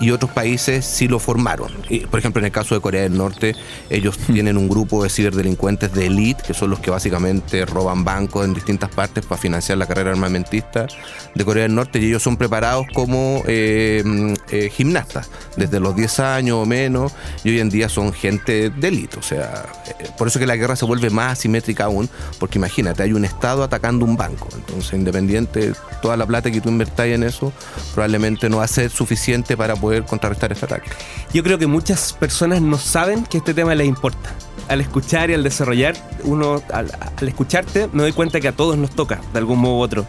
Y 0.00 0.10
otros 0.10 0.30
países 0.30 0.84
sí 0.84 1.08
lo 1.08 1.18
formaron. 1.18 1.72
Y, 1.88 2.00
por 2.00 2.18
ejemplo, 2.18 2.40
en 2.40 2.46
el 2.46 2.52
caso 2.52 2.74
de 2.74 2.80
Corea 2.80 3.02
del 3.02 3.16
Norte, 3.16 3.54
ellos 3.90 4.18
tienen 4.18 4.56
un 4.56 4.68
grupo 4.68 5.02
de 5.02 5.10
ciberdelincuentes 5.10 5.92
de 5.92 6.06
élite, 6.06 6.42
que 6.46 6.54
son 6.54 6.70
los 6.70 6.80
que 6.80 6.90
básicamente 6.90 7.64
roban 7.64 8.04
bancos 8.04 8.44
en 8.44 8.54
distintas 8.54 8.90
partes 8.90 9.24
para 9.24 9.40
financiar 9.40 9.78
la 9.78 9.86
carrera 9.86 10.10
armamentista 10.10 10.86
de 11.34 11.44
Corea 11.44 11.64
del 11.64 11.74
Norte, 11.74 11.98
y 11.98 12.06
ellos 12.06 12.22
son 12.22 12.36
preparados 12.36 12.86
como 12.92 13.42
eh, 13.46 14.02
mm, 14.04 14.32
eh, 14.50 14.70
gimnastas, 14.70 15.30
desde 15.56 15.80
los 15.80 15.94
10 15.94 16.20
años 16.20 16.58
o 16.58 16.66
menos, 16.66 17.12
y 17.44 17.50
hoy 17.50 17.60
en 17.60 17.70
día 17.70 17.88
son 17.88 18.12
gente 18.12 18.70
de 18.70 18.88
élite. 18.88 19.18
O 19.18 19.22
sea, 19.22 19.66
eh, 19.86 20.08
por 20.18 20.28
eso 20.28 20.38
que 20.38 20.46
la 20.46 20.56
guerra 20.56 20.76
se 20.76 20.84
vuelve 20.84 21.10
más 21.10 21.32
asimétrica 21.32 21.84
aún, 21.84 22.08
porque 22.38 22.58
imagínate, 22.58 23.02
hay 23.02 23.12
un 23.12 23.24
Estado 23.24 23.62
atacando 23.62 24.04
un 24.04 24.16
banco. 24.16 24.48
Entonces, 24.54 24.92
independiente, 24.94 25.72
toda 26.02 26.16
la 26.16 26.26
plata 26.26 26.50
que 26.50 26.60
tú 26.60 26.68
invertáis 26.68 27.14
en 27.14 27.22
eso, 27.22 27.52
probablemente 27.94 28.48
no 28.48 28.58
va 28.58 28.64
a 28.64 28.68
ser 28.68 28.90
suficiente 28.90 29.56
para 29.56 29.76
poder 29.76 29.83
contrarrestar 30.06 30.52
este 30.52 30.64
ataque. 30.66 30.90
Yo 31.32 31.42
creo 31.42 31.58
que 31.58 31.66
muchas 31.66 32.12
personas 32.12 32.60
no 32.62 32.78
saben 32.78 33.24
que 33.24 33.38
este 33.38 33.54
tema 33.54 33.74
les 33.74 33.86
importa. 33.86 34.34
Al 34.68 34.80
escuchar 34.80 35.28
y 35.30 35.34
al 35.34 35.42
desarrollar, 35.44 35.94
uno, 36.22 36.62
al, 36.72 36.90
al 37.18 37.28
escucharte, 37.28 37.88
me 37.92 38.02
doy 38.02 38.12
cuenta 38.12 38.40
que 38.40 38.48
a 38.48 38.52
todos 38.52 38.78
nos 38.78 38.90
toca, 38.90 39.20
de 39.32 39.38
algún 39.38 39.58
modo 39.58 39.74
u 39.76 39.80
otro. 39.80 40.06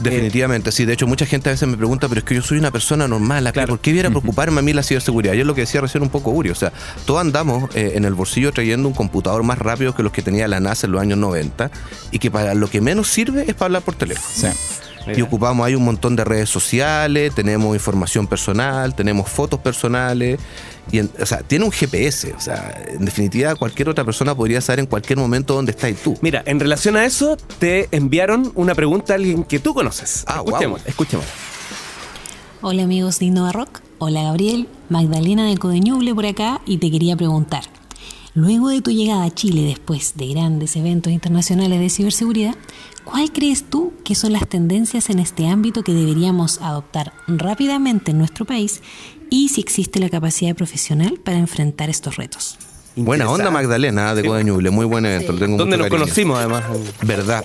Definitivamente, 0.00 0.72
sí. 0.72 0.84
De 0.84 0.92
hecho, 0.92 1.06
mucha 1.06 1.24
gente 1.24 1.48
a 1.48 1.52
veces 1.52 1.66
me 1.68 1.76
pregunta, 1.76 2.08
pero 2.08 2.18
es 2.18 2.24
que 2.24 2.34
yo 2.34 2.42
soy 2.42 2.58
una 2.58 2.70
persona 2.70 3.06
normal, 3.08 3.46
¿a 3.46 3.50
qué- 3.52 3.54
Claro. 3.54 3.68
¿por 3.74 3.80
qué 3.80 3.92
viera 3.92 4.10
preocuparme 4.10 4.58
a 4.58 4.62
mí 4.62 4.72
la 4.72 4.82
ciberseguridad? 4.82 5.34
Yo 5.34 5.42
es 5.42 5.46
lo 5.46 5.54
que 5.54 5.62
decía 5.62 5.80
recién 5.80 6.02
un 6.02 6.10
poco 6.10 6.32
Uri, 6.32 6.50
o 6.50 6.54
sea, 6.54 6.72
todos 7.06 7.20
andamos 7.20 7.74
eh, 7.74 7.92
en 7.94 8.04
el 8.04 8.12
bolsillo 8.14 8.52
trayendo 8.52 8.88
un 8.88 8.94
computador 8.94 9.42
más 9.44 9.58
rápido 9.58 9.94
que 9.94 10.02
los 10.02 10.12
que 10.12 10.20
tenía 10.20 10.48
la 10.48 10.60
NASA 10.60 10.86
en 10.86 10.92
los 10.92 11.00
años 11.00 11.16
90 11.18 11.70
y 12.10 12.18
que 12.18 12.30
para 12.30 12.54
lo 12.54 12.68
que 12.68 12.80
menos 12.80 13.08
sirve 13.08 13.44
es 13.46 13.54
para 13.54 13.66
hablar 13.66 13.82
por 13.82 13.94
teléfono. 13.94 14.28
Sí. 14.34 14.48
Y 15.16 15.20
ocupamos 15.20 15.66
ahí 15.66 15.74
un 15.74 15.84
montón 15.84 16.16
de 16.16 16.24
redes 16.24 16.48
sociales, 16.48 17.34
tenemos 17.34 17.74
información 17.74 18.26
personal, 18.26 18.94
tenemos 18.94 19.28
fotos 19.28 19.60
personales. 19.60 20.40
Y 20.90 20.98
en- 20.98 21.10
o 21.20 21.26
sea, 21.26 21.38
tiene 21.38 21.64
un 21.64 21.70
GPS. 21.72 22.32
O 22.32 22.40
sea, 22.40 22.82
en 22.88 23.04
definitiva, 23.04 23.54
cualquier 23.54 23.88
otra 23.88 24.04
persona 24.04 24.34
podría 24.34 24.60
saber 24.60 24.80
en 24.80 24.86
cualquier 24.86 25.18
momento 25.18 25.54
dónde 25.54 25.72
estás 25.72 25.92
tú. 26.02 26.16
Mira, 26.22 26.42
en 26.46 26.58
relación 26.60 26.96
a 26.96 27.04
eso, 27.04 27.36
te 27.58 27.88
enviaron 27.90 28.52
una 28.54 28.74
pregunta 28.74 29.12
a 29.14 29.16
alguien 29.16 29.44
que 29.44 29.58
tú 29.58 29.74
conoces. 29.74 30.24
Ah, 30.26 30.42
escuchemos, 30.44 30.80
guau. 30.80 30.88
escuchemos. 30.90 31.26
Hola 32.62 32.82
amigos 32.84 33.18
de 33.18 33.26
Innova 33.26 33.52
Rock, 33.52 33.80
hola 33.98 34.22
Gabriel, 34.22 34.68
Magdalena 34.88 35.46
de 35.46 35.56
Codeñuble 35.58 36.14
por 36.14 36.24
acá 36.24 36.60
y 36.64 36.78
te 36.78 36.90
quería 36.90 37.14
preguntar, 37.14 37.64
luego 38.34 38.70
de 38.70 38.80
tu 38.80 38.90
llegada 38.90 39.24
a 39.24 39.30
Chile 39.34 39.62
después 39.66 40.14
de 40.16 40.28
grandes 40.28 40.74
eventos 40.76 41.12
internacionales 41.12 41.78
de 41.78 41.90
ciberseguridad, 41.90 42.54
¿cuál 43.04 43.32
crees 43.32 43.64
tú 43.68 43.92
que 44.04 44.14
son 44.14 44.32
las 44.32 44.48
tendencias 44.48 45.10
en 45.10 45.18
este 45.18 45.48
ámbito 45.48 45.82
que 45.82 45.92
deberíamos 45.92 46.60
adoptar 46.60 47.12
rápidamente 47.26 48.10
en 48.10 48.18
nuestro 48.18 48.44
país 48.44 48.82
y 49.30 49.48
si 49.48 49.60
existe 49.60 50.00
la 50.00 50.08
capacidad 50.08 50.54
profesional 50.54 51.20
para 51.24 51.38
enfrentar 51.38 51.90
estos 51.90 52.16
retos? 52.16 52.58
Buena 52.96 53.28
onda. 53.28 53.50
Magdalena, 53.50 54.14
de 54.14 54.22
Sí. 54.22 54.28
Codeñuble. 54.28 54.70
Muy 54.70 54.86
buen 54.86 55.04
evento. 55.04 55.32
le 55.32 55.40
tengo 55.40 55.56
¿Dónde 55.56 55.76
mucho 55.76 55.88
nos 55.88 55.90
cariño. 55.90 56.04
conocimos 56.04 56.38
además? 56.38 56.64
Verdad. 57.02 57.44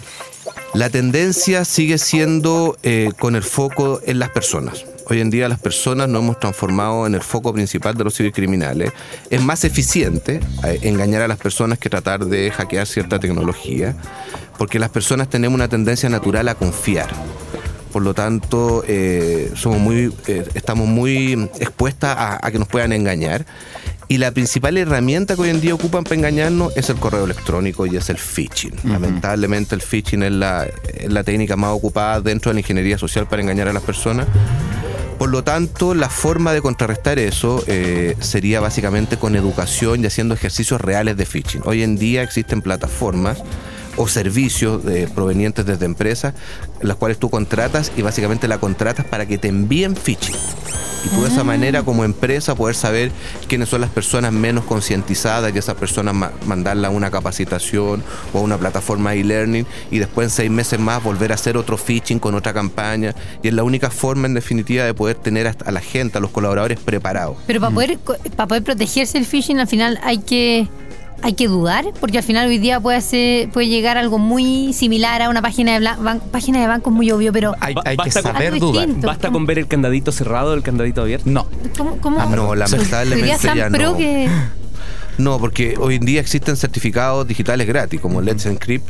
La 0.73 0.89
tendencia 0.89 1.65
sigue 1.65 1.97
siendo 1.97 2.77
eh, 2.83 3.11
con 3.19 3.35
el 3.35 3.43
foco 3.43 3.99
en 4.05 4.19
las 4.19 4.29
personas. 4.29 4.85
Hoy 5.07 5.21
en 5.21 5.31
día 5.31 5.49
las 5.49 5.59
personas 5.59 6.07
nos 6.07 6.21
hemos 6.21 6.39
transformado 6.39 7.07
en 7.07 7.15
el 7.15 7.21
foco 7.21 7.51
principal 7.51 7.95
de 7.95 8.03
los 8.03 8.15
cibercriminales. 8.15 8.91
Es 9.31 9.41
más 9.41 9.63
eficiente 9.63 10.39
eh, 10.63 10.79
engañar 10.83 11.23
a 11.23 11.27
las 11.27 11.39
personas 11.39 11.79
que 11.79 11.89
tratar 11.89 12.25
de 12.25 12.51
hackear 12.51 12.85
cierta 12.85 13.19
tecnología, 13.19 13.95
porque 14.59 14.77
las 14.77 14.89
personas 14.89 15.29
tenemos 15.29 15.55
una 15.55 15.69
tendencia 15.69 16.09
natural 16.09 16.49
a 16.49 16.53
confiar. 16.53 17.09
Por 17.93 18.03
lo 18.03 18.13
tanto, 18.13 18.83
eh, 18.85 19.51
somos 19.55 19.79
muy, 19.79 20.13
eh, 20.27 20.45
estamos 20.53 20.85
muy 20.85 21.49
expuestas 21.59 22.15
a, 22.15 22.45
a 22.45 22.51
que 22.51 22.59
nos 22.59 22.67
puedan 22.67 22.91
engañar. 22.91 23.45
Y 24.09 24.17
la 24.17 24.31
principal 24.31 24.77
herramienta 24.77 25.35
que 25.35 25.41
hoy 25.43 25.49
en 25.49 25.61
día 25.61 25.73
ocupan 25.73 26.03
para 26.03 26.15
engañarnos 26.15 26.75
es 26.75 26.89
el 26.89 26.97
correo 26.97 27.23
electrónico 27.23 27.85
y 27.85 27.95
es 27.95 28.09
el 28.09 28.17
phishing. 28.17 28.73
Lamentablemente 28.83 29.75
el 29.75 29.81
phishing 29.81 30.23
es 30.23 30.31
la, 30.33 30.65
es 30.65 31.11
la 31.11 31.23
técnica 31.23 31.55
más 31.55 31.71
ocupada 31.71 32.19
dentro 32.19 32.49
de 32.49 32.55
la 32.55 32.59
ingeniería 32.59 32.97
social 32.97 33.27
para 33.29 33.41
engañar 33.41 33.69
a 33.69 33.73
las 33.73 33.83
personas. 33.83 34.27
Por 35.17 35.29
lo 35.29 35.43
tanto, 35.43 35.93
la 35.93 36.09
forma 36.09 36.51
de 36.51 36.61
contrarrestar 36.61 37.17
eso 37.17 37.63
eh, 37.67 38.17
sería 38.19 38.59
básicamente 38.59 39.15
con 39.15 39.37
educación 39.37 40.03
y 40.03 40.07
haciendo 40.07 40.33
ejercicios 40.33 40.81
reales 40.81 41.15
de 41.15 41.25
phishing. 41.25 41.61
Hoy 41.63 41.81
en 41.81 41.97
día 41.97 42.23
existen 42.23 42.61
plataformas 42.61 43.41
o 44.01 44.07
servicios 44.07 44.81
eh, 44.88 45.09
provenientes 45.13 45.65
desde 45.65 45.85
empresas, 45.85 46.33
las 46.81 46.95
cuales 46.95 47.17
tú 47.19 47.29
contratas 47.29 47.91
y 47.97 48.01
básicamente 48.01 48.47
la 48.47 48.57
contratas 48.57 49.05
para 49.05 49.25
que 49.25 49.38
te 49.38 49.49
envíen 49.49 49.93
phishing. 49.97 50.35
Y 51.05 51.09
tú 51.09 51.21
de 51.23 51.29
esa 51.29 51.43
manera 51.45 51.83
como 51.83 52.03
empresa 52.03 52.55
poder 52.55 52.75
saber 52.75 53.12
quiénes 53.47 53.67
son 53.69 53.81
las 53.81 53.89
personas 53.89 54.31
menos 54.33 54.65
concientizadas 54.65 55.53
y 55.53 55.57
esas 55.57 55.75
personas 55.75 56.13
ma- 56.13 56.31
mandarla 56.45 56.89
a 56.89 56.91
una 56.91 57.09
capacitación 57.12 58.03
o 58.33 58.38
a 58.39 58.41
una 58.41 58.57
plataforma 58.57 59.12
de 59.12 59.21
e-learning 59.21 59.65
y 59.91 59.99
después 59.99 60.25
en 60.27 60.31
seis 60.31 60.51
meses 60.51 60.77
más 60.79 61.01
volver 61.03 61.31
a 61.31 61.35
hacer 61.35 61.55
otro 61.57 61.77
phishing 61.77 62.19
con 62.19 62.35
otra 62.35 62.53
campaña. 62.53 63.15
Y 63.43 63.47
es 63.49 63.53
la 63.53 63.63
única 63.63 63.89
forma 63.91 64.27
en 64.27 64.33
definitiva 64.33 64.83
de 64.85 64.93
poder 64.93 65.15
tener 65.17 65.47
a 65.47 65.71
la 65.71 65.79
gente, 65.81 66.17
a 66.17 66.21
los 66.21 66.31
colaboradores 66.31 66.79
preparados. 66.79 67.38
Pero 67.47 67.62
para 67.62 67.73
poder, 67.73 67.99
co- 67.99 68.17
para 68.35 68.47
poder 68.47 68.63
protegerse 68.63 69.17
el 69.17 69.25
phishing, 69.25 69.59
al 69.59 69.67
final 69.67 69.99
hay 70.03 70.17
que 70.19 70.67
hay 71.21 71.34
que 71.34 71.47
dudar, 71.47 71.86
porque 71.99 72.17
al 72.17 72.23
final 72.23 72.47
hoy 72.47 72.58
día 72.58 72.79
puede 72.79 73.01
ser, 73.01 73.49
puede 73.49 73.67
llegar 73.67 73.97
algo 73.97 74.17
muy 74.17 74.73
similar 74.73 75.21
a 75.21 75.29
una 75.29 75.41
página 75.41 75.79
de 75.79 75.86
ban- 75.86 76.21
página 76.32 76.60
de 76.62 76.67
banco 76.67 76.91
muy 76.91 77.12
obvio, 77.12 77.32
pero 77.34 77.53
Hay, 77.60 77.75
hay 77.86 77.97
que 77.97 78.12
saber 78.12 78.60
dudar. 78.60 78.86
distinto. 78.88 79.08
¿Basta 79.08 79.29
con 79.32 79.45
ver 79.45 79.60
el 79.60 79.67
candadito 79.67 80.12
cerrado 80.12 80.51
o 80.51 80.53
el 80.53 80.63
candadito 80.63 81.01
abierto? 81.01 81.29
No. 81.29 81.47
¿cómo, 81.77 81.97
cómo- 81.97 82.19
Ah, 82.21 82.25
No, 82.34 82.55
lamentablemente 82.55 83.47
ya 83.55 83.69
no. 83.69 83.97
que 83.97 84.29
No, 85.17 85.38
porque 85.38 85.75
hoy 85.77 85.95
en 85.95 86.05
día 86.05 86.21
existen 86.21 86.55
certificados 86.55 87.27
digitales 87.27 87.67
gratis, 87.67 87.99
como 87.99 88.21
Let's 88.21 88.45
Encrypt, 88.45 88.89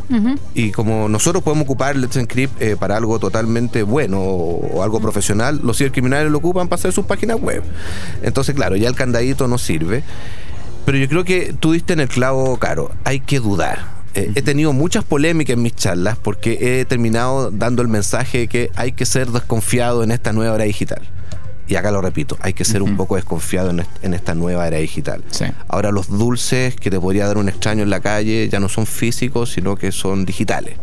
y 0.54 0.70
como 0.72 1.10
nosotros 1.10 1.42
podemos 1.44 1.64
ocupar 1.64 1.96
Let's 1.96 2.18
Encrypt 2.18 2.62
eh, 2.62 2.76
para 2.78 2.96
algo 2.98 3.18
totalmente 3.18 3.82
bueno 3.82 4.22
o, 4.22 4.76
o 4.76 4.84
algo 4.84 5.00
profesional, 5.00 5.60
los 5.64 5.78
cibercriminales 5.80 6.32
lo 6.32 6.38
ocupan 6.38 6.68
para 6.68 6.80
hacer 6.80 6.92
sus 6.94 7.06
páginas 7.06 7.42
web. 7.42 7.64
Entonces, 8.22 8.54
claro, 8.54 8.76
ya 8.76 8.88
el 8.88 8.96
candadito 8.96 9.48
no 9.48 9.58
sirve. 9.58 10.04
Pero 10.90 10.98
yo 10.98 11.08
creo 11.08 11.24
que 11.24 11.54
tú 11.60 11.74
diste 11.74 11.94
en 11.94 12.00
el 12.00 12.08
clavo, 12.08 12.58
Caro. 12.58 12.90
Hay 13.04 13.20
que 13.20 13.40
dudar. 13.40 13.78
Eh, 14.16 14.32
he 14.34 14.42
tenido 14.42 14.74
muchas 14.74 15.04
polémicas 15.04 15.54
en 15.54 15.62
mis 15.62 15.76
charlas 15.76 16.18
porque 16.18 16.80
he 16.82 16.86
terminado 16.86 17.52
dando 17.52 17.84
el 17.84 17.88
mensaje 17.88 18.40
de 18.40 18.48
que 18.48 18.72
hay 18.76 18.94
que 18.94 19.06
ser 19.06 19.28
desconfiado 19.30 20.02
en 20.04 20.10
esta 20.10 20.34
nueva 20.34 20.56
era 20.56 20.64
digital. 20.64 21.02
Y 21.68 21.76
acá 21.76 21.92
lo 21.92 22.02
repito, 22.02 22.36
hay 22.42 22.54
que 22.54 22.66
ser 22.66 22.82
un 22.82 22.98
poco 22.98 23.18
desconfiado 23.18 23.70
en, 23.70 23.82
est- 23.82 24.04
en 24.04 24.16
esta 24.16 24.34
nueva 24.34 24.68
era 24.68 24.78
digital. 24.78 25.24
Sí. 25.30 25.46
Ahora 25.68 25.92
los 25.92 26.08
dulces 26.10 26.76
que 26.76 26.90
te 26.90 27.00
podría 27.00 27.28
dar 27.28 27.38
un 27.38 27.50
extraño 27.50 27.84
en 27.84 27.92
la 27.92 28.00
calle 28.00 28.50
ya 28.52 28.60
no 28.60 28.68
son 28.68 28.88
físicos, 28.88 29.52
sino 29.52 29.76
que 29.76 29.92
son 29.92 30.26
digitales. 30.26 30.74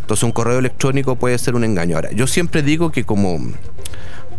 Entonces 0.00 0.24
un 0.24 0.32
correo 0.32 0.58
electrónico 0.58 1.14
puede 1.14 1.38
ser 1.38 1.54
un 1.54 1.62
engaño. 1.62 1.94
Ahora, 1.94 2.10
yo 2.10 2.26
siempre 2.26 2.64
digo 2.64 2.90
que 2.90 3.04
como, 3.04 3.38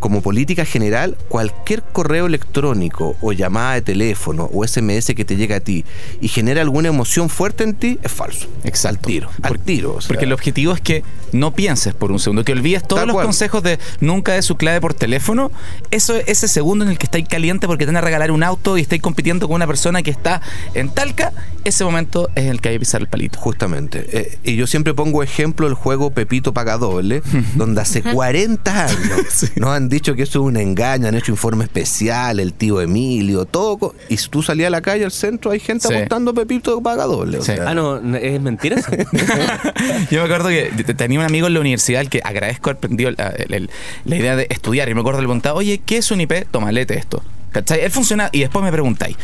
como 0.04 0.20
política 0.20 0.66
general, 0.66 1.16
cualquier 1.30 1.82
correo 1.82 2.26
electrónico 2.26 3.16
o 3.22 3.32
llamada 3.32 3.76
de 3.76 3.82
teléfono 3.82 4.50
o 4.54 4.68
SMS 4.68 5.14
que 5.16 5.24
te 5.24 5.38
llega 5.38 5.56
a 5.56 5.60
ti 5.62 5.86
y 6.20 6.28
genera 6.28 6.62
alguna 6.62 6.90
emoción 6.90 7.30
fuerte 7.30 7.64
en 7.64 7.74
ti, 7.74 8.00
es 8.04 8.12
falso. 8.12 8.50
Exacto. 8.66 9.08
Al 9.08 9.14
tiro. 9.14 9.30
Al 9.42 9.60
tiro. 9.60 9.96
o 9.96 10.02
sea. 10.02 10.10
Porque 10.10 10.26
el 10.26 10.34
objetivo 10.34 10.74
es 10.74 10.82
que 10.82 11.06
no 11.32 11.56
pienses 11.56 11.94
por 11.94 12.12
un 12.12 12.20
segundo, 12.20 12.44
que 12.44 12.52
olvides 12.52 12.86
todos 12.86 13.00
Tal 13.00 13.08
los 13.08 13.14
cual. 13.14 13.28
consejos 13.28 13.64
de 13.64 13.80
nunca 14.02 14.34
de 14.34 14.42
su 14.42 14.58
clave 14.58 14.82
por 14.82 14.94
teléfono. 14.94 15.54
Eso, 15.90 16.16
ese 16.28 16.50
segundo 16.50 16.84
en 16.84 16.92
el 16.92 16.98
que 16.98 17.06
estáis 17.06 17.26
caliente 17.30 17.66
porque 17.68 17.86
te 17.86 17.94
van 17.94 17.96
a 17.96 18.02
regalar 18.02 18.32
un 18.32 18.44
auto 18.44 18.78
y 18.78 18.82
estáis 18.82 19.02
compitiendo 19.02 19.48
con 19.48 19.56
una 19.56 19.68
persona 19.68 20.04
que 20.04 20.12
está 20.12 20.42
en 20.74 20.90
Talca, 20.90 21.32
ese 21.64 21.86
momento 21.86 22.30
es 22.36 22.48
el 22.48 22.60
que 22.60 22.68
hay 22.68 22.76
que 22.76 22.80
pisar 22.82 23.00
el 23.00 23.08
palito. 23.08 23.40
Justamente. 23.40 24.06
Eh, 24.12 24.38
y 24.44 24.58
yo 24.58 24.68
siempre 24.68 24.94
pongo 24.94 25.24
ejemplo 25.24 25.66
el 25.66 25.76
juego 25.76 26.12
Pepito 26.12 26.54
Paga 26.54 26.78
Doble, 26.78 27.24
donde 27.56 27.80
hace 27.80 28.02
40 28.04 28.86
años 28.88 29.52
nos 29.56 29.70
han 29.70 29.93
dicho 29.94 30.16
que 30.16 30.24
eso 30.24 30.40
es 30.40 30.46
un 30.46 30.58
engaño, 30.58 31.08
han 31.08 31.16
hecho 31.16 31.32
informe 31.32 31.64
especial, 31.64 32.40
el 32.40 32.54
tío 32.54 32.82
Emilio, 32.82 33.46
todo. 33.46 33.96
Y 34.10 34.18
si 34.18 34.30
tú 34.30 34.42
salías 34.44 34.68
a 34.68 34.72
la 34.72 34.82
calle, 34.82 35.06
al 35.06 35.12
centro, 35.12 35.52
hay 35.52 35.60
gente 35.60 35.88
Sí. 35.88 35.94
apostando 35.94 36.34
Pepito 36.34 36.82
Paga 36.82 37.06
Doble. 37.06 37.38
o 37.38 37.42
Sí. 37.42 37.54
sea, 37.56 37.70
Ah, 37.70 37.74
no, 37.74 37.98
¿es 38.18 38.42
mentira 38.42 38.78
eso? 38.78 38.92
Yo 40.12 40.20
me 40.20 40.26
acuerdo 40.26 40.50
que 40.50 40.72
te- 40.84 40.94
tenía 40.94 41.20
un 41.20 41.26
amigo 41.26 41.48
en 41.48 41.54
la 41.54 41.60
universidad 41.60 42.02
al 42.02 42.10
que 42.10 42.22
agradezco 42.24 42.70
haber 42.70 42.78
aprendido 42.78 43.12
la 43.12 44.16
idea 44.16 44.36
de 44.36 44.48
estudiar. 44.50 44.90
Y 44.90 44.94
me 44.94 45.00
acuerdo 45.02 45.20
que 45.20 45.24
le 45.24 45.28
preguntaba, 45.28 45.56
oye, 45.58 45.82
¿qué 45.86 45.98
es 45.98 46.12
un 46.12 46.22
IP? 46.22 46.46
Toma, 46.52 46.72
léete 46.72 46.98
esto. 46.98 47.24
¿Cachai? 47.52 47.82
Él 47.82 47.92
funciona 47.92 48.30
y 48.32 48.40
después 48.40 48.64
me 48.66 48.72
preguntáis. 48.72 49.16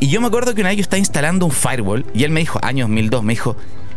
Y 0.00 0.08
yo 0.08 0.20
me 0.20 0.26
acuerdo 0.26 0.54
que 0.54 0.60
una 0.60 0.70
vez 0.70 0.78
yo 0.78 0.82
estaba 0.82 0.98
instalando 0.98 1.46
un 1.46 1.52
firewall 1.52 2.04
y 2.14 2.24
él 2.24 2.30
me 2.30 2.40
dijo, 2.40 2.58
año 2.62 2.84
2002, 2.86 3.22
me 3.22 3.32
dijo, 3.34 3.56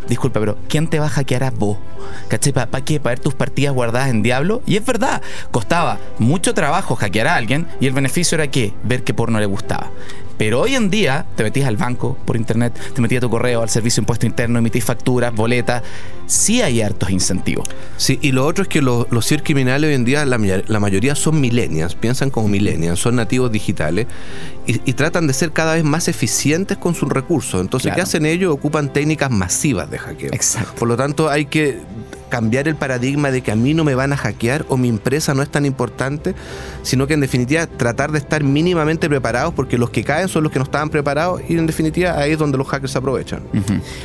disculpa, 0.09 0.39
pero 0.39 0.57
¿quién 0.67 0.87
te 0.87 0.99
va 0.99 1.05
a 1.05 1.09
hackear 1.09 1.43
a 1.43 1.51
vos? 1.51 1.77
¿Cachai? 2.27 2.51
¿Para 2.51 2.83
qué? 2.83 2.99
¿Para 2.99 3.15
ver 3.15 3.19
tus 3.19 3.35
partidas 3.35 3.73
guardadas 3.73 4.09
en 4.09 4.23
Diablo? 4.23 4.61
Y 4.65 4.75
es 4.75 4.85
verdad, 4.85 5.21
costaba 5.51 5.99
mucho 6.17 6.53
trabajo 6.53 6.95
hackear 6.95 7.27
a 7.27 7.35
alguien 7.35 7.67
y 7.79 7.87
el 7.87 7.93
beneficio 7.93 8.35
era 8.35 8.49
que 8.49 8.73
ver 8.83 9.03
qué 9.03 9.13
porno 9.13 9.39
le 9.39 9.45
gustaba. 9.45 9.91
Pero 10.39 10.61
hoy 10.61 10.73
en 10.73 10.89
día 10.89 11.25
te 11.35 11.43
metías 11.43 11.67
al 11.67 11.77
banco 11.77 12.17
por 12.25 12.37
internet, 12.37 12.73
te 12.95 13.01
metías 13.01 13.19
a 13.19 13.21
tu 13.21 13.29
correo, 13.29 13.61
al 13.61 13.69
servicio 13.69 13.99
de 13.99 14.03
impuesto 14.05 14.25
interno, 14.25 14.57
emitís 14.57 14.83
facturas, 14.85 15.35
boletas. 15.35 15.83
Sí 16.25 16.61
hay 16.61 16.81
hartos 16.81 17.09
incentivos. 17.09 17.67
Sí, 17.97 18.17
y 18.21 18.31
lo 18.31 18.45
otro 18.45 18.63
es 18.63 18.67
que 18.69 18.81
los, 18.81 19.05
los 19.11 19.27
cibercriminales 19.27 19.89
hoy 19.89 19.95
en 19.95 20.05
día, 20.05 20.25
la, 20.25 20.37
ma- 20.37 20.61
la 20.65 20.79
mayoría 20.79 21.13
son 21.15 21.41
millennials, 21.41 21.95
piensan 21.95 22.29
como 22.29 22.47
millennials, 22.47 22.99
son 22.99 23.17
nativos 23.17 23.51
digitales 23.51 24.07
y, 24.65 24.79
y 24.89 24.93
tratan 24.93 25.27
de 25.27 25.33
ser 25.33 25.51
cada 25.51 25.73
vez 25.73 25.83
más 25.83 26.07
eficientes 26.07 26.77
con 26.77 26.95
sus 26.95 27.09
recursos. 27.09 27.59
Entonces, 27.59 27.93
¿qué 27.93 28.01
hacen 28.01 28.25
ellos? 28.25 28.53
Ocupan 28.53 28.93
técnicas 28.93 29.29
masivas 29.29 29.91
de 29.91 29.97
hackeo. 29.99 30.29
Exacto. 30.33 30.73
Por 30.75 30.87
lo 30.87 30.95
tanto, 30.95 31.29
hay 31.29 31.47
que 31.47 31.79
cambiar 32.29 32.67
el 32.67 32.75
paradigma 32.75 33.31
de 33.31 33.41
que 33.41 33.51
a 33.51 33.55
mí 33.55 33.73
no 33.73 33.83
me 33.83 33.95
van 33.95 34.13
a 34.13 34.17
hackear 34.17 34.65
o 34.69 34.77
mi 34.77 34.87
empresa 34.89 35.33
no 35.33 35.41
es 35.41 35.49
tan 35.49 35.65
importante, 35.65 36.35
sino 36.83 37.07
que 37.07 37.13
en 37.15 37.21
definitiva 37.21 37.67
tratar 37.67 38.11
de 38.11 38.19
estar 38.19 38.43
mínimamente 38.43 39.09
preparados 39.09 39.53
porque 39.53 39.77
los 39.77 39.89
que 39.89 40.03
caen 40.03 40.27
son 40.29 40.43
los 40.43 40.51
que 40.51 40.59
no 40.59 40.63
estaban 40.65 40.89
preparados 40.89 41.41
y 41.49 41.57
en 41.57 41.65
definitiva 41.67 42.17
ahí 42.17 42.31
es 42.31 42.37
donde 42.37 42.57
los 42.57 42.67
hackers 42.67 42.91
se 42.91 42.97
aprovechan. 42.97 43.41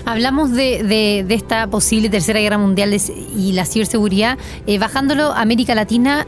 Hablamos 0.06 0.50
de, 0.52 0.82
de- 0.82 1.24
de 1.28 1.34
esta 1.34 1.66
posible 1.68 2.08
tercera 2.08 2.40
guerra 2.40 2.58
mundial 2.58 2.96
y 3.36 3.52
la 3.52 3.64
ciberseguridad. 3.66 4.38
Eh, 4.66 4.78
bajándolo 4.78 5.32
a 5.32 5.40
América 5.42 5.74
Latina, 5.74 6.26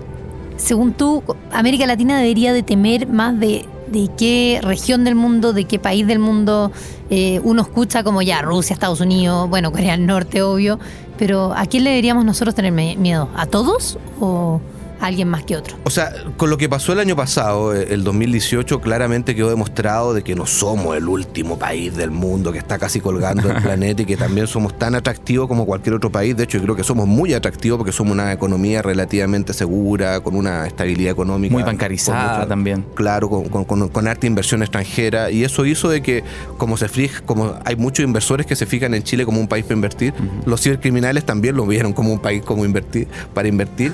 según 0.56 0.92
tú, 0.92 1.22
América 1.52 1.86
Latina 1.86 2.18
debería 2.18 2.52
de 2.52 2.62
temer 2.62 3.06
más 3.06 3.38
de, 3.38 3.64
de 3.90 4.10
qué 4.16 4.60
región 4.62 5.04
del 5.04 5.14
mundo, 5.14 5.52
de 5.52 5.64
qué 5.64 5.78
país 5.78 6.06
del 6.06 6.18
mundo 6.18 6.72
eh, 7.10 7.40
uno 7.44 7.62
escucha 7.62 8.02
como 8.02 8.22
ya 8.22 8.42
Rusia, 8.42 8.74
Estados 8.74 9.00
Unidos, 9.00 9.48
bueno, 9.48 9.72
Corea 9.72 9.92
del 9.92 10.06
Norte, 10.06 10.42
obvio. 10.42 10.78
Pero 11.18 11.54
¿a 11.54 11.66
quién 11.66 11.84
le 11.84 11.90
deberíamos 11.90 12.24
nosotros 12.24 12.54
tener 12.54 12.72
miedo? 12.72 13.28
¿A 13.34 13.46
todos 13.46 13.98
o 14.20 14.60
a 15.00 15.06
alguien 15.06 15.28
más 15.28 15.44
que 15.44 15.56
otro? 15.56 15.76
O 15.84 15.90
sea, 15.90 16.12
con 16.36 16.50
lo 16.50 16.56
que 16.58 16.68
pasó 16.68 16.92
el 16.92 16.98
año 17.00 17.16
pasado, 17.16 17.74
eh, 17.74 17.88
el 17.90 18.04
2018, 18.04 18.80
claramente 18.80 19.34
quedó 19.34 19.50
demostrado 19.50 20.14
de 20.14 20.22
que 20.22 20.34
no 20.34 20.46
somos 20.46 20.96
el 20.96 21.08
último 21.08 21.58
país 21.58 21.94
del 21.96 22.10
mundo 22.10 22.52
que 22.52 22.58
está 22.58 22.78
casi 22.78 23.00
colgando 23.00 23.50
el 23.50 23.56
planeta 23.62 24.02
y 24.02 24.06
que 24.06 24.16
también 24.16 24.46
somos 24.46 24.78
tan 24.78 24.94
atractivos 24.94 25.48
como 25.48 25.66
cualquier 25.66 25.94
otro 25.96 26.10
país. 26.10 26.36
De 26.36 26.44
hecho, 26.44 26.58
yo 26.58 26.64
creo 26.64 26.76
que 26.76 26.84
somos 26.84 27.06
muy 27.06 27.34
atractivos 27.34 27.78
porque 27.78 27.92
somos 27.92 28.12
una 28.12 28.32
economía 28.32 28.82
relativamente 28.82 29.52
segura, 29.52 30.20
con 30.20 30.34
una 30.36 30.66
estabilidad 30.66 31.12
económica. 31.12 31.52
Muy 31.52 31.62
bancarizada 31.62 32.34
mucha- 32.38 32.48
también. 32.48 32.84
Claro, 32.94 33.28
con, 33.28 33.48
con, 33.48 33.64
con, 33.64 33.88
con 33.88 34.08
harta 34.08 34.26
inversión 34.26 34.62
extranjera. 34.62 35.30
Y 35.30 35.44
eso 35.44 35.64
hizo 35.66 35.88
de 35.88 36.02
que, 36.02 36.24
como 36.58 36.76
se 36.76 36.88
fija, 36.88 37.20
como 37.24 37.54
hay 37.64 37.76
muchos 37.76 38.04
inversores 38.04 38.46
que 38.46 38.56
se 38.56 38.66
fijan 38.66 38.94
en 38.94 39.02
Chile 39.02 39.24
como 39.24 39.40
un 39.40 39.48
país 39.48 39.64
para 39.64 39.74
invertir, 39.74 40.14
los 40.46 40.60
cibercriminales 40.62 41.24
también 41.24 41.56
lo 41.56 41.66
vieron 41.66 41.92
como 41.92 42.12
un 42.12 42.18
país 42.18 42.42
como 42.44 42.64
invertir, 42.64 43.08
para 43.34 43.48
invertir. 43.48 43.92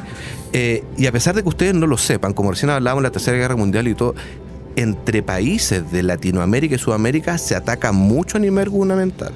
Eh, 0.54 0.84
y 0.96 1.06
a 1.06 1.12
pesar 1.12 1.34
de 1.34 1.42
que 1.42 1.48
ustedes 1.48 1.74
no 1.74 1.86
lo 1.86 1.96
sepan, 1.98 2.32
como 2.32 2.50
recién 2.50 2.70
hablábamos 2.70 3.02
de 3.02 3.08
la 3.08 3.12
Tercera 3.12 3.36
Guerra 3.36 3.56
Mundial 3.56 3.88
y 3.88 3.94
todo, 3.94 4.14
entre 4.76 5.22
países 5.22 5.90
de 5.92 6.02
Latinoamérica 6.02 6.74
y 6.76 6.78
Sudamérica 6.78 7.36
se 7.38 7.54
ataca 7.54 7.92
mucho 7.92 8.38
a 8.38 8.40
nivel 8.40 8.68
gubernamental. 8.70 9.32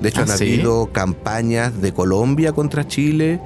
De 0.00 0.08
hecho, 0.08 0.20
¿Ah, 0.20 0.24
han 0.30 0.38
sí? 0.38 0.44
habido 0.54 0.86
campañas 0.92 1.80
de 1.82 1.92
Colombia 1.92 2.52
contra 2.52 2.88
Chile, 2.88 3.38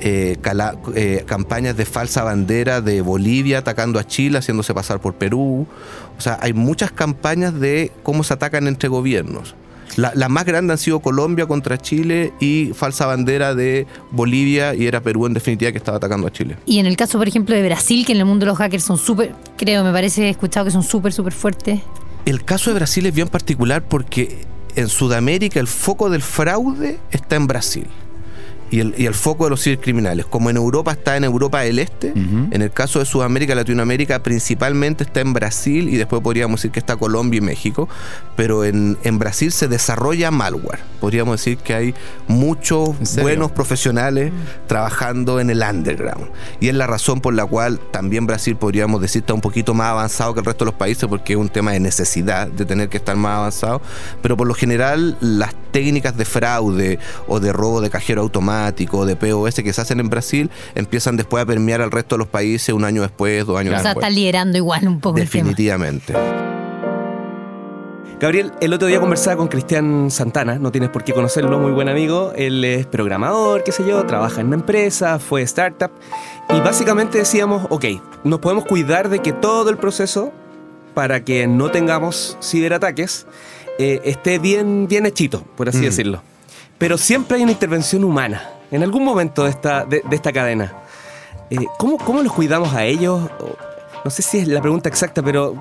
eh, 0.00 0.36
cala- 0.40 0.76
eh, 0.94 1.24
campañas 1.26 1.76
de 1.76 1.84
falsa 1.84 2.22
bandera 2.22 2.80
de 2.80 3.00
Bolivia 3.00 3.58
atacando 3.58 3.98
a 3.98 4.06
Chile, 4.06 4.38
haciéndose 4.38 4.72
pasar 4.72 5.00
por 5.00 5.14
Perú. 5.14 5.66
O 6.16 6.20
sea, 6.20 6.38
hay 6.40 6.52
muchas 6.52 6.92
campañas 6.92 7.58
de 7.58 7.90
cómo 8.04 8.22
se 8.22 8.34
atacan 8.34 8.68
entre 8.68 8.88
gobiernos. 8.88 9.56
La- 9.96 10.12
Las 10.14 10.28
más 10.28 10.44
grandes 10.44 10.72
han 10.72 10.78
sido 10.78 11.00
Colombia 11.00 11.46
contra 11.46 11.78
Chile 11.78 12.32
y 12.40 12.72
falsa 12.74 13.06
bandera 13.06 13.54
de 13.54 13.86
Bolivia 14.10 14.74
y 14.74 14.86
era 14.86 15.00
Perú 15.00 15.26
en 15.26 15.34
definitiva 15.34 15.70
que 15.72 15.78
estaba 15.78 15.98
atacando 15.98 16.26
a 16.26 16.32
Chile. 16.32 16.56
Y 16.66 16.78
en 16.80 16.86
el 16.86 16.96
caso, 16.96 17.18
por 17.18 17.28
ejemplo, 17.28 17.54
de 17.54 17.62
Brasil, 17.62 18.04
que 18.04 18.12
en 18.12 18.18
el 18.18 18.24
mundo 18.24 18.44
de 18.44 18.50
los 18.50 18.58
hackers 18.58 18.82
son 18.84 18.98
súper, 18.98 19.34
creo, 19.56 19.84
me 19.84 19.92
parece, 19.92 20.24
he 20.26 20.30
escuchado 20.30 20.66
que 20.66 20.72
son 20.72 20.82
súper, 20.82 21.12
súper 21.12 21.32
fuertes. 21.32 21.80
El 22.24 22.44
caso 22.44 22.70
de 22.70 22.74
Brasil 22.76 23.06
es 23.06 23.14
bien 23.14 23.28
particular 23.28 23.84
porque 23.86 24.44
en 24.74 24.88
Sudamérica 24.88 25.60
el 25.60 25.68
foco 25.68 26.10
del 26.10 26.22
fraude 26.22 26.98
está 27.10 27.36
en 27.36 27.46
Brasil. 27.46 27.86
Y 28.70 28.80
el, 28.80 28.94
y 28.98 29.06
el 29.06 29.14
foco 29.14 29.44
de 29.44 29.50
los 29.50 29.62
cibercriminales. 29.62 30.26
Como 30.26 30.50
en 30.50 30.56
Europa 30.56 30.92
está 30.92 31.16
en 31.16 31.24
Europa 31.24 31.60
del 31.60 31.78
Este, 31.78 32.10
Ujú. 32.10 32.48
en 32.50 32.62
el 32.62 32.70
caso 32.72 32.98
de 32.98 33.04
Sudamérica, 33.04 33.54
Latinoamérica, 33.54 34.22
principalmente 34.22 35.04
está 35.04 35.20
en 35.20 35.32
Brasil 35.32 35.88
y 35.88 35.96
después 35.96 36.20
podríamos 36.22 36.60
decir 36.60 36.70
que 36.72 36.80
está 36.80 36.96
Colombia 36.96 37.38
y 37.38 37.40
México. 37.42 37.88
Pero 38.36 38.64
en, 38.64 38.98
en 39.04 39.18
Brasil 39.18 39.52
se 39.52 39.68
desarrolla 39.68 40.30
malware. 40.30 40.80
Podríamos 41.00 41.38
decir 41.40 41.58
que 41.58 41.74
hay 41.74 41.94
muchos 42.28 42.90
buenos 43.20 43.50
profesionales 43.52 44.32
trabajando 44.66 45.40
en 45.40 45.50
el 45.50 45.62
underground. 45.62 46.26
Y 46.60 46.68
es 46.68 46.74
la 46.74 46.86
razón 46.86 47.20
por 47.20 47.34
la 47.34 47.46
cual 47.46 47.80
también 47.92 48.26
Brasil 48.26 48.56
podríamos 48.56 49.00
decir 49.00 49.20
está 49.22 49.34
un 49.34 49.40
poquito 49.40 49.74
más 49.74 49.88
avanzado 49.88 50.34
que 50.34 50.40
el 50.40 50.46
resto 50.46 50.64
de 50.64 50.70
los 50.72 50.78
países 50.78 51.08
porque 51.08 51.32
es 51.34 51.38
un 51.38 51.48
tema 51.48 51.72
de 51.72 51.80
necesidad 51.80 52.48
de 52.48 52.64
tener 52.64 52.88
que 52.88 52.96
estar 52.96 53.16
más 53.16 53.38
avanzado. 53.38 53.80
Pero 54.22 54.36
por 54.36 54.46
lo 54.46 54.54
general 54.54 55.16
las 55.20 55.54
técnicas 55.76 56.16
de 56.16 56.24
fraude 56.24 56.98
o 57.28 57.38
de 57.38 57.52
robo 57.52 57.82
de 57.82 57.90
cajero 57.90 58.22
automático 58.22 59.00
o 59.00 59.04
de 59.04 59.14
POS 59.14 59.56
que 59.56 59.74
se 59.74 59.82
hacen 59.82 60.00
en 60.00 60.08
Brasil 60.08 60.50
empiezan 60.74 61.18
después 61.18 61.42
a 61.42 61.46
permear 61.46 61.82
al 61.82 61.90
resto 61.90 62.14
de 62.14 62.20
los 62.20 62.28
países 62.28 62.74
un 62.74 62.82
año 62.82 63.02
después, 63.02 63.44
dos 63.44 63.58
años 63.58 63.74
o 63.74 63.76
sea, 63.76 63.90
después. 63.90 64.06
está 64.06 64.08
liderando 64.08 64.56
igual 64.56 64.88
un 64.88 65.00
poco 65.00 65.18
el 65.18 65.28
tema. 65.28 65.50
Definitivamente. 65.50 66.14
Gabriel, 68.18 68.52
el 68.62 68.72
otro 68.72 68.88
día 68.88 69.00
conversaba 69.00 69.36
con 69.36 69.48
Cristian 69.48 70.10
Santana, 70.10 70.58
no 70.58 70.72
tienes 70.72 70.88
por 70.88 71.04
qué 71.04 71.12
conocerlo, 71.12 71.58
muy 71.58 71.72
buen 71.72 71.90
amigo. 71.90 72.32
Él 72.34 72.64
es 72.64 72.86
programador, 72.86 73.62
qué 73.62 73.70
sé 73.70 73.86
yo, 73.86 74.02
trabaja 74.06 74.40
en 74.40 74.46
una 74.46 74.56
empresa, 74.56 75.18
fue 75.18 75.42
startup. 75.42 75.90
Y 76.48 76.58
básicamente 76.60 77.18
decíamos, 77.18 77.66
ok, 77.68 77.84
nos 78.24 78.38
podemos 78.38 78.64
cuidar 78.64 79.10
de 79.10 79.18
que 79.18 79.34
todo 79.34 79.68
el 79.68 79.76
proceso, 79.76 80.32
para 80.94 81.22
que 81.22 81.46
no 81.46 81.70
tengamos 81.70 82.38
ciberataques, 82.40 83.26
eh, 83.78 84.00
esté 84.04 84.38
bien, 84.38 84.86
bien 84.88 85.06
hechito, 85.06 85.42
por 85.56 85.68
así 85.68 85.78
Mm. 85.78 85.82
decirlo. 85.82 86.22
Pero 86.78 86.98
siempre 86.98 87.36
hay 87.38 87.42
una 87.42 87.52
intervención 87.52 88.04
humana, 88.04 88.50
en 88.70 88.82
algún 88.82 89.04
momento 89.04 89.44
de 89.44 89.50
esta, 89.50 89.84
de, 89.84 90.02
de 90.08 90.16
esta 90.16 90.32
cadena. 90.32 90.72
Eh, 91.50 91.56
¿cómo, 91.78 91.96
¿Cómo 91.98 92.22
los 92.22 92.32
cuidamos 92.32 92.74
a 92.74 92.84
ellos? 92.84 93.22
No 94.04 94.10
sé 94.10 94.22
si 94.22 94.38
es 94.38 94.48
la 94.48 94.60
pregunta 94.60 94.88
exacta, 94.88 95.22
pero 95.22 95.54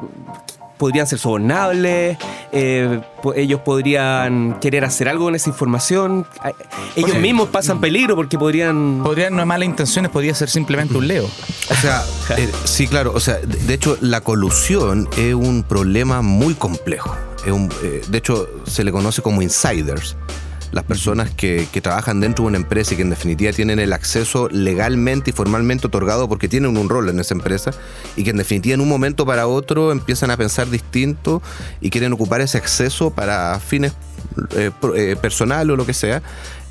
podrían 0.78 1.08
ser 1.08 1.20
sobornables, 1.20 2.18
eh, 2.52 3.00
ellos 3.36 3.62
podrían 3.62 4.60
querer 4.60 4.84
hacer 4.84 5.08
algo 5.08 5.26
con 5.26 5.36
esa 5.36 5.50
información, 5.50 6.26
Ay, 6.42 6.52
ellos 6.98 7.12
Sí. 7.14 7.18
mismos 7.20 7.48
pasan 7.48 7.80
peligro 7.80 8.16
porque 8.18 8.38
podrían... 8.38 9.02
Podrían, 9.02 9.34
no 9.34 9.40
hay 9.42 9.46
malas 9.48 9.68
intenciones, 9.70 10.12
podría 10.12 10.36
ser 10.36 10.50
simplemente 10.50 10.98
un 10.98 11.08
Leo. 11.08 11.26
O 11.70 11.76
sea, 11.76 12.04
eh, 12.38 12.52
sí, 12.66 12.88
claro. 12.88 13.14
O 13.16 13.22
sea, 13.22 13.36
de, 13.36 13.58
de 13.58 13.74
hecho, 13.74 13.98
la 14.02 14.20
colusión 14.20 15.08
es 15.18 15.34
un 15.34 15.64
problema 15.64 16.22
muy 16.22 16.56
complejo. 16.56 17.16
Eh, 17.46 18.02
de 18.08 18.18
hecho, 18.18 18.48
se 18.66 18.84
le 18.84 18.92
conoce 18.92 19.22
como 19.22 19.42
insiders. 19.42 20.16
Las 20.72 20.84
personas 20.84 21.30
que, 21.30 21.68
trabajan 21.82 22.20
dentro 22.20 22.44
de 22.44 22.50
una 22.50 22.58
empresa 22.58 22.94
y 22.94 22.98
que 22.98 23.04
en 23.04 23.10
definitiva 23.10 23.52
tienen 23.54 23.80
el 23.80 23.94
acceso 23.94 24.50
legalmente 24.50 25.30
y 25.30 25.34
formalmente 25.34 25.88
otorgado 25.88 26.28
porque 26.28 26.50
tienen 26.50 26.76
un 26.76 26.90
rol 26.90 27.08
en 27.08 27.20
esa 27.20 27.34
empresa 27.34 27.72
y 28.18 28.24
que 28.24 28.32
en 28.32 28.38
definitiva 28.38 28.74
en 28.74 28.82
un 28.82 28.90
momento 28.90 29.26
para 29.26 29.48
otro 29.48 29.92
empiezan 29.92 30.32
a 30.32 30.38
pensar 30.38 30.70
distinto 30.70 31.42
y 31.80 31.92
quieren 31.92 32.12
ocupar 32.12 32.42
ese 32.42 32.58
acceso 32.58 33.12
para 33.12 33.58
fines 33.60 33.94
eh, 34.58 34.72
eh, 34.96 35.16
personales 35.22 35.74
o 35.74 35.78
lo 35.78 35.86
que 35.86 35.94
sea, 35.94 36.22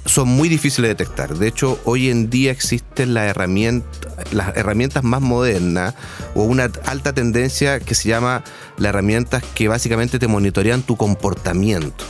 son 0.05 0.29
muy 0.29 0.49
difíciles 0.49 0.89
de 0.89 0.95
detectar. 0.95 1.37
De 1.37 1.49
hecho, 1.49 1.81
hoy 1.85 2.11
en 2.11 2.29
día 2.29 2.53
existen 2.95 3.15
las 3.15 3.29
herramientas, 3.29 4.33
las 4.33 4.57
herramientas 4.57 5.03
más 5.03 5.21
modernas 5.21 5.95
o 6.37 6.45
una 6.45 6.71
alta 6.87 7.13
tendencia 7.13 7.81
que 7.81 7.97
se 7.97 8.09
llama 8.09 8.45
las 8.77 8.91
herramientas 8.91 9.43
que 9.55 9.67
básicamente 9.67 10.21
te 10.21 10.29
monitorean 10.29 10.83
tu 10.83 10.97
comportamiento. 10.97 12.05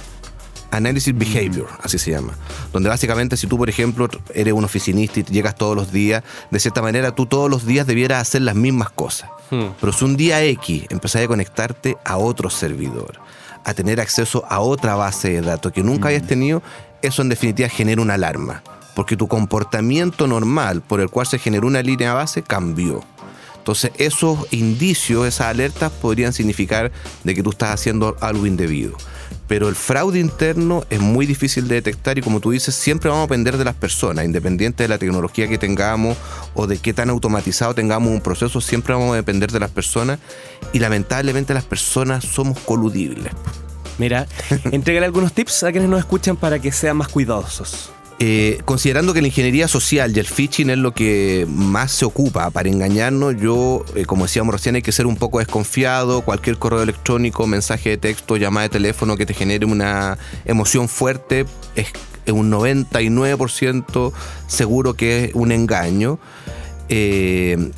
Analysis 0.71 1.17
Behavior, 1.17 1.69
así 1.83 1.99
se 1.99 2.11
llama. 2.11 2.35
Donde 2.73 2.91
básicamente 2.91 3.39
si 3.39 3.47
tú, 3.47 3.57
por 3.57 3.71
ejemplo, 3.71 4.09
eres 4.35 4.53
un 4.53 4.65
oficinista 4.65 5.21
y 5.21 5.23
llegas 5.23 5.55
todos 5.55 5.75
los 5.75 5.91
días, 5.91 6.23
de 6.51 6.61
cierta 6.61 6.83
manera 6.83 7.15
tú 7.15 7.25
todos 7.25 7.49
los 7.49 7.65
días 7.65 7.87
debieras 7.87 8.21
hacer 8.21 8.43
las 8.43 8.55
mismas 8.55 8.91
cosas. 8.91 9.31
Pero 9.81 9.93
si 9.93 10.05
un 10.05 10.17
día 10.17 10.43
X 10.43 10.85
empezás 10.91 11.23
a 11.23 11.29
conectarte 11.29 11.97
a 12.05 12.19
otro 12.19 12.51
servidor, 12.51 13.21
a 13.65 13.73
tener 13.73 14.01
acceso 14.01 14.45
a 14.49 14.61
otra 14.61 14.97
base 14.97 15.31
de 15.31 15.41
datos 15.41 15.73
que 15.73 15.83
nunca 15.83 16.09
hayas 16.09 16.27
tenido, 16.27 16.61
eso 17.03 17.23
en 17.23 17.31
definitiva 17.31 17.69
genera 17.69 18.03
una 18.03 18.15
alarma. 18.15 18.63
Porque 18.95 19.17
tu 19.17 19.29
comportamiento 19.29 20.27
normal 20.27 20.83
por 20.83 21.01
el 21.01 21.11
cual 21.11 21.27
se 21.27 21.39
generó 21.39 21.67
una 21.67 21.83
línea 21.83 22.15
base 22.15 22.43
cambió. 22.43 23.03
Entonces 23.65 23.93
esos 23.97 24.47
indicios, 24.53 25.27
esas 25.27 25.47
alertas 25.47 25.91
podrían 25.91 26.35
significar 26.35 26.93
de 27.25 27.35
que 27.35 27.43
tú 27.43 27.49
estás 27.49 27.71
haciendo 27.71 28.15
algo 28.21 28.47
indebido. 28.47 28.95
Pero 29.49 29.69
el 29.69 29.75
fraude 29.75 30.21
interno 30.21 30.85
es 30.91 31.01
muy 31.01 31.25
difícil 31.25 31.67
de 31.69 31.77
detectar 31.77 32.19
y 32.19 32.21
como 32.21 32.41
tú 32.41 32.51
dices, 32.51 32.75
siempre 32.75 33.09
vamos 33.09 33.25
a 33.25 33.27
depender 33.27 33.57
de 33.57 33.65
las 33.65 33.75
personas, 33.75 34.27
independiente 34.27 34.85
de 34.85 34.89
la 34.89 34.99
tecnología 34.99 35.49
que 35.49 35.57
tengamos 35.57 36.17
o 36.53 36.67
de 36.67 36.77
qué 36.77 36.93
tan 36.93 37.09
automatizado 37.09 37.75
tengamos 37.75 38.11
un 38.11 38.21
proceso, 38.21 38.61
siempre 38.61 38.93
vamos 38.93 39.13
a 39.13 39.17
depender 39.17 39.51
de 39.51 39.61
las 39.61 39.71
personas 39.71 40.19
y 40.75 40.79
lamentablemente 40.79 41.55
las 41.55 41.65
personas 41.65 42.25
somos 42.25 42.59
coludibles. 42.61 43.33
Mira, 43.97 44.27
entregarle 44.73 45.07
algunos 45.07 45.33
tips 45.33 45.65
a 45.65 45.73
quienes 45.73 45.89
nos 45.89 46.01
escuchan 46.01 46.37
para 46.37 46.59
que 46.59 46.71
sean 46.71 46.99
más 46.99 47.09
cuidadosos. 47.09 47.91
Eh, 48.21 48.61
considerando 48.65 49.13
que 49.13 49.21
la 49.21 49.27
ingeniería 49.27 49.67
social 49.67 50.17
y 50.17 50.21
el 50.21 50.27
phishing 50.27 50.71
es 50.71 50.79
lo 50.79 50.93
que 50.95 51.47
más 51.49 51.91
se 51.91 52.05
ocupa 52.05 52.51
para 52.51 52.69
engañarnos, 52.69 53.37
yo, 53.37 53.85
eh, 53.97 54.05
como 54.05 54.25
decíamos 54.25 54.55
recién, 54.55 54.77
hay 54.77 54.83
que 54.83 54.93
ser 54.93 55.07
un 55.07 55.17
poco 55.17 55.41
desconfiado. 55.41 56.23
Cualquier 56.23 56.59
correo 56.59 56.83
electrónico, 56.83 57.47
mensaje 57.47 57.91
de 57.91 57.97
texto, 57.97 58.37
llamada 58.37 58.65
de 58.65 58.71
teléfono 58.71 59.17
que 59.17 59.27
te 59.27 59.35
genere 59.35 59.67
una 59.67 60.17
emoción 60.45 60.89
fuerte 60.89 61.45
es 61.75 61.89
un 62.33 62.51
99% 62.51 64.13
seguro 64.47 64.95
que 64.95 65.25
es 65.25 65.31
un 65.35 65.53
engaño. 65.53 66.19
Eh, 66.89 67.71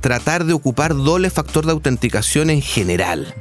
tratar 0.00 0.44
de 0.44 0.52
ocupar 0.52 0.94
doble 0.94 1.30
factor 1.30 1.66
de 1.66 1.72
autenticación 1.72 2.50
en 2.50 2.62
general 2.62 3.34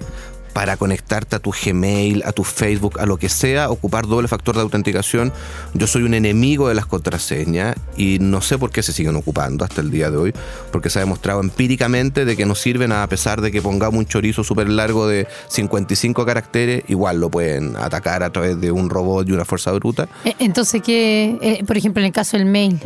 para 0.53 0.77
conectarte 0.77 1.35
a 1.35 1.39
tu 1.39 1.51
Gmail, 1.51 2.23
a 2.25 2.31
tu 2.31 2.43
Facebook, 2.43 2.99
a 2.99 3.05
lo 3.05 3.17
que 3.17 3.29
sea, 3.29 3.69
ocupar 3.69 4.07
doble 4.07 4.27
factor 4.27 4.55
de 4.55 4.61
autenticación. 4.61 5.31
Yo 5.73 5.87
soy 5.87 6.03
un 6.03 6.13
enemigo 6.13 6.67
de 6.67 6.75
las 6.75 6.85
contraseñas 6.85 7.75
y 7.97 8.17
no 8.19 8.41
sé 8.41 8.57
por 8.57 8.71
qué 8.71 8.83
se 8.83 8.93
siguen 8.93 9.15
ocupando 9.15 9.63
hasta 9.63 9.81
el 9.81 9.91
día 9.91 10.11
de 10.11 10.17
hoy, 10.17 10.33
porque 10.71 10.89
se 10.89 10.99
ha 10.99 11.01
demostrado 11.01 11.39
empíricamente 11.41 12.25
de 12.25 12.35
que 12.35 12.45
no 12.45 12.55
sirven 12.55 12.91
a 12.91 13.07
pesar 13.07 13.41
de 13.41 13.51
que 13.51 13.61
pongamos 13.61 13.99
un 13.99 14.05
chorizo 14.05 14.43
súper 14.43 14.69
largo 14.69 15.07
de 15.07 15.27
55 15.49 16.25
caracteres, 16.25 16.83
igual 16.87 17.19
lo 17.19 17.29
pueden 17.29 17.75
atacar 17.77 18.23
a 18.23 18.31
través 18.31 18.59
de 18.59 18.71
un 18.71 18.89
robot 18.89 19.27
y 19.29 19.31
una 19.31 19.45
fuerza 19.45 19.71
bruta. 19.71 20.07
Eh, 20.25 20.33
Entonces, 20.39 20.81
¿qué? 20.81 21.37
eh, 21.41 21.63
por 21.65 21.77
ejemplo, 21.77 22.01
en 22.01 22.07
el 22.07 22.13
caso 22.13 22.37
del 22.37 22.45
mail. 22.45 22.79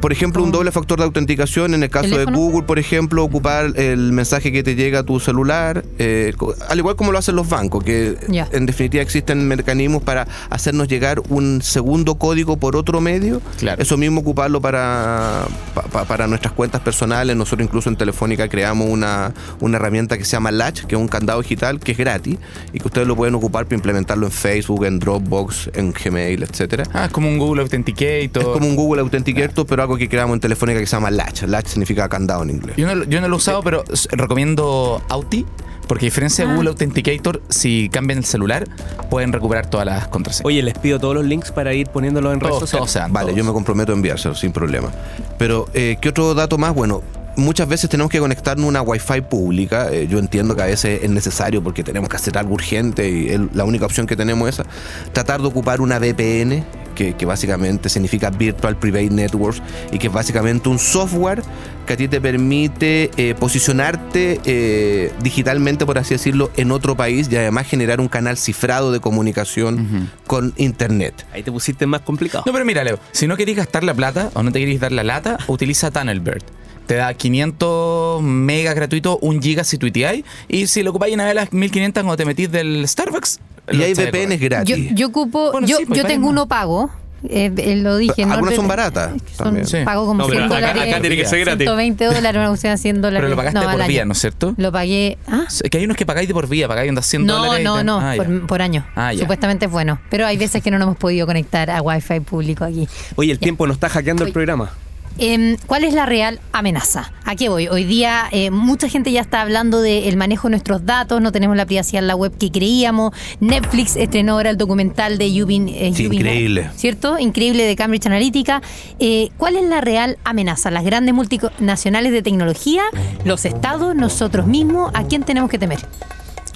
Por 0.00 0.10
ejemplo, 0.10 0.42
un 0.42 0.50
doble 0.50 0.72
factor 0.72 0.98
de 0.98 1.04
autenticación, 1.04 1.74
en 1.74 1.84
el 1.84 1.90
caso 1.90 2.08
¿Teléfono? 2.08 2.36
de 2.36 2.42
Google, 2.42 2.62
por 2.64 2.80
ejemplo, 2.80 3.22
ocupar 3.22 3.78
el 3.78 4.12
mensaje 4.12 4.50
que 4.50 4.64
te 4.64 4.74
llega 4.74 5.00
a 5.00 5.02
tu 5.04 5.20
celular, 5.20 5.84
eh, 5.98 6.32
al 6.68 6.78
igual 6.78 6.96
como 7.02 7.12
lo 7.12 7.18
hacen 7.18 7.36
los 7.36 7.48
bancos, 7.48 7.82
que 7.84 8.16
en 8.52 8.66
definitiva 8.66 9.02
existen 9.02 9.46
mecanismos 9.48 10.02
para 10.02 10.26
hacernos 10.50 10.88
llegar 10.88 11.20
un 11.28 11.60
segundo 11.62 12.14
código 12.14 12.56
por 12.56 12.76
otro 12.76 13.00
medio. 13.00 13.40
Claro. 13.58 13.82
Eso 13.82 13.96
mismo 13.96 14.20
ocuparlo 14.20 14.60
para, 14.60 15.44
pa- 15.74 15.82
pa- 15.82 16.04
para 16.04 16.26
nuestras 16.26 16.52
cuentas 16.54 16.80
personales. 16.80 17.36
Nosotros 17.36 17.66
incluso 17.66 17.88
en 17.88 17.96
Telefónica 17.96 18.48
creamos 18.48 18.88
una, 18.88 19.32
una 19.60 19.76
herramienta 19.76 20.16
que 20.16 20.24
se 20.24 20.32
llama 20.32 20.50
Latch, 20.52 20.82
que 20.84 20.94
es 20.94 21.00
un 21.00 21.08
candado 21.08 21.42
digital 21.42 21.80
que 21.80 21.92
es 21.92 21.98
gratis 21.98 22.38
y 22.72 22.78
que 22.78 22.86
ustedes 22.86 23.06
lo 23.06 23.16
pueden 23.16 23.34
ocupar 23.34 23.64
para 23.64 23.74
implementarlo 23.76 24.26
en 24.26 24.32
Facebook, 24.32 24.84
en 24.84 24.98
Dropbox, 24.98 25.70
en 25.74 25.92
Gmail, 25.92 26.42
etcétera. 26.44 26.84
Ah, 26.92 27.06
es 27.06 27.10
como 27.12 27.28
un 27.28 27.38
Google 27.38 27.62
Authenticator. 27.62 28.42
Es 28.42 28.48
como 28.48 28.66
un 28.68 28.76
Google 28.76 29.00
Authenticator, 29.02 29.66
pero 29.66 29.82
algo 29.82 29.96
que 29.96 30.08
creamos 30.08 30.34
en 30.34 30.40
Telefónica 30.40 30.78
que 30.80 30.86
se 30.86 30.96
llama 30.96 31.10
Latch. 31.10 31.42
Latch 31.42 31.66
significa 31.68 32.08
candado 32.08 32.42
en 32.42 32.50
inglés. 32.50 32.76
Yo 32.76 32.86
no, 32.86 32.94
lo- 32.94 33.04
yo 33.04 33.20
no 33.20 33.28
lo 33.28 33.34
he 33.34 33.38
usado, 33.38 33.62
pero 33.62 33.84
recomiendo 34.10 35.02
Auti. 35.08 35.44
Porque 35.92 36.06
a 36.06 36.08
diferencia 36.08 36.46
de 36.46 36.54
Google 36.54 36.70
Authenticator, 36.70 37.42
si 37.50 37.90
cambian 37.90 38.16
el 38.20 38.24
celular, 38.24 38.66
pueden 39.10 39.30
recuperar 39.30 39.66
todas 39.66 39.84
las 39.84 40.08
contraseñas. 40.08 40.46
Oye, 40.46 40.62
les 40.62 40.72
pido 40.78 40.98
todos 40.98 41.14
los 41.14 41.26
links 41.26 41.52
para 41.52 41.74
ir 41.74 41.86
poniéndolos 41.88 42.32
en 42.32 42.40
redes 42.40 42.60
sociales. 42.60 42.90
todos 42.94 43.12
Vale, 43.12 43.26
todos. 43.26 43.36
yo 43.36 43.44
me 43.44 43.52
comprometo 43.52 43.92
a 43.92 43.94
enviárselo 43.94 44.34
sin 44.34 44.52
problema. 44.52 44.90
Pero, 45.36 45.68
eh, 45.74 45.98
¿qué 46.00 46.08
otro 46.08 46.32
dato 46.32 46.56
más? 46.56 46.74
Bueno, 46.74 47.02
muchas 47.36 47.68
veces 47.68 47.88
tenemos 47.90 48.10
que 48.10 48.18
conectarnos 48.20 48.64
a 48.66 48.68
una 48.68 48.82
Wi-Fi 48.82 49.22
pública. 49.22 49.88
Eh, 49.92 50.06
yo 50.08 50.18
entiendo 50.18 50.54
que 50.56 50.62
a 50.62 50.66
veces 50.66 51.00
es 51.02 51.10
necesario 51.10 51.62
porque 51.62 51.82
tenemos 51.82 52.08
que 52.08 52.16
hacer 52.16 52.36
algo 52.38 52.54
urgente 52.54 53.08
y 53.10 53.28
el- 53.30 53.48
la 53.54 53.64
única 53.64 53.86
opción 53.86 54.06
que 54.06 54.16
tenemos 54.16 54.48
es 54.48 54.54
esa. 54.60 54.66
Tratar 55.12 55.40
de 55.40 55.48
ocupar 55.48 55.80
una 55.80 55.98
VPN, 55.98 56.64
que, 56.94 57.14
que 57.14 57.24
básicamente 57.24 57.88
significa 57.88 58.28
Virtual 58.28 58.76
Private 58.76 59.08
Networks, 59.08 59.62
y 59.92 59.98
que 59.98 60.08
es 60.08 60.12
básicamente 60.12 60.68
un 60.68 60.78
software 60.78 61.42
que 61.86 61.94
a 61.94 61.96
ti 61.96 62.06
te 62.06 62.20
permite 62.20 63.10
eh, 63.16 63.34
posicionarte 63.34 64.40
eh, 64.44 65.10
digitalmente, 65.22 65.86
por 65.86 65.96
así 65.98 66.12
decirlo, 66.14 66.50
en 66.58 66.70
otro 66.70 66.94
país 66.94 67.28
y 67.30 67.36
además 67.36 67.66
generar 67.66 67.98
un 68.00 68.08
canal 68.08 68.36
cifrado 68.36 68.92
de 68.92 69.00
comunicación 69.00 70.10
con 70.26 70.52
Internet. 70.58 71.26
Ahí 71.32 71.42
te 71.42 71.50
pusiste 71.50 71.86
más 71.86 72.02
complicado. 72.02 72.44
No, 72.46 72.52
pero 72.52 72.64
mira, 72.66 72.84
Leo, 72.84 72.98
si 73.12 73.26
no 73.26 73.36
queréis 73.38 73.56
gastar 73.56 73.84
la 73.84 73.94
plata 73.94 74.30
o 74.34 74.42
no 74.42 74.52
te 74.52 74.58
queréis 74.58 74.78
dar 74.80 74.92
la 74.92 75.02
lata, 75.02 75.38
utiliza 75.48 75.90
Tunnelbird. 75.90 76.42
Te 76.86 76.94
da 76.96 77.14
500 77.14 78.22
megas 78.22 78.74
gratuitos, 78.74 79.18
1 79.20 79.40
giga 79.40 79.64
si 79.64 79.78
tuiteáis. 79.78 80.24
Y 80.48 80.66
si 80.66 80.82
lo 80.82 80.90
ocupáis 80.90 81.14
una 81.14 81.24
vez 81.24 81.34
las 81.34 81.52
1500 81.52 82.02
cuando 82.02 82.16
te 82.16 82.24
metís 82.24 82.50
del 82.50 82.86
Starbucks. 82.86 83.40
Y 83.70 83.82
hay 83.82 83.94
VPNs 83.94 84.12
correr. 84.12 84.38
Yo, 84.40 84.48
gratis. 84.76 84.90
yo 84.94 85.06
ocupo, 85.06 85.52
Bueno, 85.52 85.66
yo, 85.66 85.76
sí, 85.78 85.86
pues, 85.86 85.98
yo 85.98 86.04
tengo 86.04 86.28
uno 86.28 86.48
pago. 86.48 86.90
eh, 87.28 87.52
eh, 87.56 87.76
lo 87.76 87.96
dije. 87.98 88.14
Pero 88.16 88.32
algunas 88.32 88.42
Norte- 88.42 88.56
son 88.56 88.66
baratas 88.68 89.10
Son, 89.36 89.44
también. 89.44 89.66
Sí. 89.68 89.76
Pago 89.84 90.04
como 90.06 90.18
No, 90.22 90.26
pero 90.26 90.40
100 90.40 90.46
acá- 90.52 90.54
dólares. 90.72 90.92
acá 90.92 91.00
tiene 91.00 91.16
que 91.16 91.24
ser 91.24 91.38
gratis. 91.40 91.58
120 91.68 92.04
dólares, 92.06 92.36
una 92.40 92.48
cuestión 92.48 92.72
a 92.72 92.76
100 92.76 93.00
dólares. 93.00 93.20
Pero 93.20 93.28
lo 93.30 93.36
pagaste 93.36 93.60
no, 93.60 93.64
por 93.70 93.80
año. 93.80 93.88
vía, 93.88 94.04
¿no 94.04 94.12
es 94.12 94.18
cierto? 94.18 94.54
Lo 94.56 94.72
pagué. 94.72 95.18
¿Ah? 95.28 95.44
Es 95.48 95.62
que 95.70 95.78
hay 95.78 95.84
unos 95.84 95.96
que 95.96 96.04
pagáis 96.04 96.26
de 96.26 96.34
por 96.34 96.48
vía, 96.48 96.66
pagáis 96.66 96.90
unos 96.90 97.06
100 97.06 97.24
No, 97.24 97.36
dólares. 97.44 97.64
no, 97.64 97.76
te- 97.78 97.84
no, 97.84 98.00
Ah, 98.00 98.14
por, 98.16 98.46
por 98.48 98.60
año. 98.62 98.84
Ah, 98.96 99.12
ya. 99.12 99.20
Supuestamente 99.20 99.66
es 99.66 99.70
bueno. 99.70 100.00
Pero 100.10 100.26
hay 100.26 100.36
veces 100.36 100.60
que 100.64 100.72
no 100.72 100.78
nos 100.80 100.86
hemos 100.86 100.98
podido 100.98 101.24
conectar 101.28 101.70
a 101.70 101.80
Wi-Fi 101.80 102.18
público 102.20 102.64
aquí. 102.64 102.88
Oye, 103.14 103.30
el 103.30 103.38
tiempo 103.38 103.68
nos 103.68 103.76
está 103.76 103.88
hackeando 103.88 104.24
el 104.26 104.32
programa. 104.32 104.72
Em, 105.18 105.56
¿Cuál 105.66 105.84
es 105.84 105.92
la 105.94 106.06
real 106.06 106.40
amenaza? 106.52 107.12
¿A 107.24 107.36
qué 107.36 107.48
voy? 107.48 107.68
Hoy 107.68 107.84
día 107.84 108.24
eh, 108.32 108.50
mucha 108.50 108.88
gente 108.88 109.12
ya 109.12 109.20
está 109.20 109.42
hablando 109.42 109.80
del 109.82 110.16
manejo 110.16 110.48
de 110.48 110.52
nuestros 110.52 110.84
datos, 110.86 111.20
no 111.20 111.30
tenemos 111.32 111.56
la 111.56 111.66
privacidad 111.66 112.02
en 112.02 112.08
la 112.08 112.16
web 112.16 112.32
que 112.36 112.50
creíamos. 112.50 113.12
Netflix 113.38 113.94
estrenó 113.96 114.32
ahora 114.32 114.50
el 114.50 114.56
documental 114.56 115.18
de 115.18 115.32
Yubin. 115.32 115.68
eh, 115.68 115.92
Sí, 115.94 116.04
Yubin- 116.08 116.14
increíble. 116.20 116.70
¿Cierto? 116.76 117.18
Increíble 117.18 117.64
de 117.64 117.76
Cambridge 117.76 118.06
Analytica. 118.06 118.62
Eh, 118.98 119.28
¿Cuál 119.36 119.56
es 119.56 119.64
la 119.64 119.80
real 119.80 120.18
amenaza? 120.24 120.70
¿Las 120.70 120.84
grandes 120.84 121.14
multinacionales 121.14 122.10
de 122.12 122.22
tecnología? 122.22 122.82
¿Los 123.24 123.44
estados? 123.44 123.94
¿Nosotros 123.94 124.46
mismos? 124.46 124.90
¿A 124.94 125.04
quién 125.04 125.22
tenemos 125.24 125.50
que 125.50 125.58
temer? 125.58 125.78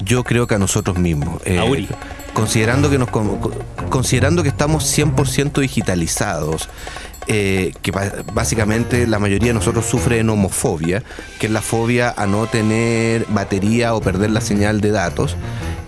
Yo 0.04 0.24
creo 0.24 0.46
que 0.46 0.54
a 0.54 0.58
nosotros 0.58 0.98
mismos. 0.98 1.40
Eh, 1.44 1.58
Auri. 1.58 1.88
Considerando 2.34 2.90
que, 2.90 2.98
nos, 2.98 3.08
con- 3.08 3.38
con- 3.38 3.54
considerando 3.88 4.42
que 4.42 4.50
estamos 4.50 4.84
100% 4.84 5.58
digitalizados, 5.62 6.68
eh, 7.28 7.72
que 7.82 7.92
básicamente 8.32 9.06
la 9.06 9.18
mayoría 9.18 9.48
de 9.48 9.54
nosotros 9.54 9.84
sufre 9.86 10.16
de 10.16 10.24
nomofobia, 10.24 11.02
que 11.38 11.46
es 11.46 11.52
la 11.52 11.62
fobia 11.62 12.14
a 12.16 12.26
no 12.26 12.46
tener 12.46 13.26
batería 13.28 13.94
o 13.94 14.00
perder 14.00 14.30
la 14.30 14.40
señal 14.40 14.80
de 14.80 14.90
datos, 14.92 15.36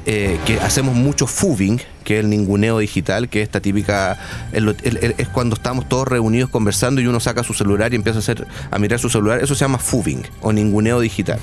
eh, 0.07 0.39
que 0.47 0.59
hacemos 0.61 0.95
mucho 0.95 1.26
fubing, 1.26 1.80
que 2.03 2.18
es 2.18 2.24
el 2.24 2.30
ninguneo 2.30 2.78
digital, 2.78 3.28
que 3.28 3.43
es 3.43 3.47
esta 3.49 3.61
típica, 3.61 4.18
el- 4.53 4.74
el- 4.82 4.97
el- 5.03 5.14
es 5.18 5.28
cuando 5.28 5.55
estamos 5.55 5.86
todos 5.89 6.09
reunidos 6.09 6.49
conversando 6.51 7.01
y 7.03 7.07
uno 7.07 7.20
saca 7.20 7.43
su 7.45 7.53
celular 7.53 7.93
y 7.93 7.97
empieza 7.97 8.18
a, 8.18 8.20
hacer, 8.20 8.47
a 8.70 8.78
mirar 8.78 8.99
su 8.99 9.11
celular, 9.11 9.41
eso 9.43 9.55
se 9.55 9.61
llama 9.61 9.78
fubing 9.78 10.22
o 10.41 10.53
ninguneo 10.53 11.01
digital. 11.01 11.39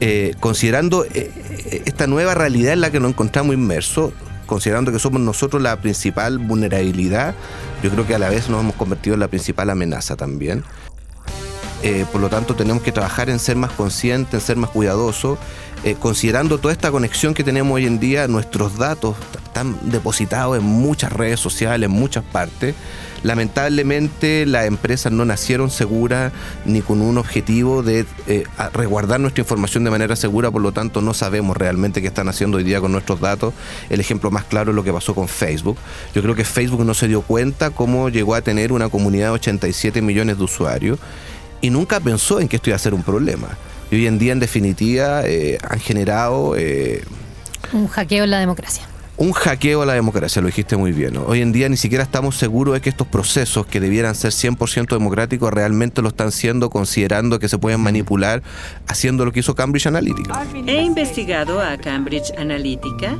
Eh, 0.00 0.34
considerando 0.40 1.04
eh, 1.04 1.30
eh, 1.70 1.82
esta 1.86 2.06
nueva 2.06 2.34
realidad 2.34 2.72
en 2.72 2.80
la 2.80 2.90
que 2.90 2.98
nos 3.00 3.10
encontramos 3.10 3.54
inmersos, 3.54 4.12
considerando 4.46 4.90
que 4.90 4.98
somos 4.98 5.20
nosotros 5.20 5.62
la 5.62 5.76
principal 5.76 6.38
vulnerabilidad, 6.38 7.34
yo 7.84 7.90
creo 7.90 8.06
que 8.06 8.14
a 8.14 8.18
la 8.18 8.30
vez 8.30 8.48
nos 8.48 8.62
hemos 8.62 8.76
convertido 8.76 9.12
en 9.12 9.20
la 9.20 9.28
principal 9.28 9.68
amenaza 9.68 10.16
también. 10.16 10.64
Eh, 11.82 12.06
por 12.10 12.18
lo 12.22 12.30
tanto, 12.30 12.56
tenemos 12.56 12.82
que 12.82 12.92
trabajar 12.92 13.28
en 13.28 13.38
ser 13.38 13.56
más 13.56 13.72
conscientes, 13.72 14.32
en 14.32 14.40
ser 14.40 14.56
más 14.56 14.70
cuidadosos. 14.70 15.38
Eh, 15.84 15.96
considerando 16.00 16.56
toda 16.56 16.72
esta 16.72 16.90
conexión 16.90 17.34
que 17.34 17.44
tenemos 17.44 17.74
hoy 17.74 17.84
en 17.84 18.00
día, 18.00 18.26
nuestros 18.26 18.78
datos 18.78 19.16
están 19.44 19.76
depositados 19.82 20.56
en 20.56 20.64
muchas 20.64 21.12
redes 21.12 21.38
sociales, 21.38 21.90
en 21.90 21.94
muchas 21.94 22.24
partes. 22.24 22.74
Lamentablemente 23.22 24.46
las 24.46 24.66
empresas 24.66 25.12
no 25.12 25.26
nacieron 25.26 25.70
seguras 25.70 26.32
ni 26.64 26.80
con 26.80 27.02
un 27.02 27.18
objetivo 27.18 27.82
de 27.82 28.06
eh, 28.26 28.44
resguardar 28.72 29.20
nuestra 29.20 29.42
información 29.42 29.84
de 29.84 29.90
manera 29.90 30.16
segura, 30.16 30.50
por 30.50 30.62
lo 30.62 30.72
tanto 30.72 31.02
no 31.02 31.12
sabemos 31.12 31.54
realmente 31.54 32.00
qué 32.00 32.08
están 32.08 32.30
haciendo 32.30 32.56
hoy 32.56 32.64
día 32.64 32.80
con 32.80 32.90
nuestros 32.90 33.20
datos. 33.20 33.52
El 33.90 34.00
ejemplo 34.00 34.30
más 34.30 34.44
claro 34.44 34.70
es 34.70 34.76
lo 34.76 34.84
que 34.84 34.92
pasó 34.92 35.14
con 35.14 35.28
Facebook. 35.28 35.76
Yo 36.14 36.22
creo 36.22 36.34
que 36.34 36.44
Facebook 36.44 36.84
no 36.84 36.94
se 36.94 37.08
dio 37.08 37.20
cuenta 37.20 37.70
cómo 37.70 38.08
llegó 38.08 38.34
a 38.34 38.40
tener 38.40 38.72
una 38.72 38.88
comunidad 38.88 39.26
de 39.26 39.32
87 39.32 40.00
millones 40.00 40.38
de 40.38 40.44
usuarios 40.44 40.98
y 41.60 41.68
nunca 41.68 42.00
pensó 42.00 42.40
en 42.40 42.48
que 42.48 42.56
esto 42.56 42.70
iba 42.70 42.76
a 42.76 42.78
ser 42.78 42.94
un 42.94 43.02
problema. 43.02 43.48
Y 43.90 43.96
hoy 43.96 44.06
en 44.06 44.18
día, 44.18 44.32
en 44.32 44.40
definitiva, 44.40 45.22
eh, 45.24 45.58
han 45.68 45.80
generado... 45.80 46.56
Eh, 46.56 47.02
un 47.72 47.88
hackeo 47.88 48.24
en 48.24 48.30
la 48.30 48.38
democracia 48.38 48.86
un 49.16 49.32
hackeo 49.32 49.82
a 49.82 49.86
la 49.86 49.94
democracia, 49.94 50.42
lo 50.42 50.46
dijiste 50.46 50.76
muy 50.76 50.92
bien. 50.92 51.16
Hoy 51.16 51.40
en 51.40 51.52
día 51.52 51.68
ni 51.68 51.76
siquiera 51.76 52.02
estamos 52.02 52.36
seguros 52.36 52.74
de 52.74 52.80
que 52.80 52.88
estos 52.88 53.06
procesos 53.06 53.66
que 53.66 53.78
debieran 53.78 54.14
ser 54.14 54.32
100% 54.32 54.88
democráticos 54.88 55.52
realmente 55.52 56.02
lo 56.02 56.08
están 56.08 56.32
siendo, 56.32 56.68
considerando 56.70 57.38
que 57.38 57.48
se 57.48 57.58
pueden 57.58 57.80
manipular 57.80 58.42
haciendo 58.88 59.24
lo 59.24 59.32
que 59.32 59.40
hizo 59.40 59.54
Cambridge 59.54 59.86
Analytica. 59.86 60.44
He 60.66 60.82
investigado 60.82 61.60
a 61.60 61.76
Cambridge 61.76 62.32
Analytica 62.36 63.16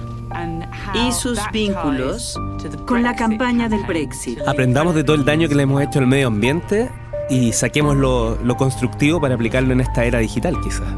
y 0.95 1.13
sus 1.13 1.39
vínculos 1.53 2.39
con 2.87 3.05
la 3.05 3.15
campaña 3.15 3.69
del 3.69 3.85
Brexit. 3.85 4.41
Aprendamos 4.47 4.97
de 4.97 5.05
todo 5.05 5.15
el 5.15 5.25
daño 5.25 5.49
que 5.49 5.55
le 5.55 5.63
hemos 5.63 5.81
hecho 5.81 6.01
al 6.01 6.09
medio 6.09 6.27
ambiente 6.27 6.91
y 7.29 7.53
saquemos 7.53 7.97
lo, 7.97 8.37
lo 8.43 8.57
constructivo 8.57 9.21
para 9.21 9.35
aplicarlo 9.35 9.73
en 9.73 9.81
esta 9.81 10.05
era 10.05 10.19
digital 10.19 10.57
quizás. 10.63 10.89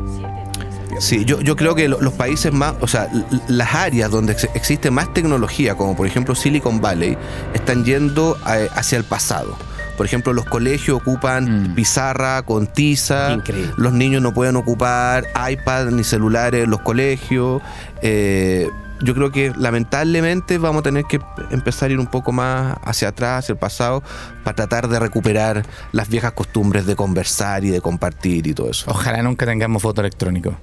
Sí, 0.98 1.24
yo, 1.24 1.40
yo 1.40 1.56
creo 1.56 1.74
que 1.74 1.88
los 1.88 2.12
países 2.14 2.52
más, 2.52 2.74
o 2.80 2.86
sea, 2.86 3.08
las 3.48 3.74
áreas 3.74 4.10
donde 4.10 4.34
existe 4.54 4.90
más 4.90 5.12
tecnología, 5.12 5.74
como 5.74 5.94
por 5.94 6.06
ejemplo 6.06 6.34
Silicon 6.34 6.80
Valley, 6.80 7.18
están 7.54 7.84
yendo 7.84 8.38
hacia 8.44 8.98
el 8.98 9.04
pasado. 9.04 9.56
Por 9.96 10.04
ejemplo, 10.04 10.32
los 10.32 10.44
colegios 10.44 11.00
ocupan 11.00 11.70
mm. 11.70 11.74
pizarra 11.74 12.42
con 12.42 12.66
tiza. 12.66 13.38
Los 13.76 13.92
niños 13.92 14.22
no 14.22 14.34
pueden 14.34 14.56
ocupar 14.56 15.24
iPad 15.50 15.86
ni 15.86 16.04
celulares 16.04 16.64
en 16.64 16.70
los 16.70 16.80
colegios. 16.80 17.62
Eh, 18.02 18.68
yo 19.02 19.14
creo 19.14 19.30
que 19.30 19.52
lamentablemente 19.56 20.58
vamos 20.58 20.80
a 20.80 20.82
tener 20.82 21.04
que 21.04 21.20
empezar 21.50 21.90
a 21.90 21.92
ir 21.92 21.98
un 21.98 22.06
poco 22.06 22.32
más 22.32 22.76
hacia 22.82 23.08
atrás, 23.08 23.44
hacia 23.44 23.52
el 23.52 23.58
pasado, 23.58 24.02
para 24.44 24.54
tratar 24.56 24.88
de 24.88 24.98
recuperar 24.98 25.64
las 25.92 26.08
viejas 26.08 26.32
costumbres 26.32 26.86
de 26.86 26.96
conversar 26.96 27.64
y 27.64 27.70
de 27.70 27.80
compartir 27.80 28.46
y 28.46 28.54
todo 28.54 28.70
eso. 28.70 28.90
Ojalá 28.90 29.22
nunca 29.22 29.46
tengamos 29.46 29.82
voto 29.82 30.00
electrónico. 30.00 30.56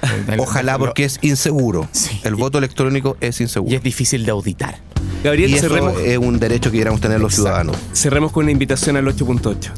Ojalá 0.38 0.78
porque 0.78 1.04
es 1.04 1.18
inseguro. 1.22 1.88
El 2.24 2.34
voto 2.34 2.58
electrónico 2.58 3.16
es 3.20 3.40
inseguro. 3.40 3.72
Y 3.72 3.76
es 3.76 3.82
difícil 3.82 4.24
de 4.24 4.30
auditar. 4.30 4.78
Gabriel, 5.22 5.50
y 5.50 5.54
eso 5.54 5.98
es 5.98 6.18
un 6.18 6.38
derecho 6.38 6.70
que 6.70 6.78
queramos 6.78 7.00
tener 7.00 7.20
los 7.20 7.34
ciudadanos. 7.34 7.76
Cerremos 7.92 8.32
con 8.32 8.44
una 8.44 8.52
invitación 8.52 8.96
al 8.96 9.06
8.8. 9.06 9.70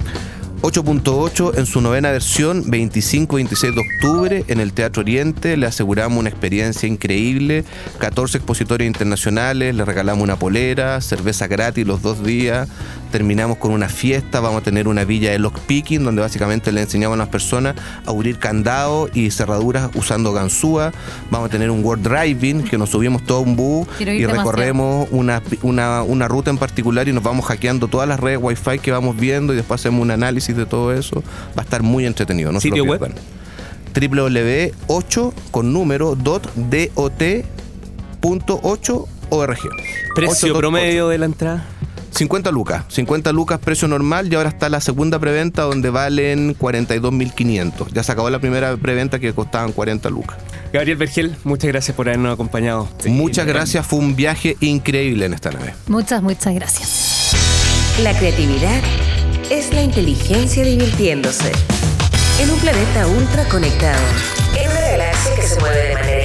8.8 0.62 1.58
en 1.58 1.66
su 1.66 1.80
novena 1.80 2.12
versión, 2.12 2.64
25-26 2.66 3.74
de 3.74 3.80
octubre, 3.80 4.44
en 4.46 4.60
el 4.60 4.72
Teatro 4.72 5.00
Oriente. 5.02 5.56
Le 5.56 5.66
aseguramos 5.66 6.20
una 6.20 6.28
experiencia 6.28 6.88
increíble. 6.88 7.64
14 7.98 8.38
expositores 8.38 8.86
internacionales, 8.86 9.74
le 9.74 9.84
regalamos 9.84 10.22
una 10.22 10.36
polera, 10.36 11.00
cerveza 11.00 11.48
gratis 11.48 11.84
los 11.84 12.00
dos 12.00 12.22
días. 12.22 12.68
Terminamos 13.12 13.58
con 13.58 13.72
una 13.72 13.90
fiesta, 13.90 14.40
vamos 14.40 14.62
a 14.62 14.64
tener 14.64 14.88
una 14.88 15.04
villa 15.04 15.30
de 15.30 15.38
lockpicking, 15.38 16.02
donde 16.02 16.22
básicamente 16.22 16.72
le 16.72 16.80
enseñamos 16.80 17.16
a 17.16 17.18
las 17.18 17.28
personas 17.28 17.76
a 18.06 18.10
abrir 18.10 18.38
candados 18.38 19.10
y 19.14 19.30
cerraduras 19.30 19.90
usando 19.94 20.32
ganzúa. 20.32 20.92
Vamos 21.30 21.48
a 21.48 21.50
tener 21.50 21.70
un 21.70 21.84
world 21.84 22.08
driving, 22.08 22.62
que 22.64 22.78
nos 22.78 22.88
subimos 22.88 23.22
todo 23.22 23.40
un 23.42 23.54
bus 23.54 23.86
y 24.00 24.24
recorremos 24.24 25.08
una, 25.10 25.42
una, 25.60 26.02
una 26.02 26.26
ruta 26.26 26.50
en 26.50 26.56
particular 26.56 27.06
y 27.06 27.12
nos 27.12 27.22
vamos 27.22 27.44
hackeando 27.44 27.86
todas 27.86 28.08
las 28.08 28.18
redes 28.18 28.38
wifi 28.40 28.78
que 28.78 28.90
vamos 28.90 29.16
viendo 29.18 29.52
y 29.52 29.56
después 29.56 29.82
hacemos 29.82 30.00
un 30.00 30.10
análisis 30.10 30.56
de 30.56 30.64
todo 30.64 30.92
eso. 30.94 31.22
Va 31.56 31.60
a 31.60 31.62
estar 31.62 31.82
muy 31.82 32.06
entretenido. 32.06 32.50
No 32.50 32.60
¿Sitio 32.60 32.84
web? 32.84 33.12
www.8 33.94 35.32
con 35.50 35.72
número 35.74 36.14
dot 36.14 36.50
org. 39.28 39.58
¿Precio 40.14 40.56
promedio 40.56 41.08
de 41.08 41.18
la 41.18 41.26
entrada? 41.26 41.66
50 42.12 42.50
lucas, 42.50 42.84
50 42.88 43.32
lucas 43.32 43.58
precio 43.58 43.88
normal 43.88 44.30
y 44.30 44.36
ahora 44.36 44.50
está 44.50 44.68
la 44.68 44.80
segunda 44.80 45.18
preventa 45.18 45.62
donde 45.62 45.90
valen 45.90 46.56
42.500. 46.56 47.92
Ya 47.92 48.02
se 48.02 48.12
acabó 48.12 48.30
la 48.30 48.38
primera 48.38 48.76
preventa 48.76 49.18
que 49.18 49.32
costaban 49.32 49.72
40 49.72 50.10
lucas. 50.10 50.36
Gabriel 50.72 50.96
Vergel, 50.96 51.36
muchas 51.44 51.68
gracias 51.68 51.96
por 51.96 52.08
habernos 52.08 52.34
acompañado. 52.34 52.88
muchas 53.06 53.46
gracias, 53.46 53.86
fue 53.86 53.98
un 53.98 54.14
viaje 54.14 54.56
increíble 54.60 55.26
en 55.26 55.34
esta 55.34 55.50
nave. 55.50 55.74
Muchas, 55.86 56.22
muchas 56.22 56.54
gracias. 56.54 57.32
La 58.02 58.16
creatividad 58.16 58.80
es 59.50 59.72
la 59.72 59.82
inteligencia 59.82 60.64
divirtiéndose. 60.64 61.52
En 62.40 62.50
un 62.50 62.58
planeta 62.58 63.06
ultra 63.06 63.44
conectado, 63.48 64.02
en 64.56 64.70
una 64.70 64.80
galaxia 64.80 65.34
que 65.34 65.42
se 65.42 65.60
mueve 65.60 65.88
de 65.88 65.94
manera 65.94 66.21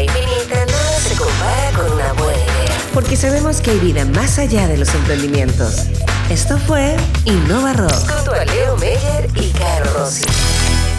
Porque 2.97 3.15
sabemos 3.15 3.61
que 3.61 3.69
hay 3.69 3.77
vida 3.77 4.05
más 4.05 4.39
allá 4.39 4.67
de 4.67 4.75
los 4.75 4.95
emprendimientos. 4.95 5.85
Esto 6.31 6.57
fue 6.57 6.95
Innova 7.25 7.73
Rock. 7.73 7.93
Junto 7.93 8.31
a 8.31 8.43
Leo 8.43 8.75
Meyer 8.77 9.29
y 9.35 9.51
Caro 9.51 9.93
Rossi. 9.99 10.25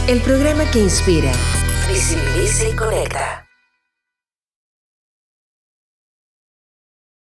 El 0.07 0.21
programa 0.21 0.63
que 0.71 0.79
inspira, 0.79 1.33
visibiliza 1.89 2.69
y 2.69 2.77
conecta. 2.77 3.48